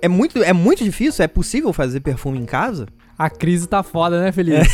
É 0.00 0.08
muito, 0.08 0.42
é 0.42 0.54
muito 0.54 0.82
difícil? 0.82 1.22
É 1.22 1.28
possível 1.28 1.70
fazer 1.72 2.00
perfume 2.00 2.38
em 2.38 2.46
casa? 2.46 2.86
A 3.18 3.28
crise 3.28 3.68
tá 3.68 3.82
foda, 3.82 4.20
né, 4.20 4.32
Felipe? 4.32 4.66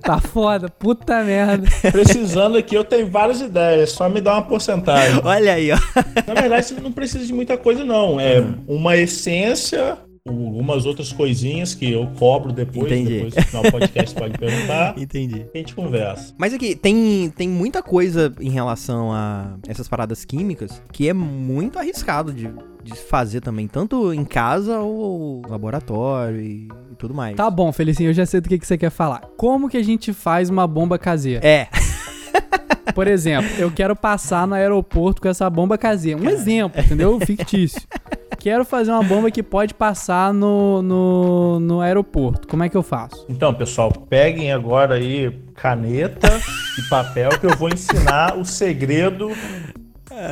tá 0.00 0.20
foda, 0.20 0.68
puta 0.68 1.22
merda. 1.22 1.68
Precisando 1.92 2.56
aqui, 2.56 2.74
eu 2.74 2.84
tenho 2.84 3.08
várias 3.08 3.40
ideias, 3.40 3.92
só 3.92 4.08
me 4.08 4.20
dá 4.20 4.34
uma 4.34 4.42
porcentagem. 4.42 5.20
Olha 5.24 5.54
aí, 5.54 5.70
ó. 5.72 5.78
Na 6.26 6.40
verdade, 6.40 6.66
você 6.66 6.80
não 6.80 6.92
precisa 6.92 7.24
de 7.24 7.32
muita 7.32 7.56
coisa, 7.56 7.84
não. 7.84 8.18
É 8.18 8.42
uma 8.66 8.96
essência, 8.96 9.98
algumas 10.30 10.86
outras 10.86 11.12
coisinhas 11.12 11.74
que 11.74 11.90
eu 11.90 12.06
cobro 12.18 12.52
depois. 12.52 12.90
Entendi. 12.90 13.14
Depois 13.14 13.34
no 13.34 13.42
final 13.42 13.62
do 13.62 13.72
podcast 13.72 14.14
pode 14.14 14.38
perguntar. 14.38 14.94
Entendi. 14.98 15.46
A 15.54 15.58
gente 15.58 15.74
conversa. 15.74 16.34
Mas 16.38 16.54
aqui, 16.54 16.74
tem, 16.74 17.32
tem 17.36 17.48
muita 17.48 17.82
coisa 17.82 18.32
em 18.40 18.50
relação 18.50 19.12
a 19.12 19.56
essas 19.66 19.88
paradas 19.88 20.24
químicas 20.24 20.82
que 20.92 21.08
é 21.08 21.12
muito 21.12 21.78
arriscado 21.78 22.32
de, 22.32 22.50
de 22.82 22.94
fazer 22.94 23.40
também, 23.40 23.66
tanto 23.68 24.12
em 24.12 24.24
casa 24.24 24.80
ou 24.80 25.42
laboratório 25.48 26.40
e, 26.40 26.68
e 26.90 26.94
tudo 26.96 27.14
mais. 27.14 27.36
Tá 27.36 27.50
bom, 27.50 27.72
Felicinho, 27.72 28.10
eu 28.10 28.14
já 28.14 28.26
sei 28.26 28.40
do 28.40 28.48
que, 28.48 28.58
que 28.58 28.66
você 28.66 28.78
quer 28.78 28.90
falar. 28.90 29.20
Como 29.36 29.68
que 29.68 29.76
a 29.76 29.82
gente 29.82 30.12
faz 30.12 30.50
uma 30.50 30.66
bomba 30.66 30.98
caseira? 30.98 31.46
É, 31.46 31.68
Por 32.94 33.06
exemplo, 33.06 33.50
eu 33.58 33.70
quero 33.70 33.94
passar 33.94 34.46
no 34.46 34.54
aeroporto 34.54 35.22
com 35.22 35.28
essa 35.28 35.48
bomba 35.48 35.78
caseira. 35.78 36.20
Um 36.20 36.28
exemplo, 36.28 36.80
entendeu? 36.80 37.18
Fictício. 37.20 37.80
Quero 38.38 38.64
fazer 38.64 38.90
uma 38.90 39.02
bomba 39.02 39.30
que 39.30 39.42
pode 39.42 39.74
passar 39.74 40.32
no, 40.32 40.82
no, 40.82 41.60
no 41.60 41.80
aeroporto. 41.80 42.48
Como 42.48 42.64
é 42.64 42.68
que 42.68 42.76
eu 42.76 42.82
faço? 42.82 43.24
Então, 43.28 43.52
pessoal, 43.52 43.92
peguem 43.92 44.50
agora 44.50 44.94
aí 44.94 45.30
caneta 45.54 46.28
e 46.78 46.88
papel 46.88 47.28
que 47.38 47.46
eu 47.46 47.56
vou 47.56 47.68
ensinar 47.68 48.36
o 48.38 48.44
segredo 48.44 49.30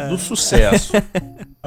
do 0.09 0.19
sucesso. 0.19 0.93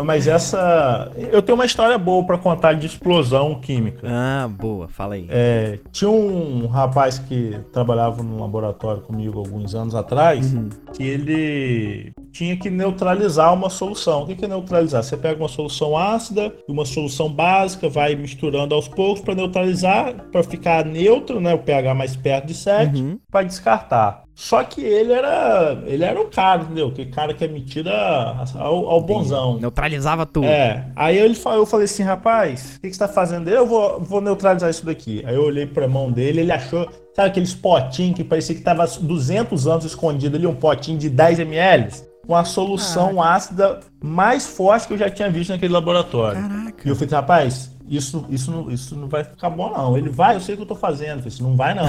Mas 0.03 0.25
essa. 0.25 1.11
Eu 1.31 1.41
tenho 1.41 1.57
uma 1.57 1.65
história 1.65 1.97
boa 1.97 2.25
pra 2.25 2.37
contar 2.37 2.73
de 2.73 2.87
explosão 2.87 3.55
química. 3.55 4.07
ah, 4.09 4.47
boa, 4.47 4.87
fala 4.87 5.15
aí. 5.15 5.27
É, 5.29 5.79
tinha 5.91 6.09
um 6.09 6.65
rapaz 6.67 7.19
que 7.19 7.59
trabalhava 7.73 8.23
no 8.23 8.39
laboratório 8.39 9.01
comigo 9.01 9.37
alguns 9.39 9.75
anos 9.75 9.93
atrás, 9.93 10.53
que 10.93 11.03
ele 11.03 12.13
tinha 12.31 12.55
que 12.55 12.69
neutralizar 12.69 13.53
uma 13.53 13.69
solução. 13.69 14.23
O 14.23 14.25
que 14.27 14.35
que 14.35 14.45
é 14.45 14.47
neutralizar? 14.47 15.03
Você 15.03 15.17
pega 15.17 15.41
uma 15.41 15.49
solução 15.49 15.97
ácida 15.97 16.53
e 16.67 16.71
uma 16.71 16.85
solução 16.85 17.29
básica, 17.31 17.89
vai 17.89 18.15
misturando 18.15 18.73
aos 18.73 18.87
poucos 18.87 19.21
para 19.21 19.35
neutralizar, 19.35 20.13
para 20.31 20.41
ficar 20.41 20.85
neutro, 20.85 21.41
né, 21.41 21.53
o 21.53 21.59
pH 21.59 21.93
mais 21.93 22.15
perto 22.15 22.47
de 22.47 22.53
7, 22.53 23.01
Uhum. 23.01 23.19
para 23.29 23.43
descartar. 23.45 24.23
Só 24.33 24.63
que 24.63 24.81
ele 24.81 25.13
era, 25.13 25.83
ele 25.85 26.03
era 26.03 26.19
o 26.19 26.25
cara, 26.25 26.63
entendeu? 26.63 26.91
Que 26.91 27.05
cara 27.05 27.33
que 27.33 27.43
é 27.43 27.47
metido 27.47 27.89
a- 27.89 28.43
ao, 28.57 28.89
ao 28.89 29.01
bonzão. 29.01 29.59
Neutralizava 29.59 30.25
tudo. 30.25 30.45
É, 30.47 30.87
aí 30.95 31.17
ele 31.17 31.37
eu 31.45 31.65
falei 31.65 31.85
assim, 31.85 32.01
rapaz, 32.03 32.75
o 32.77 32.81
que, 32.81 32.89
que 32.89 32.93
você 32.95 32.99
tá 32.99 33.07
fazendo? 33.07 33.49
Eu 33.49 33.65
vou, 33.67 33.99
vou 33.99 34.21
neutralizar 34.21 34.69
isso 34.69 34.85
daqui. 34.85 35.21
Aí 35.25 35.35
eu 35.35 35.43
olhei 35.43 35.65
pra 35.67 35.87
mão 35.87 36.11
dele, 36.11 36.41
ele 36.41 36.51
achou, 36.51 36.87
sabe 37.15 37.29
aqueles 37.29 37.53
potinhos 37.53 38.15
que 38.15 38.23
parecia 38.23 38.55
que 38.55 38.61
tava 38.61 38.85
200 38.87 39.67
anos 39.67 39.85
escondido 39.85 40.37
ali, 40.37 40.47
um 40.47 40.55
potinho 40.55 40.97
de 40.97 41.09
10 41.09 41.39
ml? 41.39 41.89
Com 42.25 42.35
a 42.35 42.43
solução 42.45 43.21
ácida 43.21 43.79
mais 44.01 44.47
forte 44.47 44.87
que 44.87 44.93
eu 44.93 44.97
já 44.97 45.09
tinha 45.09 45.29
visto 45.29 45.49
naquele 45.49 45.73
laboratório. 45.73 46.39
Caraca. 46.41 46.87
E 46.87 46.89
eu 46.89 46.95
falei, 46.95 47.13
rapaz, 47.13 47.71
isso, 47.91 48.25
isso, 48.29 48.49
não, 48.49 48.71
isso 48.71 48.95
não 48.95 49.09
vai 49.09 49.25
ficar 49.25 49.49
bom 49.49 49.69
não. 49.69 49.97
Ele 49.97 50.09
vai, 50.09 50.37
eu 50.37 50.39
sei 50.39 50.53
o 50.55 50.57
que 50.57 50.63
eu 50.63 50.67
tô 50.67 50.75
fazendo. 50.75 51.17
Eu 51.17 51.23
falei 51.23 51.27
assim, 51.27 51.43
não 51.43 51.57
vai 51.57 51.73
não. 51.73 51.85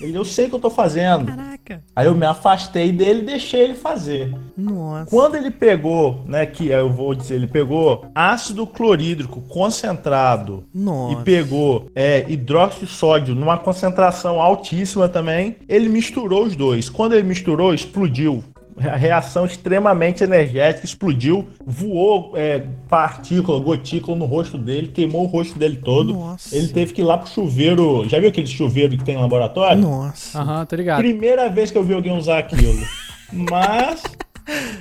Ele, 0.00 0.16
eu 0.16 0.24
sei 0.24 0.46
o 0.46 0.48
que 0.48 0.54
eu 0.54 0.60
tô 0.60 0.70
fazendo. 0.70 1.26
Caraca. 1.26 1.82
Aí 1.94 2.06
eu 2.06 2.14
me 2.14 2.24
afastei 2.24 2.92
dele 2.92 3.22
e 3.22 3.26
deixei 3.26 3.62
ele 3.62 3.74
fazer. 3.74 4.32
Nossa. 4.56 5.10
Quando 5.10 5.34
ele 5.34 5.50
pegou, 5.50 6.22
né, 6.24 6.46
que 6.46 6.68
eu 6.68 6.88
vou 6.88 7.16
dizer, 7.16 7.34
ele 7.34 7.48
pegou 7.48 8.06
ácido 8.14 8.64
clorídrico 8.64 9.40
concentrado 9.42 10.64
Nossa. 10.72 11.20
e 11.20 11.24
pegou 11.24 11.90
é, 11.96 12.24
hidróxido 12.28 12.86
de 12.86 12.92
sódio 12.92 13.34
numa 13.34 13.58
concentração 13.58 14.40
altíssima 14.40 15.08
também, 15.08 15.56
ele 15.68 15.88
misturou 15.88 16.44
os 16.44 16.54
dois. 16.54 16.88
Quando 16.88 17.14
ele 17.14 17.26
misturou, 17.26 17.74
explodiu. 17.74 18.44
A 18.88 18.96
reação 18.96 19.44
extremamente 19.44 20.24
energética, 20.24 20.86
explodiu, 20.86 21.48
voou 21.64 22.32
é, 22.34 22.62
partícula, 22.88 23.60
gotícula 23.60 24.16
no 24.16 24.24
rosto 24.24 24.56
dele, 24.56 24.88
queimou 24.88 25.24
o 25.24 25.26
rosto 25.26 25.58
dele 25.58 25.76
todo. 25.76 26.14
Nossa. 26.14 26.56
Ele 26.56 26.68
teve 26.68 26.92
que 26.92 27.02
ir 27.02 27.04
lá 27.04 27.18
pro 27.18 27.28
chuveiro. 27.28 28.08
Já 28.08 28.18
viu 28.18 28.28
aquele 28.28 28.46
chuveiro 28.46 28.96
que 28.96 29.04
tem 29.04 29.16
no 29.16 29.20
laboratório? 29.20 29.82
Nossa. 29.82 30.38
Aham, 30.38 30.64
tô 30.64 30.76
ligado. 30.76 30.98
Primeira 30.98 31.48
vez 31.48 31.70
que 31.70 31.78
eu 31.78 31.84
vi 31.84 31.94
alguém 31.94 32.16
usar 32.16 32.38
aquilo. 32.38 32.80
Mas, 33.32 34.02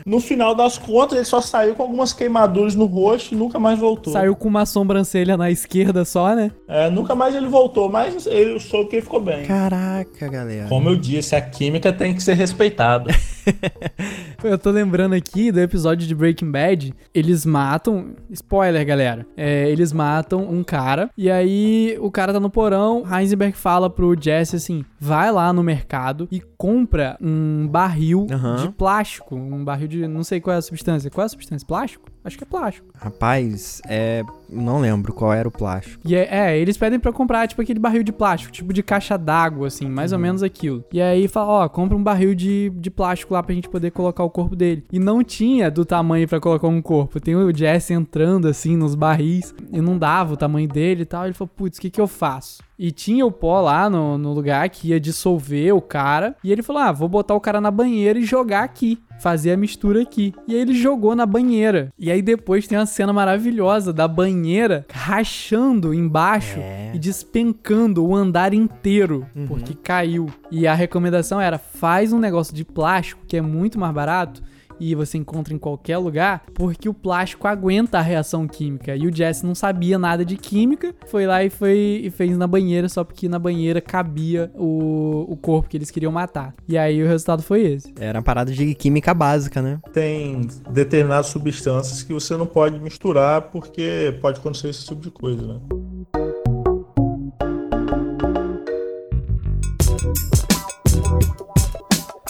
no 0.05 0.19
final 0.19 0.55
das 0.55 0.77
contas, 0.77 1.17
ele 1.17 1.25
só 1.25 1.41
saiu 1.41 1.75
com 1.75 1.83
algumas 1.83 2.13
queimaduras 2.13 2.75
no 2.75 2.85
rosto 2.85 3.33
e 3.33 3.37
nunca 3.37 3.59
mais 3.59 3.77
voltou. 3.77 4.11
Saiu 4.13 4.35
com 4.35 4.47
uma 4.47 4.65
sobrancelha 4.65 5.37
na 5.37 5.51
esquerda 5.51 6.03
só, 6.05 6.35
né? 6.35 6.51
É, 6.67 6.89
nunca 6.89 7.13
mais 7.13 7.35
ele 7.35 7.47
voltou, 7.47 7.89
mas 7.89 8.25
ele 8.25 8.59
soube 8.59 8.89
que 8.89 8.95
ele 8.97 9.03
ficou 9.03 9.19
bem. 9.19 9.45
Caraca, 9.45 10.27
galera. 10.27 10.67
Como 10.67 10.89
eu 10.89 10.95
disse, 10.95 11.35
a 11.35 11.41
química 11.41 11.93
tem 11.93 12.13
que 12.13 12.23
ser 12.23 12.33
respeitada. 12.33 13.13
Eu 14.43 14.57
tô 14.57 14.71
lembrando 14.71 15.13
aqui 15.13 15.51
do 15.51 15.59
episódio 15.59 16.07
de 16.07 16.15
Breaking 16.15 16.49
Bad. 16.51 16.93
Eles 17.13 17.45
matam. 17.45 18.13
Spoiler, 18.29 18.85
galera. 18.85 19.25
É, 19.35 19.69
eles 19.69 19.91
matam 19.91 20.41
um 20.49 20.63
cara. 20.63 21.09
E 21.17 21.29
aí 21.29 21.97
o 21.99 22.09
cara 22.09 22.31
tá 22.31 22.39
no 22.39 22.49
porão. 22.49 23.03
Heisenberg 23.09 23.55
fala 23.57 23.89
pro 23.89 24.15
Jesse 24.19 24.55
assim: 24.55 24.85
vai 24.99 25.31
lá 25.31 25.51
no 25.51 25.63
mercado 25.63 26.27
e 26.31 26.41
compra 26.57 27.17
um 27.21 27.67
barril 27.67 28.27
Aham. 28.31 28.55
de 28.57 28.69
plástico. 28.69 29.35
Um 29.35 29.63
barril 29.63 29.87
de. 29.87 30.07
Não 30.07 30.23
sei 30.23 30.39
qual 30.39 30.55
é 30.55 30.59
a 30.59 30.61
substância. 30.61 31.09
Qual 31.09 31.23
é 31.23 31.25
a 31.25 31.29
substância? 31.29 31.67
Plástico? 31.67 32.09
Acho 32.23 32.37
que 32.37 32.43
é 32.43 32.47
plástico. 32.47 32.87
Rapaz, 32.95 33.81
é. 33.87 34.23
Não 34.49 34.79
lembro 34.81 35.13
qual 35.13 35.31
era 35.31 35.47
o 35.47 35.51
plástico. 35.51 36.01
E 36.03 36.15
é, 36.15 36.27
é, 36.31 36.57
eles 36.57 36.75
pedem 36.75 36.99
pra 36.99 37.13
comprar, 37.13 37.47
tipo, 37.47 37.61
aquele 37.61 37.79
barril 37.79 38.03
de 38.03 38.11
plástico, 38.11 38.51
tipo 38.51 38.73
de 38.73 38.81
caixa 38.81 39.17
d'água, 39.17 39.67
assim, 39.67 39.87
mais 39.87 40.11
ou 40.11 40.19
menos 40.19 40.41
aquilo. 40.41 40.83
E 40.91 40.99
aí 41.01 41.27
fala, 41.27 41.65
ó, 41.65 41.69
compra 41.69 41.95
um 41.95 42.03
barril 42.03 42.33
de, 42.33 42.71
de 42.75 42.89
plástico 42.89 43.33
lá 43.33 43.38
pra 43.43 43.55
gente 43.55 43.69
poder 43.69 43.91
colocar 43.91 44.23
o 44.23 44.29
corpo 44.29 44.55
dele. 44.55 44.85
E 44.91 44.99
não 44.99 45.23
tinha 45.23 45.69
do 45.69 45.85
tamanho 45.85 46.27
para 46.27 46.39
colocar 46.39 46.67
um 46.67 46.81
corpo. 46.81 47.19
Tem 47.19 47.35
o 47.35 47.55
Jesse 47.55 47.93
entrando 47.93 48.47
assim 48.47 48.75
nos 48.75 48.95
barris 48.95 49.53
e 49.71 49.81
não 49.81 49.97
dava 49.97 50.33
o 50.33 50.37
tamanho 50.37 50.67
dele 50.67 51.03
e 51.03 51.05
tal. 51.05 51.25
Ele 51.25 51.33
falou: 51.33 51.51
putz, 51.55 51.77
o 51.77 51.81
que, 51.81 51.89
que 51.89 52.01
eu 52.01 52.07
faço? 52.07 52.68
E 52.79 52.91
tinha 52.91 53.25
o 53.25 53.31
pó 53.31 53.59
lá 53.59 53.89
no, 53.89 54.17
no 54.17 54.31
lugar 54.31 54.69
que 54.69 54.87
ia 54.87 54.99
dissolver 54.99 55.75
o 55.75 55.81
cara. 55.81 56.35
E 56.41 56.51
ele 56.51 56.63
falou: 56.63 56.81
ah, 56.81 56.91
vou 56.93 57.09
botar 57.09 57.35
o 57.35 57.41
cara 57.41 57.59
na 57.59 57.69
banheira 57.69 58.17
e 58.17 58.23
jogar 58.23 58.63
aqui 58.63 58.97
fazer 59.19 59.51
a 59.51 59.57
mistura 59.57 60.01
aqui. 60.01 60.33
E 60.47 60.55
aí 60.55 60.61
ele 60.61 60.73
jogou 60.73 61.15
na 61.15 61.25
banheira. 61.25 61.93
E 61.99 62.09
aí 62.09 62.21
depois 62.21 62.67
tem 62.67 62.77
uma 62.77 62.85
cena 62.85 63.13
maravilhosa 63.13 63.91
da 63.93 64.07
banheira 64.07 64.85
rachando 64.91 65.93
embaixo 65.93 66.59
é. 66.59 66.91
e 66.93 66.97
despencando 66.97 68.05
o 68.05 68.15
andar 68.15 68.53
inteiro, 68.53 69.27
uhum. 69.35 69.45
porque 69.45 69.73
caiu. 69.73 70.27
E 70.49 70.65
a 70.65 70.73
recomendação 70.73 71.39
era: 71.39 71.57
faz 71.57 72.13
um 72.13 72.19
negócio 72.19 72.55
de 72.55 72.63
plástico 72.63 73.21
que 73.27 73.37
é 73.37 73.41
muito 73.41 73.77
mais 73.77 73.93
barato 73.93 74.41
e 74.79 74.95
você 74.95 75.17
encontra 75.17 75.53
em 75.53 75.57
qualquer 75.57 75.97
lugar, 75.97 76.43
porque 76.53 76.87
o 76.87 76.93
plástico 76.93 77.47
aguenta 77.47 77.99
a 77.99 78.01
reação 78.01 78.47
química. 78.47 78.95
E 78.95 79.07
o 79.07 79.15
Jesse 79.15 79.45
não 79.45 79.55
sabia 79.55 79.97
nada 79.97 80.23
de 80.23 80.37
química, 80.37 80.93
foi 81.07 81.25
lá 81.25 81.43
e 81.43 81.49
foi 81.49 82.01
e 82.03 82.09
fez 82.09 82.37
na 82.37 82.47
banheira 82.47 82.87
só 82.87 83.03
porque 83.03 83.27
na 83.27 83.39
banheira 83.39 83.81
cabia 83.81 84.51
o, 84.55 85.25
o 85.29 85.37
corpo 85.37 85.69
que 85.69 85.77
eles 85.77 85.91
queriam 85.91 86.11
matar. 86.11 86.53
E 86.67 86.77
aí 86.77 87.01
o 87.03 87.07
resultado 87.07 87.41
foi 87.41 87.61
esse. 87.61 87.93
Era 87.99 88.19
uma 88.19 88.23
parada 88.23 88.51
de 88.51 88.73
química 88.75 89.13
básica, 89.13 89.61
né? 89.61 89.79
Tem 89.93 90.47
determinadas 90.71 91.27
substâncias 91.27 92.03
que 92.03 92.13
você 92.13 92.35
não 92.37 92.45
pode 92.45 92.79
misturar 92.79 93.43
porque 93.43 94.17
pode 94.21 94.39
acontecer 94.39 94.69
esse 94.69 94.85
tipo 94.85 95.01
de 95.01 95.11
coisa, 95.11 95.45
né? 95.45 95.59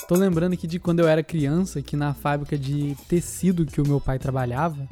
Tô 0.09 0.15
lembrando 0.15 0.53
aqui 0.53 0.65
de 0.65 0.79
quando 0.79 1.01
eu 1.01 1.07
era 1.07 1.21
criança, 1.21 1.83
que 1.83 1.95
na 1.95 2.15
fábrica 2.15 2.57
de 2.57 2.97
tecido 3.07 3.63
que 3.63 3.79
o 3.79 3.87
meu 3.87 4.01
pai 4.01 4.17
trabalhava, 4.17 4.89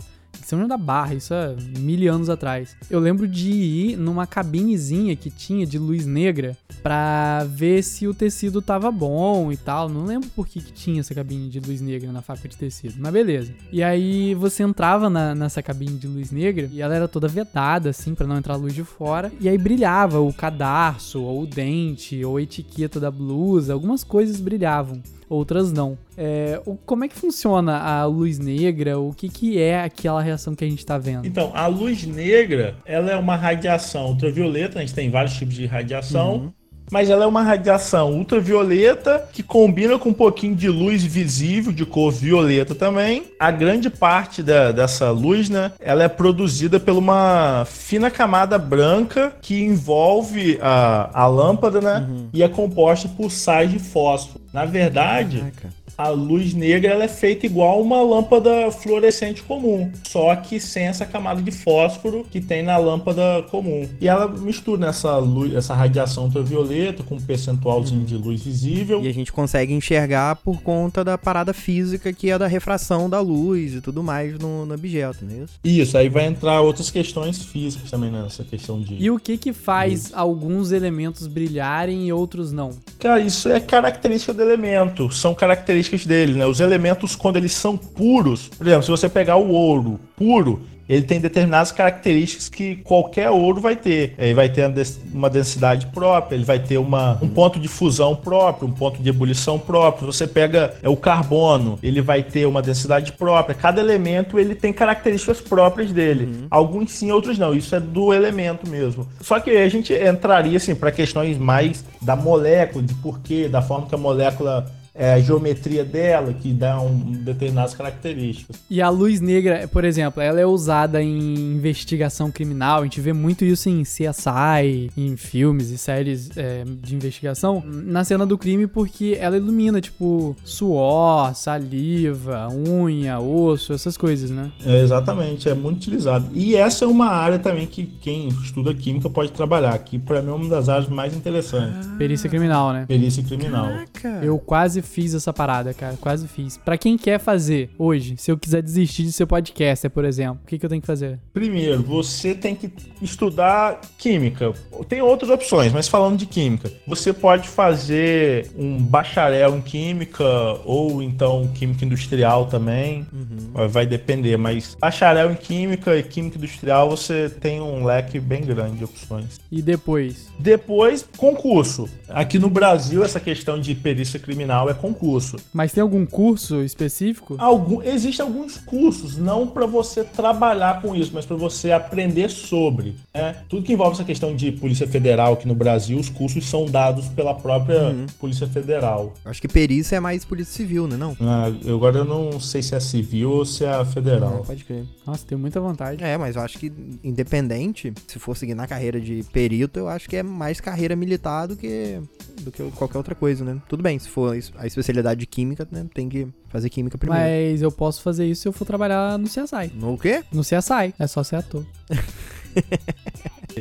São 0.48 0.58
João 0.58 0.70
da 0.70 0.78
Barra, 0.78 1.14
isso 1.14 1.34
há 1.34 1.54
mil 1.78 2.14
anos 2.14 2.30
atrás. 2.30 2.78
Eu 2.90 3.02
lembro 3.02 3.28
de 3.28 3.52
ir 3.52 3.98
numa 3.98 4.26
cabinezinha 4.26 5.14
que 5.14 5.30
tinha 5.30 5.66
de 5.66 5.78
luz 5.78 6.06
negra 6.06 6.56
pra 6.82 7.44
ver 7.44 7.84
se 7.84 8.08
o 8.08 8.14
tecido 8.14 8.62
tava 8.62 8.90
bom 8.90 9.52
e 9.52 9.58
tal. 9.58 9.90
Não 9.90 10.06
lembro 10.06 10.30
por 10.30 10.48
que, 10.48 10.62
que 10.62 10.72
tinha 10.72 11.02
essa 11.02 11.14
cabine 11.14 11.50
de 11.50 11.60
luz 11.60 11.82
negra 11.82 12.14
na 12.14 12.22
fábrica 12.22 12.48
de 12.48 12.56
tecido, 12.56 12.96
mas 12.98 13.12
beleza. 13.12 13.54
E 13.74 13.84
aí 13.84 14.34
você 14.36 14.64
entrava 14.64 15.10
na, 15.10 15.36
nessa 15.36 15.62
cabine 15.62 15.98
de 15.98 16.08
luz 16.08 16.32
negra 16.32 16.70
e 16.72 16.82
ela 16.82 16.96
era 16.96 17.10
toda 17.10 17.28
vedada, 17.28 17.90
assim, 17.90 18.16
para 18.16 18.26
não 18.26 18.38
entrar 18.38 18.56
luz 18.56 18.74
de 18.74 18.86
fora. 18.86 19.30
E 19.42 19.50
aí 19.50 19.58
brilhava 19.58 20.22
o 20.22 20.32
cadarço, 20.32 21.22
ou 21.22 21.44
o 21.44 21.46
dente, 21.46 22.24
ou 22.24 22.38
a 22.38 22.42
etiqueta 22.42 23.02
da 23.02 23.12
blusa, 23.12 23.74
algumas 23.74 24.02
coisas 24.02 24.40
brilhavam 24.40 25.02
outras 25.30 25.72
não. 25.72 25.98
É, 26.18 26.62
o, 26.66 26.76
como 26.76 27.04
é 27.06 27.08
que 27.08 27.16
funciona 27.16 27.78
a 27.78 28.06
luz 28.06 28.40
negra? 28.40 29.00
O 29.00 29.14
que, 29.14 29.30
que 29.30 29.60
é 29.60 29.82
aquela 29.82 30.22
reação 30.22 30.56
que 30.56 30.64
a 30.64 30.70
gente 30.70 30.80
está 30.80 30.98
vendo? 30.98 31.26
Então, 31.26 31.52
a 31.54 31.68
luz 31.68 32.06
negra, 32.06 32.76
ela 32.86 33.12
é 33.12 33.16
uma 33.16 33.36
radiação 33.36 34.08
ultravioleta, 34.08 34.80
a 34.80 34.82
gente 34.82 34.94
tem 34.94 35.10
vários 35.10 35.36
tipos 35.36 35.56
de 35.56 35.66
radiação. 35.66 36.36
Uhum 36.36 36.57
mas 36.92 37.10
ela 37.10 37.24
é 37.24 37.28
uma 37.28 37.44
radiação 37.44 38.14
ultravioleta 38.14 39.28
que 39.32 39.44
combina 39.44 39.98
com 39.98 40.10
um 40.10 40.14
pouquinho 40.14 40.56
de 40.56 40.70
luz 40.70 41.04
visível, 41.04 41.72
de 41.72 41.86
cor 41.86 42.12
violeta 42.12 42.74
também. 42.74 43.26
A 43.40 43.52
grande 43.52 43.90
parte 43.90 44.42
da, 44.42 44.72
dessa 44.72 45.12
luz, 45.12 45.50
né, 45.50 45.72
ela 45.80 46.04
é 46.04 46.08
produzida 46.08 46.80
por 46.80 46.94
uma 46.94 47.66
fina 47.66 48.10
camada 48.10 48.58
branca 48.58 49.34
que 49.42 49.62
envolve 49.64 50.58
a, 50.62 51.10
a 51.14 51.28
lâmpada, 51.28 51.82
né, 51.82 52.06
uhum. 52.08 52.30
e 52.34 52.44
é 52.44 52.48
composta 52.48 53.08
por 53.10 53.32
sais 53.32 53.70
de 53.70 53.80
fósforo. 53.80 54.42
Na 54.54 54.66
verdade, 54.66 55.40
Caraca 55.40 55.87
a 55.98 56.10
luz 56.10 56.54
negra 56.54 56.92
ela 56.92 57.06
é 57.06 57.08
feita 57.08 57.48
igual 57.48 57.82
uma 57.82 58.02
lâmpada 58.02 58.72
fluorescente 58.72 59.42
comum, 59.42 59.92
só 60.08 60.36
que 60.36 60.60
sem 60.60 60.84
essa 60.84 61.06
camada 61.06 61.42
de 61.42 61.52
fósforo 61.52 62.26
que 62.30 62.40
tem 62.40 62.62
na 62.62 62.78
lâmpada 62.78 63.44
comum. 63.50 63.90
E 64.00 64.08
ela 64.08 64.28
mistura 64.28 64.88
essa 64.88 65.18
luz, 65.18 65.56
essa 65.56 65.74
radiação 65.74 66.26
ultravioleta 66.26 67.02
com 67.02 67.16
um 67.16 67.22
percentualzinho 67.22 68.06
de 68.06 68.16
luz 68.16 68.44
visível. 68.44 69.02
E 69.02 69.08
a 69.08 69.14
gente 69.14 69.32
consegue 69.32 69.74
enxergar 69.74 70.36
por 70.36 70.62
conta 70.62 71.04
da 71.04 71.18
parada 71.18 71.54
física 71.54 72.14
que 72.14 72.30
é 72.30 72.38
da 72.38 72.48
refração 72.48 73.10
da 73.10 73.20
luz 73.20 73.74
e 73.74 73.82
tudo 73.82 74.04
mais 74.04 74.38
no, 74.38 74.66
no 74.66 74.74
objeto, 74.76 75.26
não 75.26 75.34
é 75.34 75.44
isso? 75.44 75.60
Isso, 75.64 75.98
aí 75.98 76.10
vai 76.10 76.26
entrar 76.26 76.62
outras 76.62 76.92
questões 76.92 77.44
físicas 77.44 77.90
também 77.90 78.12
nessa 78.12 78.44
questão 78.44 78.80
de. 78.80 78.96
E 79.02 79.10
o 79.10 79.18
que 79.18 79.38
que 79.38 79.52
faz 79.52 80.04
luz. 80.06 80.14
alguns 80.14 80.72
elementos 80.72 81.26
brilharem 81.26 82.08
e 82.08 82.14
outros 82.14 82.52
não? 82.52 82.72
Cara, 83.00 83.20
isso 83.20 83.50
é 83.50 83.60
característica 83.60 84.34
do 84.34 84.42
elemento. 84.42 85.12
São 85.12 85.34
características 85.34 85.87
características 85.88 86.06
dele, 86.06 86.34
né? 86.34 86.46
Os 86.46 86.60
elementos, 86.60 87.16
quando 87.16 87.38
eles 87.38 87.54
são 87.54 87.78
puros, 87.78 88.50
por 88.50 88.68
exemplo, 88.68 88.84
se 88.84 88.92
você 88.92 89.10
pegar 89.10 89.38
o 89.38 89.50
ouro 89.50 90.00
puro, 90.16 90.62
ele 90.90 91.02
tem 91.02 91.20
determinadas 91.20 91.72
características 91.72 92.48
que 92.48 92.78
qualquer 92.78 93.30
ouro 93.30 93.60
vai 93.60 93.76
ter. 93.76 94.16
Ele 94.18 94.34
vai 94.34 94.48
ter 94.48 94.72
uma 95.14 95.30
densidade 95.30 95.88
própria, 95.88 96.36
ele 96.36 96.46
vai 96.46 96.60
ter 96.60 96.78
uma, 96.78 97.20
um 97.22 97.28
ponto 97.28 97.60
de 97.60 97.68
fusão 97.68 98.16
próprio, 98.16 98.70
um 98.70 98.72
ponto 98.72 99.02
de 99.02 99.10
ebulição 99.10 99.60
próprio. 99.60 100.06
Você 100.12 100.26
pega 100.26 100.76
é, 100.82 100.88
o 100.88 100.96
carbono, 100.96 101.78
ele 101.84 102.02
vai 102.02 102.24
ter 102.24 102.46
uma 102.46 102.62
densidade 102.62 103.12
própria. 103.12 103.54
Cada 103.54 103.82
elemento 103.82 104.40
ele 104.40 104.56
tem 104.56 104.72
características 104.72 105.42
próprias 105.42 105.92
dele. 105.92 106.26
Uhum. 106.26 106.48
Alguns 106.50 106.92
sim, 106.92 107.12
outros 107.12 107.38
não. 107.38 107.54
Isso 107.54 107.76
é 107.76 107.82
do 107.82 108.14
elemento 108.14 108.70
mesmo. 108.70 109.06
Só 109.20 109.42
que 109.42 109.50
a 109.50 109.68
gente 109.68 109.94
entraria 109.94 110.56
assim 110.56 110.74
para 110.74 110.90
questões 110.90 111.38
mais 111.38 111.84
da 112.02 112.16
molécula, 112.16 112.82
de 112.82 112.94
porquê, 112.96 113.50
da 113.50 113.62
forma 113.62 113.88
que 113.88 113.96
a 113.96 113.98
molécula 113.98 114.66
é, 114.98 115.14
a 115.14 115.20
geometria 115.20 115.86
dela 115.86 116.34
que 116.34 116.52
dá 116.52 116.82
um, 116.82 117.12
determinadas 117.24 117.74
características. 117.74 118.58
E 118.70 118.82
a 118.82 118.90
luz 118.90 119.22
negra, 119.22 119.68
por 119.68 119.86
exemplo, 119.86 120.22
ela 120.22 120.40
é 120.40 120.46
usada 120.46 121.02
em 121.02 121.36
investigação 121.56 122.32
criminal. 122.32 122.82
A 122.82 122.84
gente 122.84 123.00
vê 123.00 123.14
muito 123.14 123.46
isso 123.46 123.70
em 123.70 123.84
CSI, 123.84 124.92
em 124.98 125.16
filmes 125.16 125.70
e 125.70 125.78
séries 125.78 126.36
é, 126.36 126.64
de 126.66 126.96
investigação, 126.96 127.64
na 127.66 128.04
cena 128.04 128.26
do 128.26 128.38
crime, 128.38 128.66
porque 128.68 129.18
ela 129.20 129.38
ilumina, 129.38 129.80
tipo, 129.80 130.36
suor, 130.44 131.36
saliva, 131.36 132.48
unha, 132.50 133.20
osso, 133.20 133.74
essas 133.74 133.96
coisas, 133.96 134.32
né? 134.32 134.52
É, 134.66 134.82
exatamente, 134.82 135.48
é 135.48 135.54
muito 135.54 135.78
utilizado. 135.78 136.28
E 136.34 136.56
essa 136.56 136.86
é 136.86 136.88
uma 136.88 137.08
área 137.08 137.38
também 137.38 137.68
que 137.68 137.86
quem 137.86 138.30
estuda 138.30 138.74
química 138.74 139.10
pode 139.10 139.32
trabalhar, 139.32 139.78
que 139.80 140.00
para 140.00 140.22
mim 140.22 140.30
é 140.30 140.34
uma 140.34 140.50
das 140.50 140.70
áreas 140.70 140.90
mais 140.90 141.16
interessantes. 141.16 141.88
Perícia 141.98 142.30
criminal, 142.30 142.74
né? 142.74 142.86
Perícia 142.88 143.24
criminal. 143.24 143.68
Caraca. 143.68 144.26
Eu 144.26 144.38
quase 144.40 144.82
fiz 144.88 145.14
essa 145.14 145.32
parada, 145.34 145.74
cara. 145.74 145.98
Quase 146.00 146.28
fiz. 146.28 146.58
Para 146.58 146.78
quem 146.78 146.98
quer 146.98 147.20
fazer 147.20 147.70
hoje, 147.78 148.16
se 148.18 148.32
eu 148.32 148.38
quiser 148.38 148.62
desistir 148.62 149.04
de 149.04 149.12
ser 149.12 149.26
podcaster, 149.26 149.90
por 149.92 150.06
exemplo, 150.06 150.40
o 150.44 150.48
que, 150.48 150.58
que 150.58 150.66
eu 150.66 150.70
tenho 150.70 150.82
que 150.82 150.88
fazer? 150.88 151.20
Primeiro, 151.34 151.84
você 151.84 152.34
tem 152.34 152.56
que 152.56 152.72
estudar 153.02 153.82
química. 153.98 154.54
Tem 154.88 155.02
outras 155.02 155.30
opções, 155.30 155.72
mas 155.72 155.88
falando 155.88 156.18
de 156.18 156.26
química, 156.26 156.72
você 156.86 157.14
pode 157.14 157.48
fazer 157.48 158.50
um 158.58 158.78
bacharel 158.82 159.56
em 159.56 159.62
química 159.62 160.26
ou 160.66 161.02
então 161.02 161.50
química 161.54 161.86
industrial 161.86 162.46
também. 162.46 163.06
Uhum. 163.12 163.68
Vai 163.68 163.86
depender, 163.86 164.38
mas 164.38 164.76
bacharel 164.80 165.32
em 165.32 165.36
química 165.36 165.96
e 165.96 166.04
química 166.04 166.38
industrial 166.38 166.90
você 166.90 167.30
tem 167.30 167.62
um 167.62 167.84
leque 167.84 168.20
bem 168.20 168.44
grande 168.44 168.78
de 168.78 168.84
opções. 168.84 169.40
E 169.52 169.62
depois? 169.62 170.28
Depois, 170.40 171.06
concurso. 171.18 171.90
Aqui 172.10 172.40
no 172.40 172.50
Brasil, 172.50 173.04
essa 173.04 173.20
questão 173.20 173.60
de 173.60 173.74
perícia 173.76 174.20
criminal 174.20 174.70
é 174.70 174.74
concurso. 174.78 175.38
Mas 175.54 175.72
tem 175.72 175.82
algum 175.82 176.06
curso 176.06 176.62
específico? 176.64 177.36
Algum, 177.38 177.82
existem 177.82 178.26
alguns 178.26 178.58
cursos, 178.58 179.18
não 179.18 179.48
para 179.48 179.66
você 179.66 180.04
trabalhar 180.04 180.82
com 180.82 180.96
isso, 180.96 181.12
mas 181.14 181.26
para 181.26 181.36
você 181.36 181.72
aprender 181.72 182.30
sobre. 182.30 182.96
Né? 183.14 183.36
Tudo 183.50 183.64
que 183.64 183.74
envolve 183.74 183.96
essa 183.96 184.04
questão 184.04 184.36
de 184.36 184.52
Polícia 184.52 184.88
Federal 184.88 185.34
aqui 185.34 185.48
no 185.48 185.56
Brasil, 185.56 185.98
os 185.98 186.10
cursos 186.10 186.48
são 186.48 186.66
dados 186.66 187.08
pela 187.10 187.34
própria 187.34 187.90
uhum. 187.90 188.06
Polícia 188.20 188.48
Federal. 188.48 189.14
Acho 189.26 189.42
que 189.42 189.48
perícia 189.48 189.98
é 189.98 190.00
mais 190.00 190.24
Polícia 190.24 190.54
Civil, 190.54 190.88
né? 190.88 190.98
Não? 190.98 191.16
Ah, 191.22 191.52
eu 191.64 191.76
agora 191.76 192.00
eu 192.00 192.06
não 192.06 192.40
sei 192.40 192.62
se 192.62 192.76
é 192.76 192.80
civil 192.80 193.32
ou 193.32 193.46
se 193.46 193.64
é 193.66 193.86
federal. 193.86 194.38
Não, 194.38 194.44
pode 194.44 194.64
crer. 194.64 194.86
Nossa, 195.06 195.26
tem 195.26 195.38
muita 195.38 195.60
vontade. 195.60 196.04
É, 196.04 196.18
mas 196.18 196.36
eu 196.36 196.42
acho 196.42 196.58
que 196.58 196.72
independente, 197.04 197.94
se 198.08 198.20
for 198.20 198.36
seguir 198.36 198.56
na 198.56 198.68
carreira 198.68 199.00
de 199.00 199.24
perito, 199.32 199.80
eu 199.80 199.88
acho 199.88 200.10
que 200.10 200.18
é 200.18 200.24
mais 200.24 200.60
carreira 200.60 200.96
militar 200.96 201.48
do 201.48 201.56
que, 201.56 202.02
do 202.42 202.52
que 202.52 202.64
qualquer 202.72 202.98
outra 202.98 203.16
coisa, 203.16 203.44
né? 203.44 203.62
Tudo 203.68 203.84
bem, 203.84 203.98
se 203.98 204.10
for 204.10 204.38
a 204.58 204.67
especialidade 204.68 205.20
de 205.20 205.26
química, 205.26 205.68
né? 205.72 205.86
Tem 205.94 206.08
que 206.08 206.28
fazer 206.48 206.70
química 206.70 206.98
primeiro. 206.98 207.24
Mas 207.24 207.62
eu 207.62 207.72
posso 207.72 208.02
fazer 208.02 208.26
isso 208.26 208.44
se 208.44 208.48
eu 208.48 208.54
for 208.54 208.66
trabalhar 208.66 209.18
no 209.18 209.28
CSI. 209.28 209.72
No 209.76 209.98
quê? 209.98 210.24
No 210.32 210.42
CSI. 210.42 210.94
É 211.00 211.08
só 211.08 211.24
ser 211.24 211.38
ator. 211.38 211.66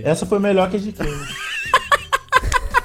Essa 0.02 0.26
foi 0.26 0.38
melhor 0.38 0.70
que 0.70 0.76
a 0.76 0.78
de 0.78 0.92
química. 0.92 1.26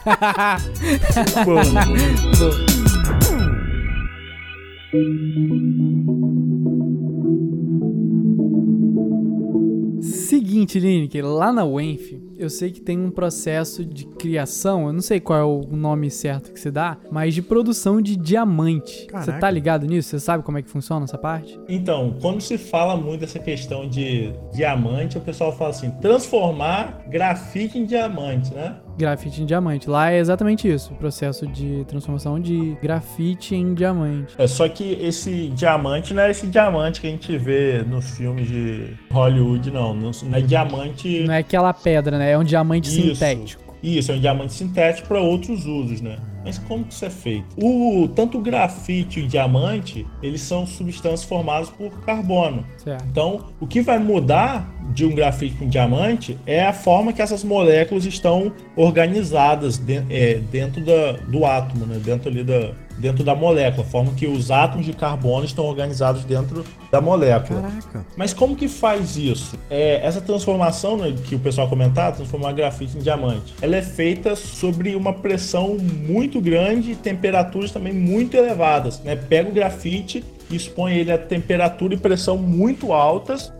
Seguinte, 10.02 10.80
Lineker, 10.80 11.26
lá 11.26 11.54
na 11.54 11.66
UENF 11.66 12.31
eu 12.42 12.50
sei 12.50 12.72
que 12.72 12.82
tem 12.82 13.00
um 13.00 13.12
processo 13.12 13.86
de 13.86 14.04
criação, 14.06 14.88
eu 14.88 14.94
não 14.94 15.02
sei 15.02 15.20
qual 15.20 15.40
é 15.40 15.44
o 15.44 15.62
nome 15.70 16.10
certo 16.10 16.52
que 16.52 16.60
se 16.60 16.72
dá, 16.72 16.98
mas 17.12 17.36
de 17.36 17.42
produção 17.42 18.02
de 18.02 18.16
diamante. 18.16 19.06
Você 19.14 19.32
tá 19.34 19.52
ligado 19.52 19.86
nisso? 19.86 20.10
Você 20.10 20.20
sabe 20.20 20.44
como 20.44 20.58
é 20.58 20.64
que 20.64 20.70
funciona 20.70 21.06
essa 21.06 21.20
parte? 21.20 21.60
Então, 21.70 22.18
quando 22.20 22.42
se 22.42 22.58
fala 22.58 22.98
muito 22.98 23.22
dessa 23.22 23.38
questão 23.38 23.88
de 23.88 24.34
diamante, 24.52 25.20
o 25.20 25.22
pessoal 25.22 25.56
fala 25.56 25.70
assim, 25.70 25.92
transformar 26.02 27.04
grafite 27.08 27.78
em 27.78 27.86
diamante, 27.86 28.52
né? 28.54 28.78
Grafite 29.02 29.42
em 29.42 29.46
diamante. 29.46 29.90
Lá 29.90 30.12
é 30.12 30.20
exatamente 30.20 30.68
isso, 30.68 30.94
o 30.94 30.96
processo 30.96 31.48
de 31.48 31.84
transformação 31.88 32.40
de 32.40 32.78
grafite 32.82 33.56
em 33.56 33.74
diamante. 33.74 34.36
É 34.38 34.48
só 34.48 34.68
que 34.70 34.98
esse 35.02 35.50
diamante 35.50 36.14
não 36.14 36.24
é 36.24 36.32
esse 36.32 36.48
diamante 36.48 37.02
que 37.02 37.08
a 37.08 37.10
gente 37.10 37.38
vê 37.38 37.84
nos 37.84 38.18
filmes 38.18 38.48
de 38.48 38.94
Hollywood, 39.12 39.72
não. 39.72 39.94
Não 39.94 40.12
é 40.34 40.42
diamante. 40.42 41.24
Não 41.24 41.34
é 41.34 41.40
aquela 41.40 41.74
pedra, 41.74 42.18
né? 42.18 42.32
É 42.32 42.38
um 42.38 42.44
diamante 42.44 42.90
Isso. 42.90 43.16
sintético. 43.16 43.76
Isso, 43.82 44.12
é 44.12 44.16
um 44.16 44.20
diamante 44.20 44.54
sintético 44.54 45.08
para 45.08 45.20
outros 45.20 45.66
usos, 45.66 46.02
né? 46.02 46.18
Mas 46.44 46.58
como 46.58 46.84
que 46.84 46.94
isso 46.94 47.06
é 47.06 47.10
feito? 47.10 47.46
O, 47.64 48.08
tanto 48.08 48.38
o 48.38 48.42
grafite 48.42 49.20
e 49.20 49.24
o 49.24 49.28
diamante, 49.28 50.08
eles 50.24 50.42
são 50.42 50.66
substâncias 50.66 51.24
formadas 51.24 51.70
por 51.70 51.92
carbono. 52.02 52.66
Certo. 52.78 53.06
Então, 53.10 53.46
o 53.60 53.68
que 53.68 53.82
vai 53.82 54.00
mudar 54.00 54.70
de 54.94 55.06
um 55.06 55.14
grafite 55.16 55.56
para 55.56 55.66
um 55.66 55.70
diamante 55.70 56.38
é 56.46 56.66
a 56.66 56.74
forma 56.74 57.14
que 57.14 57.22
essas 57.22 57.44
moléculas 57.44 58.06
estão 58.06 58.52
organizadas 58.76 59.78
de- 59.78 60.04
é, 60.10 60.40
dentro 60.52 60.84
da- 60.84 61.14
do 61.14 61.46
átomo, 61.46 61.86
né? 61.86 62.00
dentro, 62.04 62.30
ali 62.30 62.44
da, 62.44 62.72
dentro 63.02 63.24
da 63.24 63.36
molécula, 63.36 63.86
a 63.86 63.90
forma 63.90 64.14
que 64.14 64.28
os 64.28 64.52
átomos 64.52 64.86
de 64.86 64.94
carbono 64.94 65.44
estão 65.44 65.66
organizados 65.66 66.24
dentro 66.24 66.64
da 66.92 67.02
molécula. 67.02 67.62
Caraca. 67.62 68.06
Mas 68.16 68.34
como 68.34 68.56
que 68.56 68.68
faz 68.68 69.18
isso? 69.18 69.58
É, 69.70 70.06
essa 70.06 70.22
transformação 70.22 70.96
né, 70.98 71.14
que 71.26 71.36
o 71.36 71.40
pessoal 71.40 71.68
comentava, 71.68 72.16
transformar 72.16 72.54
grafite 72.54 72.98
em 72.98 73.02
diamante, 73.02 73.54
ela 73.62 73.76
é 73.76 73.82
feita 73.82 74.36
sobre 74.36 74.96
uma 74.96 75.14
pressão 75.14 75.78
muito 75.78 76.40
grande 76.40 76.92
e 76.92 76.96
temperaturas 76.96 77.72
também 77.72 77.94
muito 77.94 78.38
elevadas. 78.38 79.02
Né? 79.02 79.16
Pega 79.16 79.50
o 79.50 79.54
grafite 79.54 80.24
expõe 80.56 80.94
ele 80.94 81.12
a 81.12 81.18
temperatura 81.18 81.94
e 81.94 81.98
pressão 81.98 82.38
muito 82.38 82.94
altas, 82.94 83.52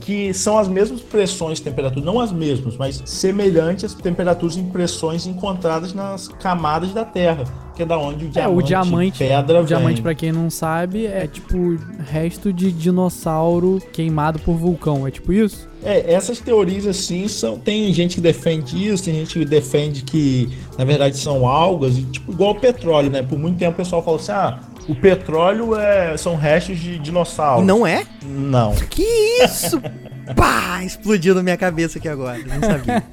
que 0.00 0.32
são 0.34 0.58
as 0.58 0.68
mesmas 0.68 1.00
pressões 1.00 1.58
e 1.58 1.62
temperaturas, 1.62 2.04
não 2.04 2.20
as 2.20 2.32
mesmas, 2.32 2.76
mas 2.76 3.02
semelhantes 3.04 3.84
às 3.84 3.94
temperaturas 3.94 4.56
e 4.56 4.62
pressões 4.62 5.26
encontradas 5.26 5.92
nas 5.92 6.28
camadas 6.28 6.92
da 6.92 7.04
Terra, 7.04 7.44
que 7.74 7.82
é 7.82 7.86
da 7.86 7.98
onde 7.98 8.24
o 8.24 8.28
É, 8.28 8.30
diamante, 8.32 8.58
o 8.58 8.62
diamante, 8.62 9.18
pedra 9.18 9.60
o 9.62 9.64
diamante 9.64 9.94
vem. 9.94 10.02
pra 10.02 10.14
quem 10.14 10.32
não 10.32 10.50
sabe, 10.50 11.06
é 11.06 11.26
tipo 11.26 11.78
resto 12.10 12.52
de 12.52 12.70
dinossauro 12.72 13.80
queimado 13.92 14.38
por 14.40 14.54
vulcão, 14.54 15.06
é 15.06 15.10
tipo 15.10 15.32
isso? 15.32 15.68
É, 15.82 16.12
essas 16.12 16.40
teorias 16.40 16.86
assim 16.86 17.26
são. 17.26 17.58
Tem 17.58 17.90
gente 17.94 18.16
que 18.16 18.20
defende 18.20 18.86
isso, 18.86 19.04
tem 19.04 19.14
gente 19.14 19.38
que 19.38 19.44
defende 19.46 20.02
que, 20.02 20.50
na 20.76 20.84
verdade, 20.84 21.16
são 21.16 21.46
algas, 21.48 21.96
e, 21.96 22.02
tipo, 22.02 22.32
igual 22.32 22.50
o 22.50 22.54
petróleo, 22.54 23.10
né? 23.10 23.22
Por 23.22 23.38
muito 23.38 23.56
tempo 23.58 23.72
o 23.72 23.76
pessoal 23.76 24.02
falou 24.02 24.20
assim: 24.20 24.32
ah, 24.32 24.60
o 24.90 24.94
petróleo 24.96 25.76
é, 25.76 26.16
são 26.16 26.34
restos 26.34 26.76
de 26.80 26.98
dinossauros. 26.98 27.64
Não 27.64 27.86
é? 27.86 28.04
Não. 28.24 28.74
Que 28.74 29.04
isso? 29.44 29.80
Pá! 30.34 30.82
Explodiu 30.84 31.32
na 31.32 31.42
minha 31.44 31.56
cabeça 31.56 31.98
aqui 31.98 32.08
agora. 32.08 32.38
Não 32.38 32.60
sabia. 32.60 33.04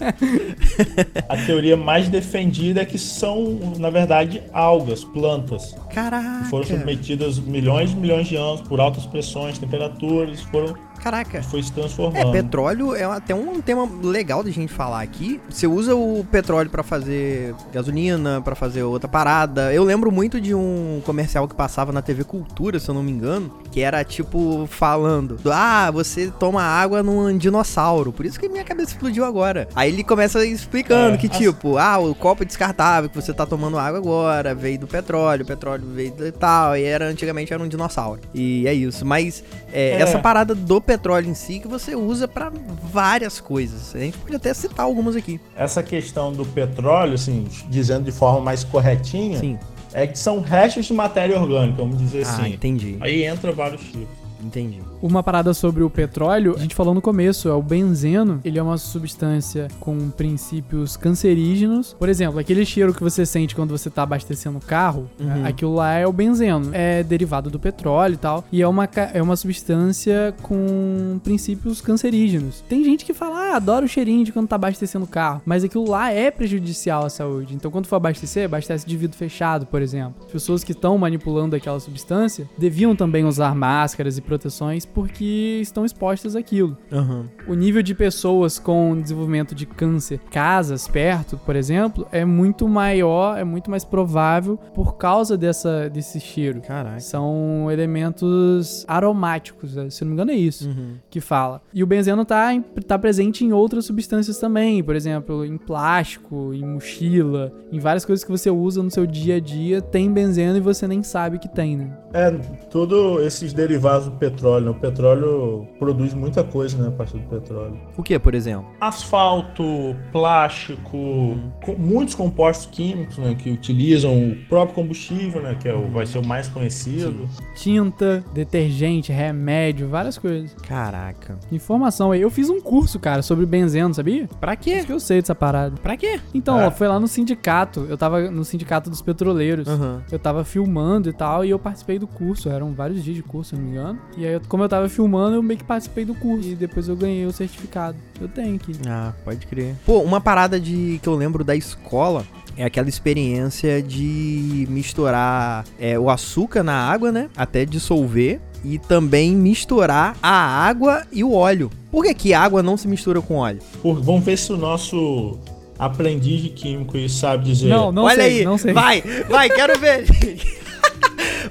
A 1.29 1.37
teoria 1.45 1.77
mais 1.77 2.09
defendida 2.09 2.81
é 2.81 2.85
que 2.85 2.97
são, 2.97 3.75
na 3.77 3.91
verdade, 3.91 4.41
algas, 4.51 5.03
plantas. 5.03 5.75
Caraca. 5.93 6.43
que 6.43 6.49
Foram 6.49 6.65
submetidas 6.65 7.37
milhões 7.39 7.91
e 7.91 7.95
milhões 7.95 8.27
de 8.27 8.35
anos 8.35 8.61
por 8.61 8.79
altas 8.79 9.05
pressões, 9.05 9.59
temperaturas, 9.59 10.41
foram 10.41 10.75
Caraca. 11.11 11.41
foi 11.43 11.63
se 11.63 11.71
É, 11.71 11.73
transformando. 11.73 12.31
petróleo 12.31 12.93
é 12.95 13.03
até 13.03 13.33
um 13.33 13.61
tema 13.61 13.87
legal 14.03 14.43
de 14.43 14.51
gente 14.51 14.71
falar 14.73 15.01
aqui. 15.01 15.39
Você 15.49 15.65
usa 15.65 15.95
o 15.95 16.25
petróleo 16.31 16.69
pra 16.69 16.83
fazer 16.83 17.55
gasolina, 17.73 18.41
pra 18.41 18.55
fazer 18.55 18.83
outra 18.83 19.07
parada. 19.07 19.73
Eu 19.73 19.83
lembro 19.83 20.11
muito 20.11 20.39
de 20.41 20.53
um 20.53 21.01
comercial 21.05 21.47
que 21.47 21.55
passava 21.55 21.91
na 21.91 22.01
TV 22.01 22.23
Cultura, 22.23 22.79
se 22.79 22.89
eu 22.89 22.93
não 22.93 23.01
me 23.03 23.11
engano, 23.11 23.51
que 23.71 23.79
era 23.81 24.03
tipo 24.03 24.67
falando: 24.69 25.37
"Ah, 25.51 25.89
você 25.91 26.31
toma 26.39 26.61
água 26.61 27.01
num 27.01 27.37
dinossauro". 27.37 28.11
Por 28.11 28.25
isso 28.25 28.39
que 28.39 28.49
minha 28.49 28.63
cabeça 28.65 28.91
explodiu 28.91 29.23
agora. 29.23 29.67
Aí 29.75 29.91
ele 29.91 30.03
começa 30.03 30.45
explicando 30.45 31.15
É, 31.15 31.17
que 31.17 31.27
as- 31.27 31.37
tipo, 31.37 31.77
ah, 31.77 31.97
o 31.99 32.13
copo 32.13 32.43
descartável 32.43 33.09
que 33.09 33.15
você 33.15 33.33
tá 33.33 33.45
tomando 33.45 33.77
água 33.77 33.97
agora 33.99 34.53
veio 34.53 34.79
do 34.79 34.87
petróleo, 34.87 35.43
o 35.43 35.47
petróleo 35.47 35.83
veio 35.93 36.11
do 36.11 36.31
tal, 36.33 36.75
e 36.75 36.83
era 36.83 37.05
antigamente 37.07 37.53
era 37.53 37.63
um 37.63 37.67
dinossauro. 37.67 38.19
E 38.33 38.67
é 38.67 38.73
isso, 38.73 39.05
mas 39.05 39.43
é, 39.71 39.91
É. 39.91 40.01
essa 40.01 40.19
parada 40.19 40.53
do 40.53 40.81
petróleo 40.81 40.96
em 41.29 41.33
si 41.33 41.59
que 41.59 41.67
você 41.67 41.95
usa 41.95 42.27
pra 42.27 42.51
várias 42.91 43.39
coisas. 43.39 43.95
A 43.95 43.99
gente 43.99 44.17
pode 44.17 44.35
até 44.35 44.53
citar 44.53 44.85
algumas 44.85 45.15
aqui. 45.15 45.39
Essa 45.55 45.81
questão 45.83 46.31
do 46.33 46.45
petróleo, 46.45 47.13
assim, 47.13 47.47
dizendo 47.69 48.03
de 48.05 48.11
forma 48.11 48.39
mais 48.41 48.63
corretinha, 48.63 49.39
Sim. 49.39 49.57
é 49.93 50.05
que 50.07 50.17
são 50.17 50.41
restos 50.41 50.85
de 50.85 50.93
matéria 50.93 51.39
orgânica, 51.39 51.77
vamos 51.77 51.97
dizer 51.99 52.25
Ah, 52.25 52.29
assim. 52.31 52.53
entendi. 52.53 52.97
Aí 52.99 53.23
entra 53.23 53.51
vários 53.51 53.81
tipos. 53.81 54.26
Entendi. 54.43 54.79
Uma 55.01 55.21
parada 55.23 55.53
sobre 55.53 55.83
o 55.83 55.89
petróleo, 55.89 56.55
a 56.57 56.59
gente 56.59 56.75
falou 56.75 56.93
no 56.93 57.01
começo, 57.01 57.47
é 57.49 57.53
o 57.53 57.61
benzeno. 57.61 58.39
Ele 58.43 58.57
é 58.59 58.63
uma 58.63 58.77
substância 58.77 59.67
com 59.79 60.09
princípios 60.09 60.95
cancerígenos. 60.97 61.93
Por 61.97 62.09
exemplo, 62.09 62.39
aquele 62.39 62.65
cheiro 62.65 62.93
que 62.93 63.03
você 63.03 63.25
sente 63.25 63.55
quando 63.55 63.71
você 63.75 63.89
tá 63.89 64.03
abastecendo 64.03 64.57
o 64.57 64.61
carro, 64.61 65.09
Uhum. 65.19 65.45
aquilo 65.45 65.75
lá 65.75 65.93
é 65.93 66.05
o 66.07 66.13
benzeno. 66.13 66.69
É 66.73 67.03
derivado 67.03 67.49
do 67.49 67.59
petróleo 67.59 68.13
e 68.13 68.17
tal. 68.17 68.43
E 68.51 68.61
é 68.61 68.67
uma, 68.67 68.87
é 69.13 69.21
uma 69.21 69.35
substância 69.35 70.33
com 70.41 71.19
princípios 71.23 71.81
cancerígenos. 71.81 72.63
Tem 72.69 72.83
gente 72.83 73.05
que 73.05 73.13
fala, 73.13 73.51
ah, 73.51 73.55
adoro 73.55 73.85
o 73.85 73.89
cheirinho 73.89 74.23
de 74.23 74.31
quando 74.31 74.47
tá 74.47 74.55
abastecendo 74.55 75.05
o 75.05 75.07
carro. 75.07 75.41
Mas 75.45 75.63
aquilo 75.63 75.89
lá 75.89 76.11
é 76.11 76.29
prejudicial 76.31 77.05
à 77.05 77.09
saúde. 77.09 77.53
Então, 77.55 77.71
quando 77.71 77.87
for 77.87 77.95
abastecer, 77.97 78.45
abastece 78.45 78.85
de 78.85 78.95
vidro 78.97 79.17
fechado, 79.17 79.65
por 79.65 79.81
exemplo. 79.81 80.15
As 80.25 80.31
pessoas 80.31 80.63
que 80.63 80.71
estão 80.71 80.97
manipulando 80.97 81.55
aquela 81.55 81.79
substância 81.79 82.47
deviam 82.57 82.95
também 82.95 83.25
usar 83.25 83.53
máscaras 83.55 84.17
e 84.17 84.21
proteções 84.27 84.85
porque 84.85 85.59
estão 85.61 85.83
expostas 85.85 86.35
àquilo. 86.35 86.77
Aham. 86.91 87.25
O 87.47 87.53
nível 87.55 87.81
de 87.81 87.95
pessoas 87.95 88.59
com 88.59 88.99
desenvolvimento 89.01 89.55
de 89.55 89.65
câncer, 89.65 90.19
casas 90.29 90.87
perto, 90.87 91.37
por 91.45 91.55
exemplo, 91.55 92.05
é 92.11 92.23
muito 92.25 92.67
maior, 92.67 93.37
é 93.37 93.43
muito 93.43 93.71
mais 93.71 93.83
provável 93.85 94.57
por 94.75 94.97
causa 94.97 95.37
dessa, 95.37 95.89
desse 95.89 96.19
cheiro. 96.19 96.61
Caraca. 96.61 96.99
São 96.99 97.71
elementos 97.71 98.85
aromáticos, 98.87 99.75
né? 99.75 99.89
se 99.89 100.03
não 100.03 100.09
me 100.09 100.13
engano 100.15 100.31
é 100.31 100.35
isso 100.35 100.67
Uhum. 100.69 100.95
que 101.09 101.19
fala. 101.21 101.61
E 101.73 101.81
o 101.83 101.87
benzeno 101.87 102.25
tá, 102.25 102.53
em- 102.53 102.61
tá 102.61 102.99
presente 102.99 103.45
em 103.45 103.53
outras 103.53 103.85
substâncias 103.85 104.37
também, 104.37 104.83
por 104.83 104.95
exemplo, 104.95 105.45
em 105.45 105.57
plástico, 105.57 106.53
em 106.53 106.65
mochila, 106.65 107.53
em 107.71 107.79
várias 107.79 108.03
coisas 108.05 108.23
que 108.23 108.31
você 108.31 108.49
usa 108.49 108.83
no 108.83 108.91
seu 108.91 109.05
dia 109.05 109.35
a 109.35 109.39
dia, 109.39 109.81
tem 109.81 110.11
benzeno 110.11 110.57
e 110.57 110.61
você 110.61 110.87
nem 110.87 111.01
sabe 111.03 111.39
que 111.39 111.47
tem, 111.47 111.77
né? 111.77 111.97
É, 112.13 112.31
todos 112.69 113.21
esses 113.25 113.53
derivados 113.53 114.07
do 114.07 114.11
petróleo. 114.17 114.65
né? 114.65 114.71
O 114.71 114.75
petróleo 114.75 115.67
produz 115.79 116.13
muita 116.13 116.43
coisa, 116.43 116.77
né, 116.77 116.87
a 116.89 116.91
partir 116.91 117.17
do 117.17 117.27
petróleo. 117.29 117.77
O 117.97 118.03
que, 118.03 118.17
por 118.19 118.33
exemplo? 118.35 118.67
Asfalto, 118.79 119.95
plástico, 120.11 121.37
com 121.63 121.75
muitos 121.77 122.15
compostos 122.15 122.67
químicos, 122.67 123.17
né, 123.17 123.35
que 123.35 123.49
utilizam 123.49 124.13
o 124.31 124.35
próprio 124.49 124.75
combustível, 124.75 125.41
né, 125.41 125.55
que 125.59 125.67
é 125.67 125.73
o, 125.73 125.89
vai 125.89 126.05
ser 126.05 126.19
o 126.19 126.25
mais 126.25 126.47
conhecido. 126.47 127.27
Tinta, 127.55 128.23
detergente, 128.33 129.11
remédio, 129.11 129.87
várias 129.89 130.17
coisas. 130.17 130.53
Caraca. 130.67 131.37
Informação 131.51 132.11
aí. 132.11 132.21
Eu 132.21 132.29
fiz 132.29 132.49
um 132.49 132.61
curso, 132.61 132.99
cara, 132.99 133.21
sobre 133.21 133.45
benzeno, 133.45 133.93
sabia? 133.93 134.27
Pra 134.39 134.55
quê? 134.55 134.83
que 134.83 134.91
eu 134.91 134.99
sei 134.99 135.21
dessa 135.21 135.35
parada. 135.35 135.75
Pra 135.81 135.97
quê? 135.97 136.19
Então, 136.33 136.59
É. 136.59 136.67
ó, 136.67 136.71
foi 136.71 136.87
lá 136.87 136.99
no 136.99 137.07
sindicato. 137.07 137.85
Eu 137.89 137.97
tava 137.97 138.29
no 138.29 138.45
sindicato 138.45 138.89
dos 138.89 139.01
petroleiros. 139.01 139.67
Aham. 139.67 140.01
Eu 140.11 140.19
tava 140.19 140.43
filmando 140.43 141.09
e 141.09 141.13
tal, 141.13 141.43
e 141.43 141.49
eu 141.49 141.59
participei 141.59 141.97
do 141.99 142.07
curso. 142.07 142.49
Eram 142.49 142.73
vários 142.73 143.03
dias 143.03 143.15
de 143.15 143.23
curso, 143.23 143.49
se 143.49 143.55
não 143.55 143.63
me 143.63 143.71
engano. 143.71 143.99
E 144.15 144.25
aí, 144.25 144.39
como 144.47 144.63
eu 144.63 144.69
tava 144.69 144.87
filmando, 144.89 145.35
eu 145.35 145.43
meio 145.43 145.57
que 145.59 145.63
participei 145.63 146.05
do 146.05 146.15
curso. 146.15 146.47
E 146.49 146.55
depois 146.55 146.87
eu 146.87 146.95
ganhei 146.95 147.25
o 147.25 147.31
certificado. 147.31 147.97
Eu 148.19 148.27
tenho 148.27 148.55
aqui. 148.55 148.73
Ah, 148.87 149.13
pode 149.23 149.45
crer. 149.45 149.75
Pô, 149.85 149.99
uma 150.01 150.19
parada 150.21 150.59
de 150.59 150.99
que 151.01 151.07
eu 151.09 151.15
lembro 151.15 151.43
da 151.43 151.55
escola 151.55 152.25
é 152.55 152.63
aquela 152.65 152.89
experiência 152.89 153.81
de 153.83 154.65
misturar 154.69 155.63
é, 155.79 155.99
o 155.99 156.09
açúcar 156.09 156.63
na 156.63 156.73
água, 156.73 157.11
né? 157.11 157.29
Até 157.35 157.65
dissolver. 157.65 158.39
E 158.65 158.79
também 158.79 159.35
misturar 159.35 160.17
a 160.21 160.31
água 160.67 161.05
e 161.11 161.23
o 161.23 161.31
óleo. 161.33 161.69
Por 161.91 162.03
que, 162.03 162.13
que 162.15 162.33
água 162.33 162.63
não 162.63 162.75
se 162.75 162.87
mistura 162.87 163.21
com 163.21 163.35
óleo? 163.35 163.59
Por- 163.83 164.01
vamos 164.01 164.23
ver 164.25 164.35
se 164.37 164.51
o 164.51 164.57
nosso 164.57 165.37
aprendiz 165.77 166.41
de 166.41 166.49
químico 166.49 166.97
sabe 167.07 167.45
dizer. 167.45 167.69
Não, 167.69 167.91
não 167.91 168.03
Olha 168.05 168.15
sei, 168.23 168.39
aí, 168.39 168.43
não 168.45 168.57
sei. 168.57 168.73
vai, 168.73 169.03
vai, 169.29 169.47
quero 169.47 169.77
ver. 169.79 170.05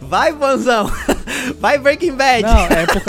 vai, 0.00 0.32
Vanzão. 0.32 0.90
Vai, 1.58 1.78
Breaking 1.78 2.12
Bad. 2.12 2.42
Não, 2.42 2.64
é 2.66 2.86
por. 2.86 3.02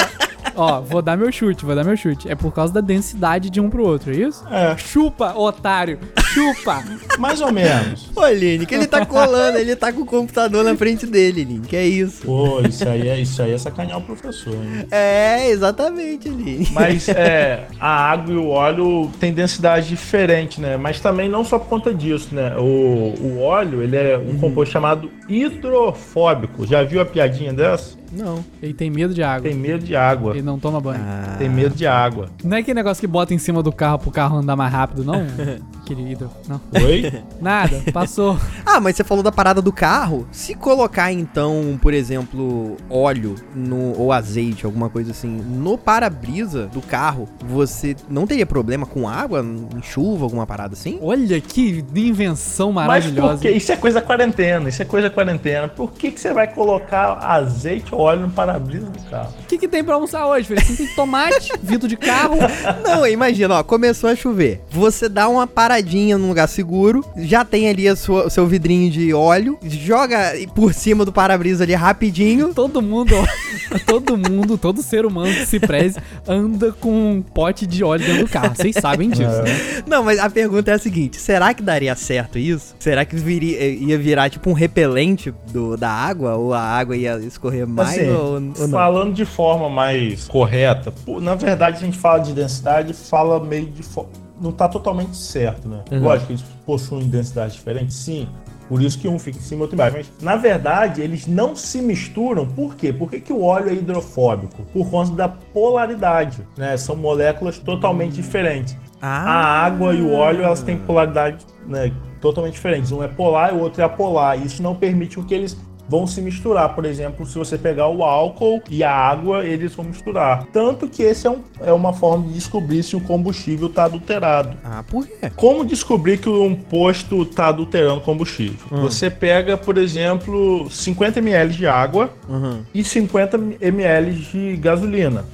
Ó, 0.57 0.81
vou 0.81 1.03
dar 1.03 1.15
meu 1.15 1.31
chute, 1.31 1.63
vou 1.63 1.75
dar 1.75 1.83
meu 1.83 1.95
chute. 1.95 2.27
É 2.27 2.33
por 2.33 2.51
causa 2.51 2.73
da 2.73 2.81
densidade 2.81 3.47
de 3.47 3.61
um 3.61 3.69
pro 3.69 3.85
outro, 3.85 4.11
é 4.11 4.15
isso? 4.15 4.43
É. 4.49 4.75
Chupa, 4.75 5.37
otário! 5.37 5.99
Chupa! 6.19 6.83
Mais 7.19 7.39
ou 7.41 7.51
menos. 7.51 8.09
Ô, 8.15 8.25
Lini, 8.27 8.65
que 8.65 8.73
ele 8.73 8.87
tá 8.87 9.05
colando, 9.05 9.59
ele 9.59 9.75
tá 9.75 9.93
com 9.93 10.01
o 10.01 10.05
computador 10.05 10.63
na 10.63 10.75
frente 10.75 11.05
dele, 11.05 11.43
Lini. 11.43 11.67
Que 11.67 11.75
é 11.75 11.85
isso? 11.85 12.25
Pô, 12.25 12.59
isso 12.61 12.89
aí 12.89 13.07
é, 13.07 13.19
isso 13.19 13.39
aí 13.39 13.53
é 13.53 13.57
sacanear 13.57 13.99
o 13.99 14.01
professor, 14.01 14.55
hein? 14.55 14.87
É, 14.89 15.47
exatamente, 15.49 16.27
Lini. 16.27 16.67
Mas 16.71 17.07
é, 17.07 17.67
a 17.79 18.11
água 18.11 18.33
e 18.33 18.37
o 18.37 18.47
óleo 18.49 19.11
têm 19.19 19.31
densidade 19.31 19.87
diferente, 19.87 20.59
né? 20.59 20.75
Mas 20.75 20.99
também 20.99 21.29
não 21.29 21.43
só 21.43 21.59
por 21.59 21.67
conta 21.67 21.93
disso, 21.93 22.33
né? 22.33 22.55
O, 22.57 23.13
o 23.19 23.41
óleo, 23.41 23.83
ele 23.83 23.95
é 23.95 24.17
um 24.17 24.39
composto 24.39 24.71
chamado 24.73 25.11
hidrofóbico. 25.29 26.65
Já 26.65 26.83
viu 26.83 26.99
a 26.99 27.05
piadinha 27.05 27.53
dessa? 27.53 27.95
Não. 28.11 28.43
Ele 28.61 28.73
tem 28.73 28.89
medo 28.89 29.13
de 29.13 29.23
água. 29.23 29.49
Tem 29.49 29.57
medo 29.57 29.83
de 29.83 29.95
água. 29.95 30.33
Ele 30.33 30.41
não 30.41 30.59
toma 30.59 30.79
banho. 30.79 31.01
Ah. 31.03 31.35
Tem 31.37 31.49
medo 31.49 31.75
de 31.75 31.85
água. 31.85 32.29
Não 32.43 32.57
é 32.57 32.59
aquele 32.59 32.75
negócio 32.75 33.01
que 33.01 33.07
bota 33.07 33.33
em 33.33 33.37
cima 33.37 33.61
do 33.61 33.71
carro 33.71 33.99
pro 33.99 34.11
carro 34.11 34.37
andar 34.37 34.55
mais 34.55 34.71
rápido, 34.71 35.03
não? 35.03 35.25
Aquele 35.81 36.11
hidro. 36.11 36.29
Não. 36.47 36.59
Oi? 36.83 37.23
Nada, 37.41 37.81
passou. 37.93 38.37
Ah, 38.65 38.81
mas 38.81 38.97
você 38.97 39.03
falou 39.03 39.23
da 39.23 39.31
parada 39.31 39.61
do 39.61 39.71
carro. 39.71 40.27
Se 40.29 40.53
colocar, 40.53 41.11
então, 41.11 41.79
por 41.81 41.93
exemplo, 41.93 42.75
óleo 42.89 43.35
no, 43.55 43.97
ou 43.97 44.11
azeite, 44.11 44.65
alguma 44.65 44.89
coisa 44.89 45.11
assim, 45.11 45.29
no 45.29 45.77
para-brisa 45.77 46.67
do 46.67 46.81
carro, 46.81 47.29
você 47.45 47.95
não 48.09 48.27
teria 48.27 48.45
problema 48.45 48.85
com 48.85 49.07
água, 49.07 49.41
em 49.41 49.81
chuva, 49.81 50.25
alguma 50.25 50.45
parada 50.45 50.73
assim? 50.73 50.99
Olha 51.01 51.39
que 51.39 51.83
invenção 51.95 52.73
Mas 52.73 52.87
maravilhosa. 52.87 53.33
por 53.33 53.41
que? 53.41 53.51
Isso 53.51 53.71
é 53.71 53.77
coisa 53.77 54.01
quarentena, 54.01 54.67
isso 54.69 54.81
é 54.81 54.85
coisa 54.85 55.09
quarentena. 55.09 55.67
Por 55.69 55.93
que, 55.93 56.11
que 56.11 56.19
você 56.19 56.33
vai 56.33 56.47
colocar 56.47 57.13
azeite 57.21 57.95
ou 57.95 57.96
óleo 57.99 58.21
no 58.21 58.29
para-brisa 58.29 58.85
do 58.85 58.99
carro? 59.09 59.33
O 59.43 59.45
que, 59.47 59.57
que 59.57 59.67
tem 59.67 59.83
pra 59.83 59.95
almoçar 59.95 60.25
hoje, 60.27 60.47
filho? 60.47 60.77
Tem 60.77 60.87
tomate, 60.95 61.51
vidro 61.61 61.87
de 61.87 61.97
carro. 61.97 62.35
Não, 62.83 63.05
imagina, 63.07 63.55
ó, 63.59 63.63
começou 63.63 64.09
a 64.09 64.15
chover. 64.15 64.61
Você 64.69 65.07
dá 65.09 65.27
uma 65.27 65.47
paradinha 65.47 66.17
num 66.17 66.27
lugar 66.29 66.47
seguro, 66.47 67.03
já 67.17 67.43
tem 67.45 67.67
ali 67.69 67.87
a 67.87 67.95
sua- 67.95 68.27
o 68.27 68.29
seu 68.29 68.45
vidrinho 68.47 68.89
de 68.91 69.13
óleo, 69.13 69.57
joga 69.63 70.33
por 70.55 70.73
cima 70.73 71.03
do 71.05 71.11
para-brisa 71.11 71.63
ali 71.63 71.73
rapidinho. 71.75 72.53
Todo 72.53 72.81
mundo, 72.81 73.15
todo 73.85 74.17
mundo, 74.17 74.57
todo 74.57 74.81
ser 74.81 75.05
humano 75.05 75.33
que 75.33 75.45
se 75.45 75.59
preze 75.59 75.97
anda 76.27 76.71
com 76.73 76.91
um 77.11 77.21
pote 77.21 77.65
de 77.65 77.83
óleo 77.83 78.05
dentro 78.05 78.25
do 78.25 78.29
carro. 78.29 78.55
Vocês 78.55 78.75
sabem 78.79 79.09
disso, 79.09 79.41
né? 79.43 79.83
Não, 79.87 80.03
mas 80.03 80.19
a 80.19 80.29
pergunta 80.29 80.71
é 80.71 80.73
a 80.73 80.79
seguinte: 80.79 81.17
será 81.17 81.53
que 81.53 81.61
daria 81.63 81.95
certo 81.95 82.37
isso? 82.37 82.75
Será 82.79 83.05
que 83.05 83.15
viria- 83.15 83.65
ia 83.67 83.97
virar 83.97 84.29
tipo 84.29 84.49
um 84.49 84.53
repelente 84.53 85.33
do, 85.51 85.75
da 85.77 85.89
água? 85.89 86.35
Ou 86.35 86.53
a 86.53 86.61
água 86.61 86.95
ia 86.95 87.17
escorrer 87.19 87.67
mais? 87.67 87.86
Assim, 87.89 88.09
ou, 88.11 88.33
ou 88.33 88.39
não? 88.39 88.69
falando 88.69 89.13
de 89.13 89.25
forma 89.25 89.69
mais 89.69 90.27
correta, 90.27 90.93
na 91.21 91.35
verdade 91.35 91.77
a 91.77 91.79
gente 91.79 91.97
fala 91.97 92.19
de 92.19 92.33
densidade, 92.33 92.93
fala 92.93 93.39
meio 93.43 93.67
de 93.67 93.83
fo- 93.83 94.07
não 94.39 94.51
tá 94.51 94.67
totalmente 94.67 95.15
certo, 95.17 95.67
né? 95.67 95.81
Uhum. 95.91 96.03
Lógico 96.03 96.27
que 96.27 96.33
eles 96.33 96.45
possuem 96.65 97.07
densidades 97.07 97.55
diferentes, 97.55 97.95
sim. 97.95 98.27
Por 98.69 98.81
isso 98.81 98.99
que 98.99 99.07
um 99.07 99.17
fica 99.17 99.37
em 99.37 99.41
cima 99.41 99.59
e 99.59 99.61
outro 99.61 99.75
embaixo. 99.75 99.95
Mas, 99.95 100.07
na 100.21 100.35
verdade, 100.35 101.01
eles 101.01 101.25
não 101.25 101.55
se 101.55 101.81
misturam. 101.81 102.45
Por 102.45 102.75
quê? 102.75 102.91
Por 102.91 103.09
que, 103.09 103.21
que 103.21 103.31
o 103.31 103.41
óleo 103.41 103.69
é 103.69 103.73
hidrofóbico? 103.73 104.61
Por 104.73 104.89
conta 104.89 105.13
da 105.13 105.29
polaridade, 105.29 106.45
né? 106.57 106.75
São 106.75 106.95
moléculas 106.95 107.57
totalmente 107.57 108.13
diferentes. 108.15 108.75
Ah. 109.01 109.29
A 109.29 109.65
água 109.65 109.93
e 109.93 110.01
o 110.01 110.11
óleo, 110.13 110.43
elas 110.43 110.61
têm 110.63 110.77
polaridade 110.77 111.45
né, 111.65 111.91
totalmente 112.19 112.53
diferentes. 112.55 112.91
Um 112.91 113.01
é 113.01 113.07
polar 113.07 113.53
e 113.53 113.57
o 113.57 113.61
outro 113.61 113.81
é 113.81 113.85
apolar. 113.85 114.37
Isso 114.37 114.61
não 114.61 114.75
permite 114.75 115.17
que 115.21 115.33
eles 115.33 115.57
vão 115.89 116.05
se 116.07 116.21
misturar. 116.21 116.75
Por 116.75 116.85
exemplo, 116.85 117.25
se 117.25 117.37
você 117.37 117.57
pegar 117.57 117.87
o 117.87 118.03
álcool 118.03 118.61
e 118.69 118.83
a 118.83 118.91
água, 118.91 119.45
eles 119.45 119.73
vão 119.73 119.85
misturar. 119.85 120.45
Tanto 120.53 120.87
que 120.87 121.03
esse 121.03 121.27
é, 121.27 121.29
um- 121.31 121.41
é 121.61 121.71
uma 121.73 121.93
forma 121.93 122.27
de 122.27 122.33
descobrir 122.33 122.83
se 122.83 122.95
o 122.95 122.99
combustível 123.01 123.67
está 123.67 123.85
adulterado. 123.85 124.57
Ah, 124.63 124.83
por 124.87 125.05
quê? 125.07 125.31
Como 125.35 125.63
descobrir 125.65 126.17
que 126.19 126.29
um 126.29 126.55
posto 126.55 127.21
está 127.23 127.47
adulterando 127.47 128.01
combustível? 128.01 128.57
Você 128.81 129.09
pega, 129.09 129.55
por 129.57 129.77
exemplo, 129.77 130.69
50 130.69 131.19
ml 131.19 131.53
de 131.53 131.67
água 131.67 132.09
Uhum. 132.27 132.61
e 132.73 132.83
50 132.83 133.37
ml 133.61 134.13
de 134.13 134.57
gasolina. 134.57 135.25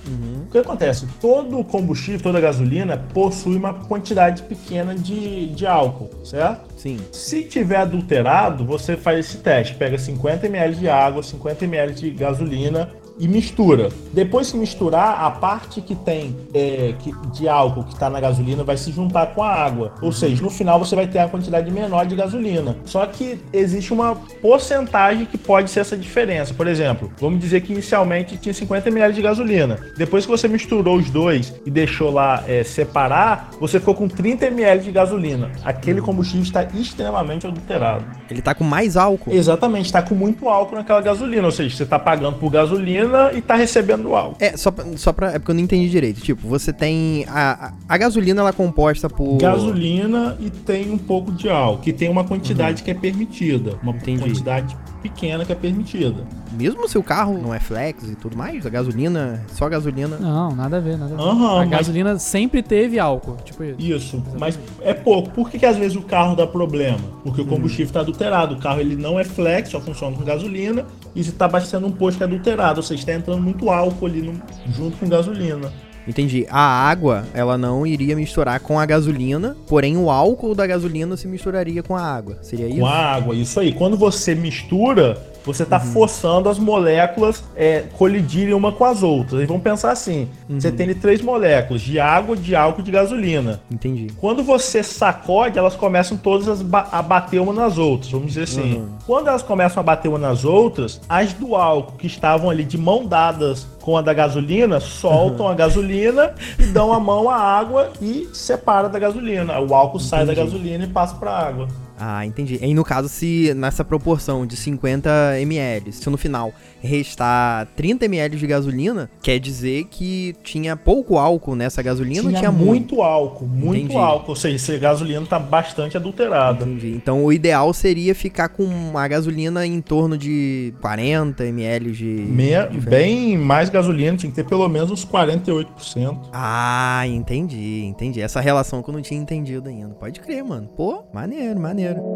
O 0.47 0.51
que 0.51 0.58
acontece? 0.60 1.08
Todo 1.20 1.64
combustível, 1.64 2.22
toda 2.22 2.39
gasolina 2.39 2.95
possui 3.14 3.56
uma 3.56 3.74
quantidade 3.74 4.43
pequena 4.43 4.93
de, 4.93 5.47
de 5.47 5.66
álcool, 5.66 6.10
certo? 6.24 6.72
Sim. 6.84 6.99
Se 7.13 7.45
tiver 7.45 7.77
adulterado, 7.77 8.65
você 8.65 8.97
faz 8.97 9.19
esse 9.19 9.38
teste. 9.38 9.73
Pega 9.75 9.97
50 9.97 10.47
ml 10.47 10.75
de 10.75 10.89
água, 10.89 11.23
50 11.23 11.63
ml 11.63 11.93
de 11.93 12.11
gasolina 12.11 12.89
e 13.20 13.28
mistura. 13.28 13.89
Depois 14.11 14.51
que 14.51 14.57
misturar, 14.57 15.24
a 15.24 15.32
parte 15.32 15.82
que 15.82 15.95
tem 15.95 16.36
é, 16.53 16.93
que- 16.99 17.14
de 17.34 17.47
álcool 17.47 17.84
que 17.84 17.93
está 17.93 18.09
na 18.09 18.20
gasolina 18.20 18.64
vai 18.64 18.78
se 18.78 18.91
juntar 18.91 19.28
com 19.34 19.43
a 19.43 19.49
água. 19.49 19.93
Ou 20.01 20.11
seja, 20.11 20.41
no 20.41 20.49
final 20.49 20.80
você 20.80 20.95
vai 20.95 21.07
ter 21.07 21.20
a 21.20 21.28
quantidade 21.28 21.70
menor 21.72 22.05
de 22.05 22.16
gasolina. 22.16 22.76
Só 22.86 23.05
que 23.05 23.39
existe 23.51 23.93
uma 23.93 24.16
porcentagem 24.41 25.26
que 25.26 25.38
pode 25.38 25.70
ser 25.70 25.82
essa 25.82 25.97
diferença. 25.97 26.53
Por 26.53 26.68
exemplo, 26.68 27.11
vamos 27.20 27.39
dizer 27.39 27.61
que 27.61 27.72
inicialmente 27.74 28.38
tinha 28.38 28.53
50 28.53 28.89
ml 28.89 29.14
de 29.14 29.22
gasolina. 29.22 29.80
Depois 29.97 30.26
que 30.26 30.32
você 30.32 30.47
misturou 30.47 30.97
os 30.97 31.09
dois 31.09 31.53
e 31.66 31.72
deixou 31.72 32.11
lá 32.11 32.43
é, 32.47 32.64
separar, 32.64 33.49
você 33.59 33.80
ficou 33.80 33.95
com 33.95 34.07
30 34.07 34.45
ml 34.47 34.84
de 34.84 34.91
gasolina. 34.91 35.51
Aquele 35.64 36.01
combustível 36.01 36.43
está 36.43 36.64
extremamente 36.64 37.47
adulterado. 37.47 38.05
Ele 38.30 38.41
tá 38.41 38.53
com 38.53 38.64
mais 38.64 38.97
álcool. 38.97 39.32
Exatamente, 39.32 39.86
está 39.86 40.01
com 40.01 40.16
muito 40.16 40.47
álcool 40.49 40.76
naquela 40.76 41.01
gasolina. 41.01 41.45
Ou 41.45 41.51
seja, 41.51 41.76
você 41.76 41.84
está 41.84 41.97
pagando 41.99 42.38
por 42.38 42.49
gasolina 42.49 43.03
e 43.34 43.39
está 43.39 43.55
recebendo 43.55 44.16
álcool. 44.16 44.38
É, 44.39 44.55
só 44.57 44.72
pra, 44.72 44.86
só 44.97 45.14
pra. 45.14 45.32
É 45.34 45.39
porque 45.39 45.51
eu 45.51 45.55
não 45.55 45.61
entendi 45.61 45.89
direito. 45.89 46.22
Tipo, 46.22 46.47
você 46.47 46.72
tem. 46.72 47.26
A, 47.28 47.68
a, 47.68 47.74
a 47.89 47.97
gasolina 47.97 48.41
ela 48.41 48.49
é 48.49 48.53
composta 48.53 49.09
por. 49.09 49.38
Gasolina 49.38 50.38
e 50.39 50.49
tem 50.49 50.91
um 50.91 50.97
pouco 50.97 51.32
de 51.32 51.49
álcool, 51.49 51.82
que 51.82 51.93
tem 51.93 52.09
uma 52.09 52.24
quantidade 52.24 52.84
que 52.84 52.91
é 52.91 52.93
permitida. 52.93 53.78
Uma 53.82 53.93
Entendi. 53.93 54.24
quantidade 54.24 54.76
pequena 55.04 55.45
que 55.45 55.51
é 55.51 55.56
permitida. 55.56 56.24
Mesmo 56.54 56.88
se 56.88 56.97
o 56.97 57.04
carro 57.04 57.38
não 57.38 57.54
é 57.54 57.60
flex 57.60 58.10
e 58.10 58.16
tudo 58.16 58.36
mais, 58.38 58.66
a 58.66 58.70
gasolina, 58.70 59.43
só 59.49 59.68
gasolina. 59.70 60.18
Não, 60.18 60.56
nada 60.56 60.78
a 60.78 60.80
ver, 60.80 60.97
nada 60.97 61.14
a 61.14 61.18
ver. 61.18 61.22
Aham, 61.24 61.51
a 61.54 61.56
mas- 61.58 61.70
gasolina 61.70 62.18
sempre 62.18 62.64
teve 62.64 62.97
álcool, 62.99 63.38
tipo 63.43 63.64
isso. 63.64 63.76
Isso, 63.80 64.24
mas 64.39 64.58
é 64.82 64.93
pouco. 64.93 65.30
Por 65.32 65.49
que, 65.49 65.60
que 65.60 65.66
às 65.66 65.78
vezes 65.78 65.95
o 65.97 66.01
carro 66.01 66.36
dá 66.36 66.47
problema? 66.47 66.97
Porque 67.24 67.41
o 67.41 67.45
combustível 67.45 67.86
está 67.86 67.99
adulterado. 67.99 68.56
O 68.56 68.60
carro 68.60 68.80
ele 68.80 68.95
não 68.95 69.20
é 69.20 69.24
flex, 69.24 69.70
só 69.70 69.80
funciona 69.82 70.16
com 70.16 70.24
gasolina. 70.24 70.86
E 71.16 71.24
você 71.24 71.30
está 71.30 71.45
abastecendo 71.45 71.86
um 71.86 71.91
posto 71.91 72.18
que 72.18 72.24
é 72.24 72.26
adulterado. 72.28 72.78
Ou 72.80 72.84
seja, 72.84 73.01
está 73.01 73.14
entrando 73.14 73.41
muito 73.41 73.70
álcool 73.70 74.06
ali 74.08 74.22
no- 74.22 74.41
junto 74.72 74.97
com 74.97 75.08
gasolina. 75.08 75.72
Entendi. 76.08 76.45
A 76.49 76.60
água, 76.60 77.26
ela 77.34 77.58
não 77.58 77.86
iria 77.86 78.16
misturar 78.16 78.60
com 78.60 78.80
a 78.80 78.86
gasolina, 78.86 79.56
porém 79.68 79.97
o 79.97 80.10
álcool 80.10 80.54
da 80.54 80.68
gasolina 80.68 81.16
se 81.16 81.28
misturaria 81.28 81.82
com 81.82 81.95
a 81.95 82.01
água. 82.01 82.38
Seria 82.41 82.68
isso? 82.68 82.80
Com 82.80 82.86
a 82.86 82.95
água, 82.95 83.36
isso 83.36 83.60
aí. 83.60 83.72
Quando 83.74 83.97
você 83.97 84.36
mistura, 84.36 85.18
você 85.45 85.63
está 85.63 85.79
forçando 85.79 86.47
as 86.49 86.57
moléculas 86.59 87.43
é, 87.55 87.81
colidirem 87.97 88.53
uma 88.53 88.71
com 88.71 88.85
as 88.85 89.03
outras. 89.03 89.41
E 89.41 89.45
vamos 89.45 89.63
pensar 89.63 89.91
assim: 89.91 90.27
você 90.49 90.71
tem 90.71 90.85
ali 90.85 90.95
três 90.95 91.21
moléculas 91.21 91.81
de 91.81 91.99
água, 91.99 92.35
de 92.35 92.55
álcool 92.55 92.81
e 92.81 92.83
de 92.83 92.91
gasolina. 92.91 93.61
Entendi. 93.71 94.07
Quando 94.19 94.43
você 94.43 94.81
sacode, 94.83 95.57
elas 95.59 95.75
começam 95.75 96.15
todas 96.17 96.47
as 96.47 96.61
ba- 96.61 96.87
a 96.91 97.01
bater 97.01 97.39
uma 97.41 97.53
nas 97.53 97.77
outras, 97.77 98.11
vamos 98.11 98.27
dizer 98.27 98.43
assim. 98.43 98.87
Quando 99.05 99.27
elas 99.27 99.43
começam 99.43 99.79
a 99.81 99.83
bater 99.83 100.07
uma 100.07 100.17
nas 100.19 100.45
outras, 100.45 101.01
as 101.09 101.33
do 101.33 101.55
álcool 101.55 101.97
que 101.97 102.07
estavam 102.07 102.49
ali 102.49 102.63
de 102.63 102.77
mão 102.77 103.05
dadas 103.05 103.67
com 103.81 103.97
a 103.97 104.01
da 104.01 104.13
gasolina, 104.13 104.79
soltam 104.79 105.47
a 105.47 105.53
gasolina 105.53 106.33
e 106.57 106.63
dão 106.67 106.93
a 106.93 106.99
mão 106.99 107.29
à 107.29 107.35
água 107.35 107.91
e 108.01 108.29
separa 108.33 108.87
da 108.87 108.97
gasolina. 108.97 109.59
O 109.59 109.73
álcool 109.75 109.99
sai 109.99 110.25
da 110.25 110.31
Entendi. 110.31 110.47
gasolina 110.51 110.83
e 110.85 110.87
passa 110.87 111.15
para 111.15 111.31
a 111.31 111.47
água. 111.47 111.67
Ah, 111.99 112.25
entendi. 112.25 112.59
E 112.61 112.73
no 112.73 112.83
caso, 112.83 113.07
se 113.09 113.53
nessa 113.55 113.83
proporção 113.83 114.45
de 114.45 114.55
50 114.57 115.09
ml, 115.39 115.91
se 115.91 116.09
no 116.09 116.17
final 116.17 116.51
restar 116.81 117.67
30 117.75 118.05
ml 118.05 118.35
de 118.37 118.45
gasolina, 118.47 119.09
quer 119.21 119.39
dizer 119.39 119.85
que 119.89 120.35
tinha 120.43 120.75
pouco 120.75 121.17
álcool 121.17 121.55
nessa 121.55 121.81
gasolina 121.81 122.21
ou 122.23 122.27
Tinha 122.29 122.39
tinha 122.39 122.51
muito? 122.51 122.95
muito 122.95 123.01
álcool, 123.01 123.45
muito 123.47 123.79
Entendi. 123.85 123.95
álcool. 123.97 124.29
Ou 124.31 124.35
seja, 124.35 124.55
essa 124.55 124.77
gasolina 124.77 125.21
está 125.23 125.39
bastante 125.39 125.95
adulterada. 125.97 126.63
Entendi. 126.65 126.91
Então 126.95 127.23
o 127.23 127.31
ideal 127.31 127.73
seria 127.73 128.13
ficar 128.13 128.49
com 128.49 128.97
a 128.97 129.07
gasolina 129.07 129.65
em 129.65 129.79
torno 129.81 130.17
de 130.17 130.73
40 130.81 131.45
ml 131.45 131.91
de. 131.91 132.03
Me- 132.05 132.67
de- 132.69 132.79
bem 132.81 133.37
mais 133.37 133.69
gasolina, 133.69 134.17
tinha 134.17 134.29
que 134.29 134.35
ter 134.35 134.45
pelo 134.45 134.67
menos 134.67 134.91
uns 134.91 135.05
48%. 135.05 136.29
Ah, 136.33 137.03
entendi, 137.07 137.83
entendi. 137.85 138.21
Essa 138.21 138.41
relação 138.41 138.81
que 138.81 138.89
eu 138.89 138.93
não 138.93 139.01
tinha 139.01 139.19
entendido 139.19 139.69
ainda. 139.69 139.93
Pode 139.95 140.19
crer, 140.19 140.43
mano. 140.43 140.67
Pô, 140.75 141.03
maneiro, 141.13 141.59
maneiro. 141.59 141.82
Janeiro. 141.84 142.13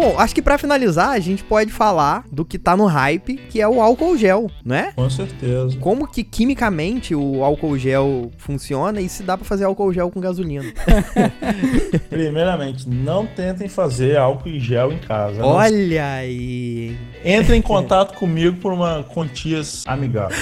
Bom, 0.00 0.18
acho 0.18 0.34
que 0.34 0.40
pra 0.40 0.56
finalizar, 0.56 1.10
a 1.10 1.18
gente 1.18 1.44
pode 1.44 1.70
falar 1.70 2.24
do 2.32 2.42
que 2.42 2.58
tá 2.58 2.74
no 2.74 2.86
hype, 2.86 3.36
que 3.36 3.60
é 3.60 3.68
o 3.68 3.82
álcool 3.82 4.16
gel, 4.16 4.50
não 4.64 4.74
é? 4.74 4.92
Com 4.92 5.10
certeza. 5.10 5.76
Como 5.78 6.06
que 6.10 6.24
quimicamente 6.24 7.14
o 7.14 7.44
álcool 7.44 7.76
gel 7.76 8.32
funciona 8.38 9.02
e 9.02 9.10
se 9.10 9.22
dá 9.22 9.36
pra 9.36 9.44
fazer 9.44 9.64
álcool 9.64 9.92
gel 9.92 10.10
com 10.10 10.18
gasolina. 10.18 10.64
Primeiramente, 12.08 12.88
não 12.88 13.26
tentem 13.26 13.68
fazer 13.68 14.16
álcool 14.16 14.48
em 14.48 14.58
gel 14.58 14.90
em 14.90 14.98
casa. 15.00 15.40
Não 15.40 15.48
Olha 15.48 16.14
aí. 16.14 16.96
Entre 17.22 17.54
em 17.54 17.60
contato 17.60 18.18
comigo 18.18 18.56
por 18.56 18.72
uma 18.72 19.04
quantias 19.04 19.84
amigável. 19.86 20.34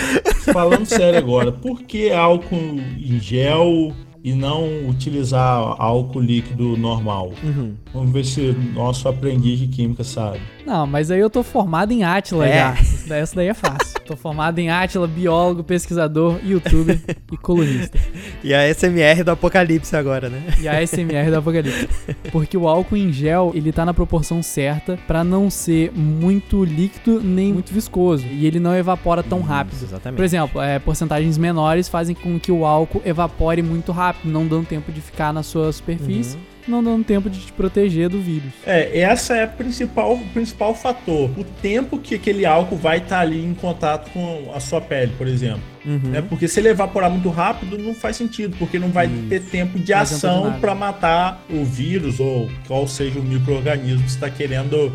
Falando 0.52 0.86
sério 0.86 1.18
agora, 1.18 1.50
por 1.50 1.82
que 1.82 2.12
álcool 2.12 2.78
em 2.96 3.18
gel 3.18 3.92
e 4.22 4.32
não 4.34 4.88
utilizar 4.88 5.74
álcool 5.78 6.20
líquido 6.20 6.76
normal? 6.76 7.32
Uhum. 7.42 7.74
Vamos 7.92 8.12
ver 8.12 8.24
se 8.24 8.52
nosso 8.74 9.08
aprendiz 9.08 9.58
de 9.58 9.68
química 9.68 10.02
sabe. 10.04 10.40
Não, 10.66 10.86
mas 10.86 11.10
aí 11.10 11.20
eu 11.20 11.30
tô 11.30 11.42
formado 11.42 11.92
em 11.92 12.04
Átila 12.04 12.46
É. 12.46 12.74
já. 13.06 13.20
Isso 13.22 13.34
daí 13.36 13.48
é 13.48 13.54
fácil. 13.54 13.97
Tô 14.08 14.16
formado 14.16 14.58
em 14.58 14.70
Átila, 14.70 15.06
biólogo, 15.06 15.62
pesquisador, 15.62 16.38
youtuber 16.42 16.98
e 17.30 17.36
colunista. 17.36 17.98
E 18.42 18.54
a 18.54 18.72
SMR 18.72 19.24
do 19.24 19.32
apocalipse 19.32 19.96
agora, 19.96 20.28
né? 20.28 20.42
E 20.60 20.68
a 20.68 20.86
SMR 20.86 21.28
do 21.30 21.38
Apocalipse. 21.38 21.88
Porque 22.30 22.56
o 22.56 22.68
álcool 22.68 22.96
em 22.96 23.12
gel, 23.12 23.50
ele 23.52 23.72
tá 23.72 23.84
na 23.84 23.92
proporção 23.92 24.42
certa 24.42 24.96
pra 25.08 25.24
não 25.24 25.50
ser 25.50 25.90
muito 25.92 26.64
líquido 26.64 27.20
nem 27.20 27.52
muito 27.52 27.74
viscoso. 27.74 28.24
E 28.26 28.46
ele 28.46 28.60
não 28.60 28.76
evapora 28.76 29.24
tão 29.24 29.40
rápido. 29.40 29.78
Por 29.78 29.86
Exatamente. 29.86 30.22
exemplo, 30.22 30.62
é, 30.62 30.78
porcentagens 30.78 31.36
menores 31.36 31.88
fazem 31.88 32.14
com 32.14 32.38
que 32.38 32.52
o 32.52 32.64
álcool 32.64 33.02
evapore 33.04 33.60
muito 33.60 33.90
rápido, 33.90 34.30
não 34.30 34.46
dando 34.46 34.66
tempo 34.66 34.92
de 34.92 35.00
ficar 35.00 35.32
na 35.32 35.42
sua 35.42 35.72
superfície, 35.72 36.38
não 36.68 36.82
dando 36.82 37.04
tempo 37.04 37.28
de 37.30 37.40
te 37.40 37.52
proteger 37.52 38.08
do 38.08 38.20
vírus. 38.20 38.52
É, 38.66 39.00
essa 39.00 39.36
é 39.36 39.44
a 39.44 39.48
principal, 39.48 40.14
o 40.14 40.24
principal 40.28 40.74
fator. 40.74 41.30
O 41.38 41.44
tempo 41.44 41.98
que 41.98 42.14
aquele 42.14 42.44
álcool 42.44 42.76
vai 42.76 42.98
estar 42.98 43.20
ali 43.20 43.44
em 43.44 43.54
contato 43.54 44.10
com 44.12 44.52
a 44.54 44.60
sua 44.60 44.80
pele, 44.80 45.12
por 45.16 45.26
exemplo. 45.26 45.62
Uhum. 45.84 46.10
né? 46.10 46.22
Porque 46.22 46.46
se 46.46 46.60
ele 46.60 46.68
evaporar 46.68 47.10
muito 47.10 47.30
rápido, 47.30 47.78
não 47.78 47.94
faz 47.94 48.16
sentido, 48.16 48.56
porque 48.58 48.78
não 48.78 48.88
vai 48.88 49.06
Isso. 49.06 49.28
ter 49.28 49.40
tempo 49.40 49.78
de 49.78 49.92
Não 49.92 50.00
ação 50.00 50.60
para 50.60 50.74
matar 50.74 51.42
o 51.48 51.64
vírus 51.64 52.20
ou 52.20 52.50
qual 52.66 52.86
seja 52.86 53.18
o 53.18 53.22
microorganismo 53.22 54.02
que 54.02 54.10
está 54.10 54.28
querendo 54.28 54.92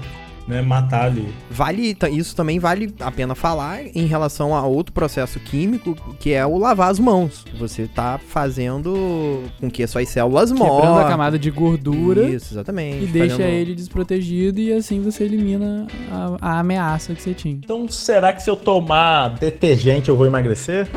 né, 0.48 0.62
matar 0.62 1.06
ali. 1.06 1.34
Vale, 1.50 1.96
ta- 1.96 2.10
isso 2.10 2.36
também 2.36 2.60
vale 2.60 2.94
a 3.00 3.12
pena 3.12 3.34
falar 3.36 3.82
em 3.96 4.06
relação 4.06 4.56
a 4.56 4.64
outro 4.66 4.94
processo 4.94 5.40
químico, 5.40 5.96
que 6.20 6.34
é 6.34 6.46
o 6.46 6.58
lavar 6.58 6.92
as 6.92 7.00
mãos. 7.00 7.46
Você 7.58 7.88
tá 7.88 8.20
fazendo 8.28 9.44
com 9.60 9.70
que 9.72 9.84
as 9.84 9.90
suas 9.90 10.10
células 10.10 10.52
Quebrando 10.52 10.72
a 10.72 10.76
morram. 10.86 11.08
camada 11.10 11.40
de 11.40 11.50
gordura 11.50 12.24
Isso, 12.30 12.54
exatamente. 12.54 13.04
e 13.04 13.08
deixa 13.08 13.38
fazendo- 13.38 13.50
ele 13.54 13.76
desprotegido 13.76 14.60
e 14.60 14.74
assim 14.74 15.02
você 15.02 15.24
elimina 15.24 15.88
a, 16.12 16.38
a 16.56 16.60
ameaça 16.60 17.14
que 17.16 17.22
você 17.22 17.34
tinha. 17.34 17.54
Então, 17.56 17.88
será 17.88 18.34
que 18.34 18.44
se 18.44 18.50
eu 18.50 18.56
tomar 18.56 19.30
detergente 19.40 20.10
eu 20.10 20.18
vou 20.18 20.26
emagrecer? 20.26 20.88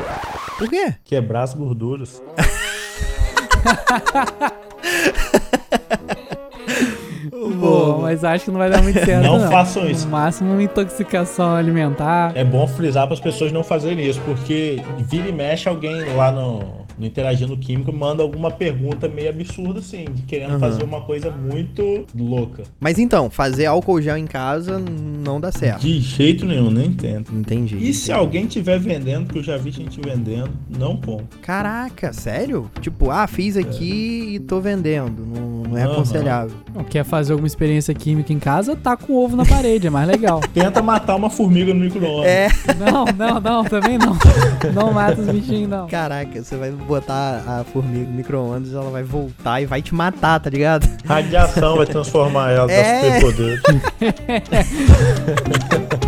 Por 0.57 0.67
quê? 0.69 0.93
Quebrar 1.05 1.43
as 1.43 1.53
gorduras. 1.53 2.21
Pô, 7.29 7.97
mas 8.01 8.23
acho 8.23 8.45
que 8.45 8.51
não 8.51 8.57
vai 8.57 8.69
dar 8.69 8.81
muito 8.81 9.03
certo. 9.03 9.23
Não 9.23 9.39
Não, 9.39 9.49
façam 9.51 9.89
isso. 9.89 10.05
No 10.05 10.11
máximo 10.11 10.51
uma 10.51 10.63
intoxicação 10.63 11.55
alimentar. 11.55 12.31
É 12.35 12.43
bom 12.43 12.67
frisar 12.67 13.05
para 13.05 13.13
as 13.13 13.19
pessoas 13.19 13.51
não 13.51 13.63
fazerem 13.63 14.05
isso, 14.07 14.21
porque 14.25 14.81
vira 15.09 15.27
e 15.27 15.31
mexe 15.31 15.67
alguém 15.69 16.03
lá 16.15 16.31
no, 16.31 16.59
no 16.97 17.05
Interagindo 17.05 17.55
Químico 17.57 17.91
manda 17.93 18.23
alguma 18.23 18.51
pergunta 18.51 19.07
meio 19.07 19.29
absurda, 19.29 19.79
assim, 19.79 20.05
de 20.11 20.23
querendo 20.23 20.51
Aham. 20.51 20.59
fazer 20.59 20.83
uma 20.83 21.01
coisa 21.01 21.29
muito 21.31 22.05
louca. 22.15 22.63
Mas 22.79 22.97
então, 22.97 23.29
fazer 23.29 23.65
álcool 23.65 24.01
gel 24.01 24.17
em 24.17 24.25
casa 24.27 24.79
não 24.79 25.39
dá 25.39 25.51
certo. 25.51 25.81
De 25.81 25.99
jeito 25.99 26.45
nenhum, 26.45 26.69
nem 26.71 26.91
tento. 26.91 27.33
Entendi. 27.33 27.75
E 27.77 27.93
se 27.93 28.05
entendi. 28.05 28.11
alguém 28.11 28.45
tiver 28.47 28.79
vendendo, 28.79 29.31
que 29.31 29.39
eu 29.39 29.43
já 29.43 29.57
vi 29.57 29.71
gente 29.71 29.99
vendendo, 30.01 30.51
não 30.77 30.97
compro. 30.97 31.27
Caraca, 31.41 32.11
sério? 32.13 32.69
Tipo, 32.81 33.09
ah, 33.11 33.27
fiz 33.27 33.55
aqui 33.57 34.35
e 34.35 34.39
tô 34.39 34.59
vendendo. 34.59 35.25
Não, 35.25 35.56
não 35.77 35.83
é 35.83 35.85
Aham. 35.85 35.93
aconselhável. 35.93 36.57
Não, 36.73 36.83
quer 36.83 37.03
fazer 37.03 37.31
alguma 37.33 37.47
experiência 37.47 37.93
química 37.93 38.31
em 38.33 38.39
casa, 38.39 38.75
tá 38.75 38.95
com 38.97 39.13
o 39.13 39.23
ovo 39.23 39.35
na 39.35 39.45
parede, 39.45 39.87
é 39.87 39.89
mais 39.89 40.07
legal. 40.07 40.39
Tenta 40.53 40.81
matar 40.81 41.15
uma 41.15 41.29
formiga 41.29 41.73
no 41.73 41.79
micro-ondas. 41.81 42.27
É, 42.29 42.49
Não, 42.77 43.05
não, 43.05 43.39
não, 43.39 43.63
também 43.63 43.97
não. 43.97 44.17
Não 44.73 44.91
mata 44.93 45.19
os 45.21 45.27
bichinhos, 45.27 45.69
não. 45.69 45.87
caraca, 45.87 46.43
você 46.43 46.55
vai 46.55 46.71
botar 46.71 47.43
a 47.47 47.63
formiga 47.63 48.05
no 48.09 48.13
micro-ondas, 48.15 48.73
ela 48.73 48.89
vai 48.89 49.03
voltar 49.03 49.61
e 49.61 49.65
vai 49.65 49.81
te 49.81 49.93
matar, 49.95 50.39
tá 50.39 50.49
ligado? 50.49 50.87
Radiação 51.05 51.77
vai 51.77 51.85
transformar 51.85 52.51
ela, 52.51 52.71
É. 52.71 52.79
é. 53.07 53.19
superpoderes. 53.19 53.61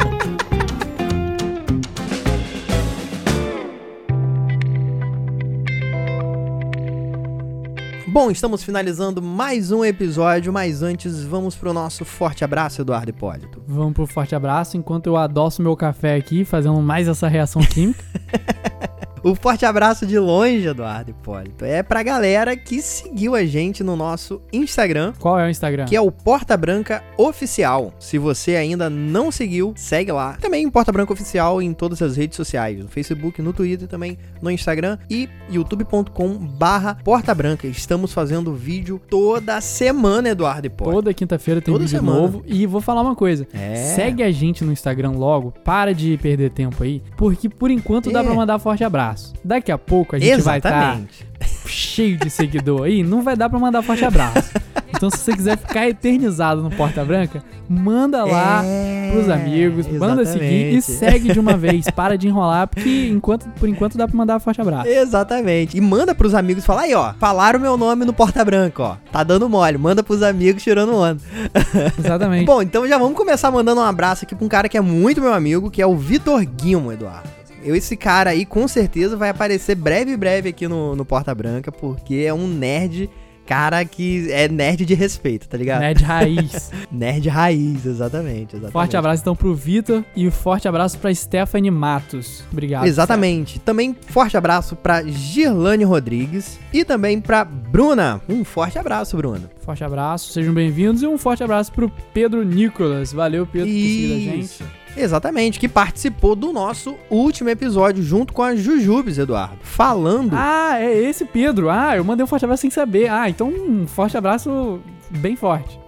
Bom, 8.11 8.31
estamos 8.31 8.63
finalizando 8.63 9.21
mais 9.21 9.71
um 9.71 9.85
episódio, 9.85 10.51
mas 10.51 10.81
antes 10.81 11.21
vamos 11.23 11.55
pro 11.55 11.71
nosso 11.71 12.03
forte 12.03 12.43
abraço, 12.43 12.81
Eduardo 12.81 13.11
Hipólito. 13.11 13.61
Vamos 13.67 13.93
pro 13.93 14.07
forte 14.07 14.33
abraço, 14.33 14.75
enquanto 14.77 15.05
eu 15.05 15.15
adoço 15.15 15.61
meu 15.61 15.75
café 15.77 16.15
aqui, 16.15 16.43
fazendo 16.43 16.81
mais 16.81 17.07
essa 17.07 17.27
reação 17.27 17.61
química. 17.61 18.03
O 19.21 19.35
forte 19.35 19.65
abraço 19.65 20.07
de 20.07 20.17
longe, 20.17 20.65
Eduardo 20.65 21.11
Hipólito, 21.11 21.65
é 21.65 21.83
pra 21.83 22.01
galera 22.01 22.55
que 22.55 22.81
seguiu 22.81 23.35
a 23.35 23.43
gente 23.43 23.83
no 23.83 23.93
nosso 23.93 24.41
Instagram, 24.51 25.11
Qual 25.19 25.37
é 25.37 25.45
o 25.45 25.49
Instagram? 25.49 25.83
que 25.85 25.95
é 25.95 25.99
o 25.99 26.09
Porta 26.09 26.55
Branca 26.55 27.03
Oficial. 27.17 27.93
Se 27.99 28.17
você 28.17 28.55
ainda 28.55 28.89
não 28.89 29.29
seguiu, 29.29 29.73
segue 29.75 30.09
lá. 30.13 30.37
Também 30.39 30.69
Porta 30.69 30.93
Branca 30.93 31.11
Oficial 31.11 31.61
em 31.61 31.73
todas 31.73 32.01
as 32.01 32.15
redes 32.15 32.37
sociais, 32.37 32.79
no 32.79 32.87
Facebook, 32.87 33.41
no 33.41 33.51
Twitter 33.51 33.89
também, 33.89 34.17
no 34.41 34.49
Instagram 34.51 34.97
e 35.09 35.27
youtube.com 35.49 36.33
barra 36.37 36.95
Porta 37.03 37.33
Branca. 37.33 37.67
Estamos 37.67 38.13
fazendo 38.13 38.53
vídeo 38.53 38.99
toda 39.09 39.59
semana, 39.61 40.29
Eduardo 40.29 40.67
Hipólito. 40.67 40.95
Toda 40.95 41.13
quinta-feira 41.13 41.61
tem 41.61 41.73
Toda 41.73 41.85
vídeo 41.85 41.99
semana. 41.99 42.19
novo. 42.21 42.43
E 42.45 42.65
vou 42.65 42.81
falar 42.81 43.01
uma 43.01 43.15
coisa. 43.15 43.47
É. 43.53 43.75
Segue 43.95 44.23
a 44.23 44.31
gente 44.31 44.63
no 44.63 44.71
Instagram 44.71 45.11
logo. 45.11 45.51
Para 45.63 45.93
de 45.93 46.17
perder 46.17 46.51
tempo 46.51 46.83
aí. 46.83 47.01
Porque 47.17 47.49
por 47.49 47.69
enquanto 47.71 48.11
dá 48.11 48.21
É. 48.21 48.23
pra 48.23 48.33
mandar 48.33 48.59
forte 48.59 48.83
abraço. 48.83 49.33
Daqui 49.43 49.71
a 49.71 49.77
pouco 49.77 50.15
a 50.15 50.19
gente 50.19 50.41
vai 50.41 50.57
estar 50.59 50.69
Exatamente. 50.69 51.28
Cheio 51.69 52.17
de 52.17 52.29
seguidor 52.29 52.83
aí. 52.83 53.03
Não 53.03 53.21
vai 53.21 53.35
dar 53.35 53.49
pra 53.49 53.59
mandar 53.59 53.81
forte 53.81 54.03
abraço. 54.03 54.51
Então 54.91 55.09
se 55.09 55.17
você 55.19 55.33
quiser 55.33 55.57
ficar 55.57 55.87
eternizado 55.87 56.61
no 56.61 56.69
Porta 56.71 57.05
Branca, 57.05 57.43
manda 57.69 58.25
lá 58.25 58.61
É, 58.65 59.11
pros 59.11 59.29
amigos, 59.29 59.87
manda 59.87 60.25
seguir 60.25 60.73
e 60.73 60.81
segue 60.81 61.31
de 61.31 61.39
uma 61.39 61.55
vez. 61.55 61.85
Para 61.91 62.17
de 62.17 62.27
enrolar, 62.27 62.67
porque 62.67 63.07
enquanto, 63.09 63.47
por 63.51 63.69
enquanto 63.69 63.97
dá 63.97 64.07
pra 64.07 64.17
mandar 64.17 64.39
forte 64.39 64.59
abraço. 64.59 64.89
Exatamente. 64.89 65.77
E 65.77 65.81
manda 65.81 66.13
pros 66.15 66.33
amigos 66.33 66.65
falar 66.65 66.81
aí, 66.81 66.93
ó. 66.93 67.13
Falaram 67.19 67.59
meu 67.59 67.77
nome 67.77 68.03
no 68.03 68.11
Porta 68.11 68.43
Branca, 68.43 68.83
ó. 68.83 68.95
Tá 69.11 69.23
dando 69.23 69.47
mole. 69.47 69.77
Manda 69.77 70.03
pros 70.03 70.23
amigos 70.23 70.63
tirando 70.63 70.93
onda. 70.95 71.21
Exatamente. 71.97 72.45
Bom, 72.45 72.61
então 72.61 72.87
já 72.87 72.97
vamos 72.97 73.15
começar 73.15 73.51
mandando 73.51 73.79
um 73.81 73.85
abraço 73.85 74.25
aqui 74.25 74.35
pra 74.35 74.45
um 74.45 74.49
cara 74.49 74.67
que 74.67 74.77
é 74.77 74.81
muito 74.81 75.21
meu 75.21 75.33
amigo, 75.33 75.69
que 75.71 75.81
é 75.81 75.87
o 75.87 75.95
Vitor 75.95 76.43
Guilmo, 76.45 76.91
Eduardo. 76.91 77.38
Esse 77.75 77.95
cara 77.95 78.31
aí 78.31 78.45
com 78.45 78.67
certeza 78.67 79.15
vai 79.15 79.29
aparecer 79.29 79.75
breve, 79.75 80.15
breve 80.15 80.49
aqui 80.49 80.67
no, 80.67 80.95
no 80.95 81.05
Porta 81.05 81.33
Branca, 81.33 81.71
porque 81.71 82.23
é 82.25 82.33
um 82.33 82.47
nerd, 82.47 83.09
cara 83.45 83.83
que 83.83 84.31
é 84.31 84.47
nerd 84.47 84.85
de 84.85 84.93
respeito, 84.93 85.49
tá 85.49 85.57
ligado? 85.57 85.79
Nerd 85.79 86.03
raiz. 86.03 86.71
Nerd 86.91 87.27
raiz, 87.29 87.83
exatamente. 87.83 88.55
exatamente. 88.55 88.71
Forte 88.71 88.95
abraço 88.95 89.23
então 89.23 89.35
pro 89.35 89.55
Vitor 89.55 90.05
e 90.15 90.29
forte 90.29 90.67
abraço 90.67 90.99
pra 90.99 91.13
Stephanie 91.13 91.71
Matos. 91.71 92.43
Obrigado. 92.51 92.85
Exatamente. 92.85 93.59
Também 93.59 93.95
forte 94.07 94.37
abraço 94.37 94.75
pra 94.75 95.01
Girlane 95.01 95.83
Rodrigues 95.83 96.59
e 96.71 96.85
também 96.85 97.19
pra 97.19 97.43
Bruna. 97.43 98.21
Um 98.29 98.43
forte 98.43 98.77
abraço, 98.77 99.17
Bruna. 99.17 99.49
Forte 99.61 99.83
abraço, 99.83 100.31
sejam 100.31 100.53
bem-vindos 100.53 101.01
e 101.01 101.07
um 101.07 101.17
forte 101.17 101.43
abraço 101.43 101.71
pro 101.71 101.91
Pedro 102.13 102.43
Nicolas. 102.43 103.11
Valeu, 103.11 103.47
Pedro, 103.47 103.67
por 103.67 103.73
ter 103.73 103.81
seguido 103.81 104.13
a 104.13 104.35
gente. 104.35 104.78
Exatamente, 104.95 105.59
que 105.59 105.67
participou 105.67 106.35
do 106.35 106.51
nosso 106.51 106.95
último 107.09 107.49
episódio 107.49 108.03
junto 108.03 108.33
com 108.33 108.41
a 108.41 108.55
Jujubes, 108.55 109.17
Eduardo. 109.17 109.57
Falando. 109.61 110.33
Ah, 110.33 110.79
é 110.79 110.93
esse 110.93 111.25
Pedro. 111.25 111.69
Ah, 111.69 111.95
eu 111.95 112.03
mandei 112.03 112.23
um 112.23 112.27
forte 112.27 112.45
abraço 112.45 112.61
sem 112.61 112.69
saber. 112.69 113.09
Ah, 113.09 113.29
então 113.29 113.47
um 113.49 113.87
forte 113.87 114.17
abraço 114.17 114.79
bem 115.09 115.35
forte. 115.35 115.79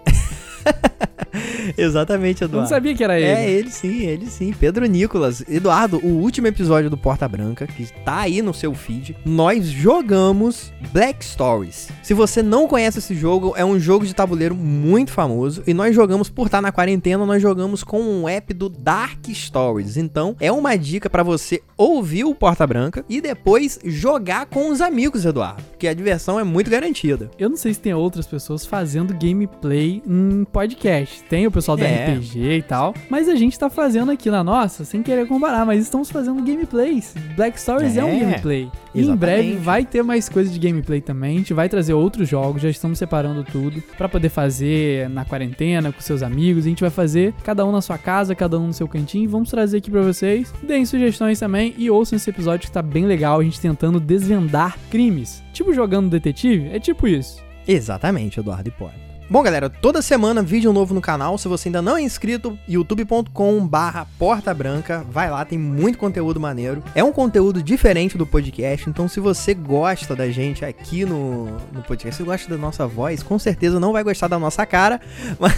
Exatamente, 1.78 2.42
Eu 2.42 2.48
não 2.48 2.54
Eduardo. 2.56 2.70
sabia 2.70 2.96
que 2.96 3.04
era 3.04 3.20
ele. 3.20 3.28
É, 3.30 3.50
ele 3.50 3.70
sim, 3.70 4.02
ele 4.06 4.26
sim. 4.28 4.54
Pedro 4.58 4.86
Nicolas. 4.86 5.44
Eduardo, 5.48 5.98
o 6.04 6.20
último 6.22 6.48
episódio 6.48 6.90
do 6.90 6.98
Porta 6.98 7.28
Branca, 7.28 7.66
que 7.68 7.86
tá 8.04 8.20
aí 8.22 8.42
no 8.42 8.54
seu 8.54 8.74
feed, 8.74 9.16
nós 9.26 9.66
jogamos 9.68 10.72
Black 10.92 11.24
Stories. 11.24 11.90
Se 12.02 12.14
você 12.14 12.42
não 12.42 12.68
conhece 12.68 13.00
esse 13.00 13.16
jogo, 13.16 13.54
é 13.56 13.64
um 13.64 13.80
jogo 13.80 14.06
de 14.06 14.14
tabuleiro 14.14 14.56
muito 14.56 15.12
famoso. 15.12 15.64
E 15.68 15.74
nós 15.74 15.96
jogamos, 15.96 16.30
por 16.30 16.48
estar 16.48 16.62
na 16.62 16.72
quarentena, 16.72 17.26
nós 17.26 17.42
jogamos 17.42 17.84
com 17.84 18.02
um 18.02 18.28
app 18.28 18.54
do 18.54 18.70
Dark 18.70 19.26
Stories. 19.34 19.98
Então, 19.98 20.36
é 20.40 20.52
uma 20.52 20.76
dica 20.78 21.10
pra 21.10 21.24
você 21.24 21.62
ouvir 21.78 22.24
o 22.24 22.36
Porta 22.36 22.66
Branca 22.66 23.06
e 23.10 23.22
depois 23.22 23.80
jogar 23.86 24.46
com 24.48 24.70
os 24.70 24.82
amigos, 24.82 25.26
Eduardo. 25.26 25.62
Porque 25.72 25.88
a 25.88 25.94
diversão 25.94 26.40
é 26.40 26.44
muito 26.44 26.70
garantida. 26.70 27.30
Eu 27.38 27.50
não 27.50 27.58
sei 27.58 27.74
se 27.74 27.80
tem 27.80 27.94
outras 27.94 28.26
pessoas 28.28 28.66
fazendo 28.66 29.14
gameplay 29.14 30.02
em 30.08 30.44
podcast. 30.46 31.24
Tem 31.24 31.46
o 31.48 31.52
pessoal 31.52 31.61
pessoal 31.62 31.78
do 31.78 31.84
É. 31.84 32.14
RPG 32.16 32.58
e 32.58 32.62
tal. 32.62 32.94
Mas 33.10 33.30
a 33.30 33.36
gente 33.36 33.58
tá 33.58 33.70
fazendo 33.70 34.12
aqui 34.12 34.30
na 34.30 34.44
nossa, 34.44 34.84
sem 34.84 35.02
querer 35.02 35.28
comparar, 35.28 35.66
mas 35.66 35.82
estamos 35.84 36.10
fazendo 36.12 36.42
gameplays. 36.44 37.14
Black 37.36 37.60
Stories 37.60 37.96
é, 37.98 38.04
um 38.04 38.10
É, 38.10 38.20
gameplay. 38.20 38.70
E 38.94 39.02
em 39.04 39.16
breve 39.16 39.56
vai 39.56 39.86
ter 39.86 40.04
mais 40.04 40.28
coisas 40.28 40.54
de 40.54 40.60
gameplay 40.60 41.00
também. 41.00 41.36
A 41.36 41.38
gente 41.40 41.54
vai 41.54 41.70
trazer 41.70 41.94
outros 41.94 42.28
jogos, 42.28 42.62
já 42.62 42.70
estamos 42.70 42.98
separando 43.00 43.44
tudo 43.44 43.82
pra 43.98 44.10
poder 44.10 44.30
fazer 44.30 45.10
na 45.10 45.24
quarentena 45.24 45.92
com 45.92 46.02
seus 46.02 46.22
amigos. 46.22 46.66
A 46.66 46.70
gente 46.70 46.82
vai 46.82 46.90
fazer 46.90 47.34
cada 47.44 47.66
um 47.66 47.72
na 47.72 47.82
sua 47.82 47.98
casa, 47.98 48.36
cada 48.36 48.60
um 48.60 48.68
no 48.68 48.74
seu 48.74 48.88
cantinho. 48.88 49.30
Vamos 49.30 49.50
trazer 49.50 49.78
aqui 49.78 49.90
pra 49.90 50.02
vocês. 50.02 50.54
Deem 50.62 50.86
sugestões 50.86 51.40
também 51.40 51.74
e 51.78 51.90
ouçam 51.90 52.18
esse 52.18 52.30
episódio 52.30 52.68
que 52.68 52.72
tá 52.74 52.82
bem 52.82 53.06
legal. 53.06 53.40
A 53.40 53.44
gente 53.44 53.60
tentando 53.62 54.00
desvendar 54.00 54.78
crimes. 54.90 55.42
Tipo 55.54 55.74
jogando 55.74 56.10
detetive, 56.10 56.70
é 56.74 56.80
tipo 56.80 57.08
isso. 57.08 57.42
Exatamente, 57.68 58.40
Eduardo 58.40 58.68
Hipólito. 58.70 59.11
Bom, 59.32 59.42
galera, 59.42 59.70
toda 59.70 60.02
semana 60.02 60.44
vídeo 60.44 60.74
novo 60.74 60.94
no 60.94 61.00
canal. 61.00 61.38
Se 61.38 61.48
você 61.48 61.70
ainda 61.70 61.82
não 61.82 61.96
é 61.96 62.02
inscrito, 62.02 62.60
youtube.com 62.68 63.66
barra 63.66 64.06
Porta 64.20 64.54
Branca. 64.54 65.06
Vai 65.10 65.32
lá, 65.32 65.46
tem 65.46 65.58
muito 65.58 65.98
conteúdo 65.98 66.38
maneiro. 66.38 66.84
É 66.94 67.02
um 67.02 67.14
conteúdo 67.14 67.64
diferente 67.64 68.18
do 68.18 68.28
podcast, 68.28 68.90
então 68.90 69.08
se 69.08 69.22
você 69.22 69.54
gosta 69.54 70.18
da 70.18 70.30
gente 70.30 70.66
aqui 70.66 71.06
no, 71.06 71.46
no 71.72 71.82
podcast, 71.82 72.18
se 72.18 72.24
gosta 72.24 72.50
da 72.50 72.58
nossa 72.58 72.86
voz, 72.86 73.24
com 73.24 73.40
certeza 73.40 73.80
não 73.80 73.94
vai 73.94 74.04
gostar 74.04 74.28
da 74.28 74.38
nossa 74.38 74.66
cara, 74.66 75.00
mas, 75.40 75.54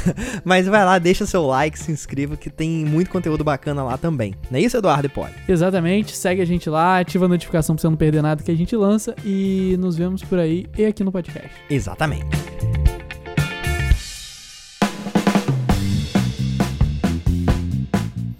mas 0.45 0.67
vai 0.67 0.85
lá, 0.85 0.99
deixa 0.99 1.25
seu 1.25 1.43
like, 1.43 1.79
se 1.79 1.91
inscreva, 1.91 2.37
que 2.37 2.51
tem 2.51 2.85
muito 2.85 3.09
conteúdo 3.09 3.43
bacana 3.43 3.83
lá 3.83 3.97
também. 3.97 4.35
Não 4.51 4.59
é 4.59 4.61
isso, 4.61 4.77
Eduardo 4.77 5.07
Hipólito? 5.07 5.39
Exatamente, 5.49 6.15
segue 6.15 6.43
a 6.43 6.45
gente 6.45 6.69
lá, 6.69 6.99
ativa 6.99 7.25
a 7.25 7.27
notificação 7.27 7.75
pra 7.75 7.81
você 7.81 7.89
não 7.89 7.97
perder 7.97 8.21
nada 8.21 8.43
que 8.43 8.51
a 8.51 8.55
gente 8.55 8.75
lança 8.75 9.15
e 9.25 9.75
nos 9.79 9.97
vemos 9.97 10.23
por 10.23 10.37
aí 10.37 10.67
e 10.77 10.85
aqui 10.85 11.03
no 11.03 11.11
podcast. 11.11 11.49
Exatamente. 11.71 12.82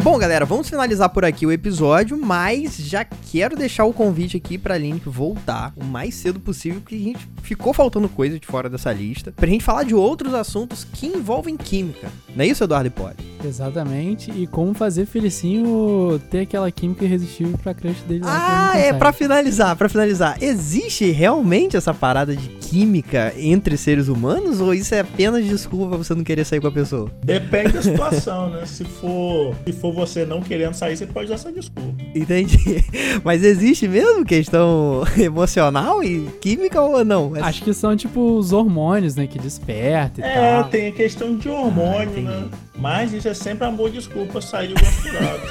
Bom, 0.03 0.17
galera, 0.17 0.45
vamos 0.45 0.69
finalizar 0.69 1.07
por 1.07 1.23
aqui 1.23 1.45
o 1.45 1.51
episódio, 1.51 2.17
mas 2.17 2.75
já 2.75 3.05
quero 3.05 3.55
deixar 3.55 3.85
o 3.85 3.93
convite 3.93 4.35
aqui 4.35 4.57
pra 4.57 4.77
Link 4.77 5.07
voltar 5.07 5.71
o 5.77 5.85
mais 5.85 6.13
cedo 6.15 6.41
possível, 6.41 6.81
porque 6.81 6.95
a 6.95 6.99
gente 6.99 7.29
ficou 7.41 7.73
faltando 7.73 8.09
coisa 8.09 8.37
de 8.37 8.45
fora 8.45 8.69
dessa 8.69 8.91
lista, 8.91 9.31
pra 9.31 9.47
gente 9.47 9.63
falar 9.63 9.83
de 9.83 9.95
outros 9.95 10.33
assuntos 10.33 10.83
que 10.83 11.07
envolvem 11.07 11.55
química. 11.55 12.09
Não 12.35 12.43
é 12.43 12.47
isso, 12.49 12.65
Eduardo 12.65 12.87
Hipólito? 12.87 13.23
Exatamente, 13.45 14.29
e 14.29 14.45
como 14.45 14.73
fazer 14.73 15.05
Felicinho 15.05 16.19
ter 16.29 16.41
aquela 16.41 16.69
química 16.69 17.05
irresistível 17.05 17.57
pra 17.57 17.73
crush 17.73 18.01
dele 18.05 18.25
lá. 18.25 18.71
Ah, 18.73 18.77
é, 18.77 18.91
pra 18.91 19.13
finalizar, 19.13 19.73
pra 19.77 19.87
finalizar. 19.87 20.37
Existe 20.43 21.11
realmente 21.11 21.77
essa 21.77 21.93
parada 21.93 22.35
de 22.35 22.49
química 22.73 23.31
entre 23.37 23.77
seres 23.77 24.07
humanos 24.07 24.59
ou 24.59 24.73
isso 24.73 24.95
é 24.95 25.01
apenas 25.01 25.45
desculpa 25.45 25.89
pra 25.89 25.97
você 25.97 26.15
não 26.15 26.23
querer 26.23 26.43
sair 26.43 26.59
com 26.59 26.65
a 26.67 26.71
pessoa? 26.71 27.11
Depende 27.23 27.73
da 27.73 27.81
situação, 27.83 28.49
né? 28.49 28.65
Se 28.65 28.83
for, 28.83 29.55
se 29.63 29.73
for 29.73 29.93
você 29.93 30.25
não 30.25 30.41
querendo 30.41 30.73
sair, 30.73 30.97
você 30.97 31.05
pode 31.05 31.27
dar 31.29 31.35
essa 31.35 31.51
desculpa. 31.51 31.93
Entendi. 32.15 32.83
Mas 33.23 33.43
existe 33.43 33.87
mesmo 33.87 34.25
questão 34.25 35.03
emocional 35.17 36.03
e 36.03 36.27
química 36.41 36.81
ou 36.81 37.05
não? 37.05 37.35
É- 37.37 37.41
Acho 37.41 37.63
que 37.63 37.73
são 37.75 37.95
tipo 37.95 38.37
os 38.37 38.51
hormônios, 38.51 39.15
né, 39.15 39.27
que 39.27 39.37
desperta 39.37 40.21
e 40.21 40.23
É, 40.23 40.33
tal. 40.61 40.63
tem 40.69 40.87
a 40.87 40.91
questão 40.91 41.37
de 41.37 41.49
hormônio, 41.49 42.11
Ah, 42.17 42.21
né? 42.21 42.45
Mas 42.75 43.13
isso 43.13 43.27
é 43.27 43.33
sempre 43.35 43.67
amor 43.67 43.91
desculpa 43.91 44.41
sair 44.41 44.73
gosturados. 44.73 45.49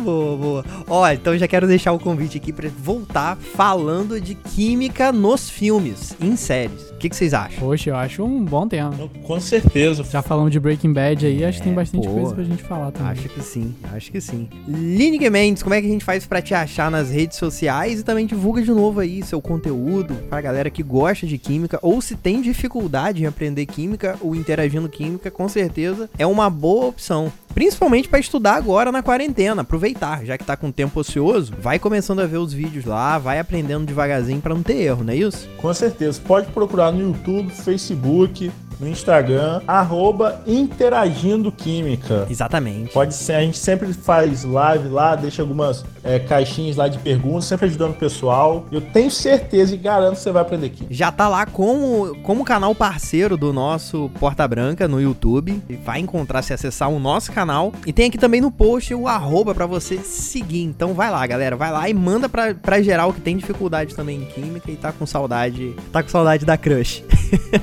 Boa, 0.00 0.36
boa. 0.36 0.64
Ó, 0.88 1.08
então 1.10 1.36
já 1.36 1.46
quero 1.46 1.66
deixar 1.66 1.92
o 1.92 1.98
convite 1.98 2.38
aqui 2.38 2.52
pra 2.52 2.68
voltar 2.78 3.36
falando 3.36 4.20
de 4.20 4.34
química 4.34 5.12
nos 5.12 5.48
filmes, 5.50 6.16
em 6.20 6.36
séries. 6.36 6.90
O 6.90 6.96
que, 7.00 7.08
que 7.08 7.16
vocês 7.16 7.32
acham? 7.32 7.58
Poxa, 7.60 7.90
eu 7.90 7.96
acho 7.96 8.22
um 8.22 8.44
bom 8.44 8.68
tema. 8.68 8.92
Com 9.26 9.40
certeza. 9.40 10.04
Já 10.04 10.20
falamos 10.20 10.50
de 10.52 10.60
Breaking 10.60 10.92
Bad 10.92 11.24
aí, 11.26 11.44
acho 11.44 11.58
que 11.58 11.64
tem 11.64 11.72
É, 11.72 11.76
bastante 11.76 12.06
pô. 12.06 12.12
coisa 12.14 12.34
pra 12.34 12.44
gente 12.44 12.62
falar 12.62 12.90
também. 12.90 13.12
Acho 13.12 13.28
que 13.28 13.42
sim, 13.42 13.74
acho 13.94 14.12
que 14.12 14.20
sim. 14.20 14.48
Lineker 14.68 15.30
Mendes, 15.30 15.62
como 15.62 15.74
é 15.74 15.80
que 15.80 15.86
a 15.86 15.90
gente 15.90 16.04
faz 16.04 16.26
pra 16.26 16.42
te 16.42 16.52
achar 16.54 16.90
nas 16.90 17.10
redes 17.10 17.38
sociais 17.38 18.00
e 18.00 18.02
também 18.02 18.26
divulga 18.26 18.60
de 18.62 18.70
novo 18.70 19.00
aí 19.00 19.22
seu 19.22 19.40
conteúdo 19.40 20.14
pra 20.28 20.40
galera 20.42 20.68
que 20.68 20.82
gosta 20.82 21.26
de 21.26 21.38
química 21.38 21.78
ou 21.80 22.00
se 22.02 22.16
tem 22.16 22.42
dificuldade 22.42 23.22
em 23.22 23.26
aprender 23.26 23.64
química 23.66 24.16
ou 24.20 24.34
interagindo 24.36 24.88
química, 24.88 25.30
com 25.30 25.48
certeza 25.48 26.10
é 26.18 26.26
uma 26.26 26.50
boa 26.50 26.86
opção. 26.86 27.32
Principalmente 27.54 28.08
pra 28.08 28.18
estudar 28.18 28.54
agora 28.54 28.92
na 28.92 29.02
quarentena, 29.02 29.62
aproveitar, 29.62 30.24
já 30.24 30.38
que 30.38 30.44
tá 30.44 30.56
com 30.56 30.70
tempo 30.70 31.00
ocioso, 31.00 31.52
vai 31.58 31.78
começando 31.78 32.20
a 32.20 32.26
ver 32.26 32.38
os 32.38 32.52
vídeos 32.52 32.84
lá, 32.84 33.18
vai 33.18 33.38
aprendendo 33.38 33.86
devagarzinho 33.86 34.40
pra 34.40 34.54
não 34.54 34.62
ter 34.62 34.76
erro, 34.82 35.04
não 35.04 35.12
é 35.12 35.16
isso? 35.16 35.48
Com 35.56 35.72
certeza. 35.74 36.20
Pode 36.24 36.50
procurar 36.52 36.92
no 36.92 37.00
YouTube, 37.00 37.50
Facebook, 37.50 38.50
no 38.80 38.88
Instagram, 38.88 39.60
arroba 39.66 40.42
Interagindo 40.46 41.52
Química. 41.52 42.26
Exatamente. 42.28 42.92
Pode 42.92 43.14
ser, 43.14 43.34
a 43.34 43.40
gente 43.42 43.58
sempre 43.58 43.92
faz 43.92 44.44
live 44.44 44.88
lá, 44.88 45.14
deixa 45.14 45.42
algumas 45.42 45.84
é, 46.02 46.18
caixinhas 46.18 46.76
lá 46.76 46.88
de 46.88 46.98
perguntas, 46.98 47.44
sempre 47.44 47.66
ajudando 47.66 47.92
o 47.92 47.96
pessoal. 47.96 48.66
Eu 48.72 48.80
tenho 48.80 49.10
certeza 49.10 49.74
e 49.74 49.78
garanto 49.78 50.14
que 50.14 50.20
você 50.20 50.32
vai 50.32 50.42
aprender 50.42 50.70
química. 50.70 50.94
Já 50.94 51.12
tá 51.12 51.28
lá 51.28 51.44
como, 51.46 52.16
como 52.22 52.44
canal 52.44 52.74
parceiro 52.74 53.36
do 53.36 53.52
nosso 53.52 54.10
Porta 54.18 54.46
Branca 54.48 54.88
no 54.88 55.00
YouTube. 55.00 55.62
Vai 55.84 56.00
encontrar 56.00 56.42
se 56.42 56.52
acessar 56.52 56.88
o 56.88 56.98
nosso 56.98 57.30
canal. 57.32 57.72
E 57.86 57.92
tem 57.92 58.06
aqui 58.06 58.18
também 58.18 58.40
no 58.40 58.50
post 58.50 58.94
o 58.94 59.06
arroba 59.06 59.54
pra 59.54 59.66
você 59.66 59.98
seguir. 59.98 60.62
Então 60.62 60.94
vai 60.94 61.10
lá, 61.10 61.26
galera. 61.26 61.56
Vai 61.56 61.70
lá 61.70 61.88
e 61.88 61.94
manda 61.94 62.28
pra, 62.28 62.54
pra 62.54 62.82
geral 62.82 63.12
que 63.12 63.20
tem 63.20 63.36
dificuldade 63.36 63.94
também 63.94 64.22
em 64.22 64.24
química 64.26 64.70
e 64.70 64.76
tá 64.76 64.92
com 64.92 65.04
saudade. 65.04 65.74
Tá 65.92 66.02
com 66.02 66.08
saudade 66.08 66.44
da 66.46 66.56
crush. 66.56 67.04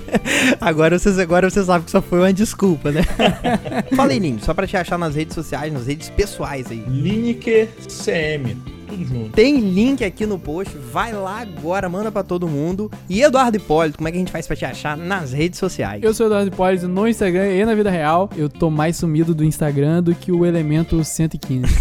agora, 0.62 1.00
vocês, 1.08 1.20
agora 1.20 1.50
você 1.50 1.64
sabe 1.64 1.86
que 1.86 1.92
só 1.92 2.02
foi 2.02 2.20
uma 2.20 2.34
desculpa, 2.34 2.92
né? 2.92 3.02
Fala 3.96 4.12
aí, 4.12 4.20
Ninho, 4.20 4.40
só 4.42 4.54
pra 4.54 4.68
te 4.68 4.76
achar 4.76 5.00
nas 5.00 5.16
redes 5.16 5.34
sociais, 5.34 5.72
nas 5.72 5.88
redes 5.88 6.10
pessoais 6.10 6.70
aí. 6.70 6.84
Lineker 6.88 7.70
CM, 7.88 8.58
tudo 8.88 9.06
junto. 9.06 9.30
Tem 9.30 9.58
link 9.58 10.04
aqui 10.04 10.26
no 10.26 10.38
post, 10.38 10.76
vai 10.92 11.14
lá 11.14 11.40
agora, 11.40 11.88
manda 11.88 12.12
pra 12.12 12.24
todo 12.24 12.48
mundo. 12.48 12.92
E 13.10 13.22
Eduardo 13.22 13.56
Hipólito, 13.56 13.98
como 13.98 14.10
é 14.10 14.12
que 14.12 14.18
a 14.18 14.20
gente 14.20 14.32
faz 14.32 14.46
pra 14.46 14.56
te 14.56 14.66
achar 14.66 14.98
nas 14.98 15.32
redes 15.32 15.60
sociais? 15.60 16.04
Eu 16.04 16.14
sou 16.14 16.26
o 16.26 16.30
Eduardo 16.30 16.50
Hipólito 16.54 16.88
no 16.90 17.08
Instagram 17.08 17.54
e 17.54 17.66
na 17.66 17.74
vida 17.74 17.90
real. 17.90 18.30
Eu 18.36 18.50
tô 18.50 18.70
mais 18.70 18.98
sumido 18.98 19.34
do 19.34 19.46
Instagram 19.46 20.04
do 20.04 20.14
que 20.14 20.32
o 20.32 20.46
elemento 20.46 21.02
115. 21.04 21.74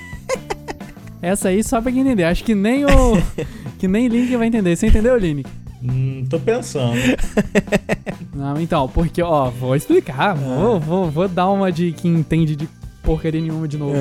Essa 1.20 1.48
aí 1.48 1.62
só 1.62 1.80
pra 1.80 1.92
quem 1.92 2.00
entender. 2.00 2.24
Acho 2.24 2.44
que 2.44 2.54
nem 2.54 2.84
o. 2.84 2.88
que 3.78 3.88
nem 3.88 4.08
Link 4.08 4.34
vai 4.36 4.46
entender. 4.46 4.76
Você 4.76 4.86
entendeu, 4.86 5.16
Link? 5.16 5.63
Hum, 5.84 6.24
tô 6.28 6.40
pensando. 6.40 6.98
Não, 8.34 8.58
então, 8.60 8.88
porque, 8.88 9.22
ó, 9.22 9.50
vou 9.50 9.76
explicar. 9.76 10.34
Vou, 10.34 10.80
vou, 10.80 11.10
vou 11.10 11.28
dar 11.28 11.50
uma 11.50 11.70
de 11.70 11.92
quem 11.92 12.14
entende 12.14 12.56
de 12.56 12.68
porcaria 13.02 13.40
nenhuma 13.40 13.68
de 13.68 13.76
novo. 13.76 13.94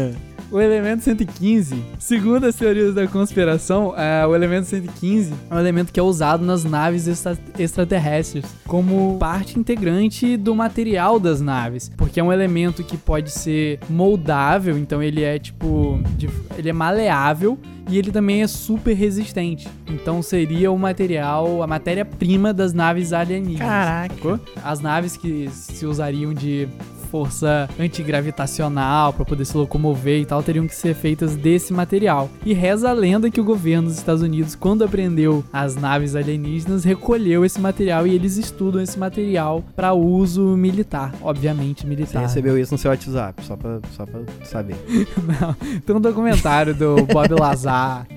O 0.54 0.62
elemento 0.62 1.02
115, 1.04 1.84
segundo 1.98 2.46
as 2.46 2.54
teorias 2.56 2.94
da 2.94 3.08
conspiração, 3.08 3.92
é, 3.98 4.24
o 4.28 4.36
elemento 4.36 4.66
115 4.68 5.34
é 5.50 5.56
um 5.56 5.58
elemento 5.60 5.92
que 5.92 6.00
é 6.00 6.04
usado 6.04 6.46
nas 6.46 6.64
naves 6.64 7.08
extra- 7.08 7.36
extraterrestres 7.58 8.46
como 8.68 9.18
parte 9.18 9.58
integrante 9.60 10.38
do 10.38 10.54
material 10.54 11.20
das 11.20 11.42
naves, 11.42 11.90
porque 11.98 12.20
é 12.20 12.24
um 12.24 12.32
elemento 12.32 12.84
que 12.84 12.96
pode 12.98 13.32
ser 13.32 13.80
moldável, 13.90 14.78
então 14.78 15.02
ele 15.02 15.24
é 15.24 15.40
tipo, 15.40 16.00
de- 16.16 16.30
ele 16.56 16.70
é 16.70 16.74
maleável 16.74 17.58
e 17.90 17.98
ele 17.98 18.12
também 18.12 18.44
é 18.44 18.48
super 18.48 18.94
resistente. 18.94 19.68
Então 19.88 20.22
seria 20.22 20.72
o 20.72 20.78
material, 20.78 21.64
a 21.64 21.68
matéria-prima 21.68 22.54
das 22.54 22.74
naves 22.74 23.12
alienígenas. 23.12 23.68
Caraca. 23.68 24.14
Sacou? 24.14 24.40
As 24.64 24.80
naves 24.80 25.18
que 25.18 25.50
se 25.52 25.84
usariam 25.86 26.32
de 26.32 26.68
força 27.14 27.70
antigravitacional 27.80 29.14
para 29.14 29.24
poder 29.24 29.46
se 29.46 29.56
locomover 29.56 30.20
e 30.20 30.26
tal 30.26 30.42
teriam 30.42 30.66
que 30.66 30.74
ser 30.74 30.96
feitas 30.96 31.36
desse 31.36 31.72
material. 31.72 32.28
E 32.44 32.56
reza 32.56 32.90
a 32.90 32.94
lenda 32.94 33.30
que 33.30 33.40
o 33.40 33.44
governo 33.44 33.88
dos 33.88 33.98
Estados 34.00 34.24
Unidos, 34.24 34.56
quando 34.56 34.84
aprendeu 34.84 35.44
as 35.54 35.76
naves 35.76 36.16
alienígenas, 36.16 36.84
recolheu 36.84 37.46
esse 37.46 37.62
material 37.62 38.08
e 38.08 38.16
eles 38.16 38.38
estudam 38.38 38.82
esse 38.82 38.98
material 38.98 39.64
para 39.76 39.94
uso 39.94 40.42
militar, 40.58 41.14
obviamente 41.22 41.84
Você 41.84 41.88
militar. 41.88 42.22
recebeu 42.24 42.58
isso 42.58 42.74
no 42.74 42.80
seu 42.80 42.90
WhatsApp, 42.90 43.46
só 43.46 43.56
pra, 43.56 43.80
só 43.96 44.08
pra 44.08 44.22
saber. 44.44 44.76
Não, 45.40 45.54
tem 45.82 45.96
um 45.96 46.02
documentário 46.02 46.74
do 46.74 47.06
Bob 47.06 47.40
Lazar. 47.40 48.08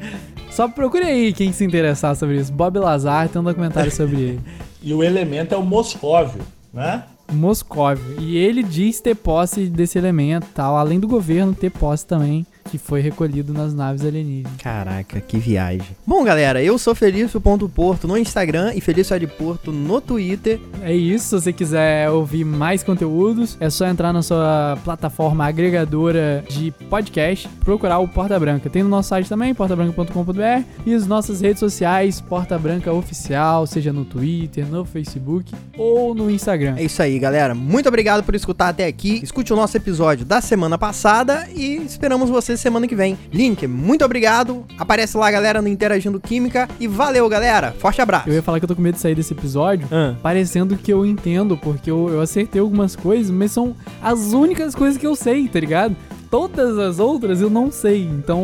Só 0.50 0.68
procure 0.68 1.04
aí 1.04 1.34
quem 1.34 1.52
se 1.52 1.66
interessar 1.66 2.16
sobre 2.16 2.38
isso. 2.38 2.50
Bob 2.50 2.78
Lazar 2.78 3.28
tem 3.28 3.42
um 3.42 3.44
documentário 3.44 3.92
sobre 3.92 4.16
ele. 4.16 4.40
E 4.82 4.94
o 4.94 5.02
elemento 5.02 5.52
é 5.52 5.58
o 5.58 5.64
Moscóvio, 5.64 6.40
né? 6.72 7.02
Moscov. 7.32 7.98
E 8.18 8.36
ele 8.36 8.62
diz 8.62 9.00
ter 9.00 9.14
posse 9.14 9.66
desse 9.66 9.98
elemento 9.98 10.46
tal, 10.54 10.76
além 10.76 11.00
do 11.00 11.08
governo 11.08 11.54
ter 11.54 11.70
posse 11.70 12.06
também. 12.06 12.46
Que 12.66 12.78
foi 12.78 13.00
recolhido 13.00 13.52
nas 13.52 13.74
naves 13.74 14.04
alienígenas. 14.04 14.52
Caraca, 14.62 15.20
que 15.20 15.38
viagem. 15.38 15.96
Bom, 16.06 16.24
galera, 16.24 16.62
eu 16.62 16.78
sou 16.78 16.94
Felício.porto 16.94 18.06
no 18.06 18.16
Instagram 18.16 18.72
e 18.74 18.80
Felício 18.80 19.18
de 19.18 19.26
Porto 19.26 19.72
no 19.72 20.00
Twitter. 20.00 20.60
É 20.82 20.94
isso, 20.94 21.24
se 21.26 21.42
você 21.42 21.52
quiser 21.52 22.10
ouvir 22.10 22.44
mais 22.44 22.82
conteúdos, 22.82 23.56
é 23.60 23.70
só 23.70 23.86
entrar 23.86 24.12
na 24.12 24.22
sua 24.22 24.78
plataforma 24.84 25.46
agregadora 25.46 26.44
de 26.48 26.70
podcast, 26.90 27.48
procurar 27.64 27.98
o 27.98 28.08
Porta 28.08 28.38
Branca. 28.38 28.68
Tem 28.68 28.82
no 28.82 28.88
nosso 28.88 29.10
site 29.10 29.28
também, 29.28 29.54
portabranca.com.br 29.54 30.64
e 30.84 30.94
as 30.94 31.06
nossas 31.06 31.40
redes 31.40 31.60
sociais, 31.60 32.20
Porta 32.20 32.58
Branca 32.58 32.92
Oficial, 32.92 33.66
seja 33.66 33.92
no 33.92 34.04
Twitter, 34.04 34.66
no 34.66 34.84
Facebook 34.84 35.54
ou 35.76 36.14
no 36.14 36.30
Instagram. 36.30 36.74
É 36.76 36.84
isso 36.84 37.00
aí, 37.02 37.18
galera. 37.18 37.54
Muito 37.54 37.88
obrigado 37.88 38.22
por 38.24 38.34
escutar 38.34 38.68
até 38.68 38.86
aqui. 38.86 39.20
Escute 39.22 39.52
o 39.52 39.56
nosso 39.56 39.76
episódio 39.76 40.24
da 40.24 40.40
semana 40.40 40.76
passada 40.76 41.48
e 41.54 41.76
esperamos 41.76 42.30
você 42.56 42.62
semana 42.62 42.86
que 42.88 42.94
vem. 42.96 43.16
Link, 43.32 43.66
muito 43.66 44.04
obrigado. 44.04 44.64
Aparece 44.78 45.16
lá, 45.16 45.30
galera, 45.30 45.60
no 45.62 45.68
Interagindo 45.68 46.18
Química. 46.20 46.68
E 46.80 46.88
valeu, 46.88 47.28
galera. 47.28 47.74
Forte 47.78 48.00
abraço. 48.02 48.28
Eu 48.28 48.34
ia 48.34 48.42
falar 48.42 48.58
que 48.58 48.64
eu 48.64 48.68
tô 48.68 48.74
com 48.76 48.82
medo 48.82 48.94
de 48.96 49.00
sair 49.00 49.14
desse 49.14 49.32
episódio 49.32 49.86
Ah. 49.92 50.14
parecendo 50.22 50.76
que 50.76 50.92
eu 50.92 51.04
entendo, 51.06 51.56
porque 51.56 51.90
eu, 51.90 52.08
eu 52.10 52.20
acertei 52.20 52.60
algumas 52.60 52.96
coisas, 52.96 53.30
mas 53.30 53.52
são 53.52 53.74
as 54.02 54.32
únicas 54.32 54.74
coisas 54.74 54.98
que 54.98 55.06
eu 55.06 55.14
sei, 55.14 55.48
tá 55.48 55.60
ligado? 55.60 55.94
Todas 56.30 56.76
as 56.78 56.98
outras 56.98 57.40
eu 57.40 57.48
não 57.48 57.70
sei, 57.70 58.02
então 58.02 58.42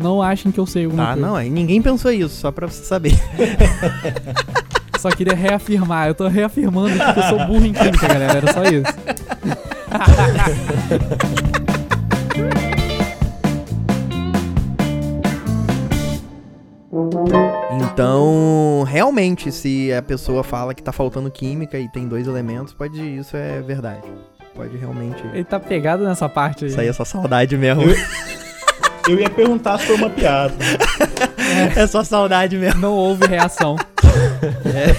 não 0.00 0.22
achem 0.22 0.50
que 0.50 0.58
eu 0.58 0.64
sei 0.66 0.86
alguma 0.86 1.04
Tá, 1.04 1.12
coisa. 1.12 1.26
não, 1.28 1.36
aí 1.36 1.50
ninguém 1.50 1.82
pensou 1.82 2.10
isso, 2.10 2.34
só 2.40 2.50
pra 2.50 2.66
você 2.66 2.82
saber. 2.84 3.12
Só 4.98 5.10
queria 5.10 5.34
reafirmar, 5.34 6.08
eu 6.08 6.14
tô 6.14 6.26
reafirmando 6.28 6.88
que 6.96 7.20
eu 7.20 7.22
sou 7.24 7.38
burro 7.46 7.66
em 7.66 7.74
química, 7.74 8.08
galera, 8.08 8.38
era 8.38 8.52
só 8.54 8.62
isso. 8.64 8.94
Então, 17.94 18.84
realmente, 18.88 19.52
se 19.52 19.92
a 19.92 20.02
pessoa 20.02 20.42
fala 20.42 20.74
que 20.74 20.82
tá 20.82 20.90
faltando 20.90 21.30
química 21.30 21.78
e 21.78 21.88
tem 21.88 22.08
dois 22.08 22.26
elementos, 22.26 22.74
pode 22.74 23.00
isso 23.00 23.36
é 23.36 23.62
verdade. 23.62 24.02
Pode 24.52 24.76
realmente. 24.76 25.22
Ele 25.32 25.44
tá 25.44 25.60
pegado 25.60 26.02
nessa 26.02 26.28
parte 26.28 26.64
aí. 26.64 26.70
Isso 26.72 26.80
aí 26.80 26.88
é 26.88 26.92
só 26.92 27.04
saudade 27.04 27.56
mesmo. 27.56 27.84
Eu 29.08 29.20
ia 29.20 29.30
perguntar 29.30 29.78
se 29.78 29.86
foi 29.86 29.94
uma 29.94 30.10
piada. 30.10 30.54
é 31.76 31.86
só 31.86 32.02
saudade 32.02 32.58
mesmo. 32.58 32.80
Não 32.80 32.94
houve 32.94 33.28
reação. 33.28 33.76
É. 34.64 34.94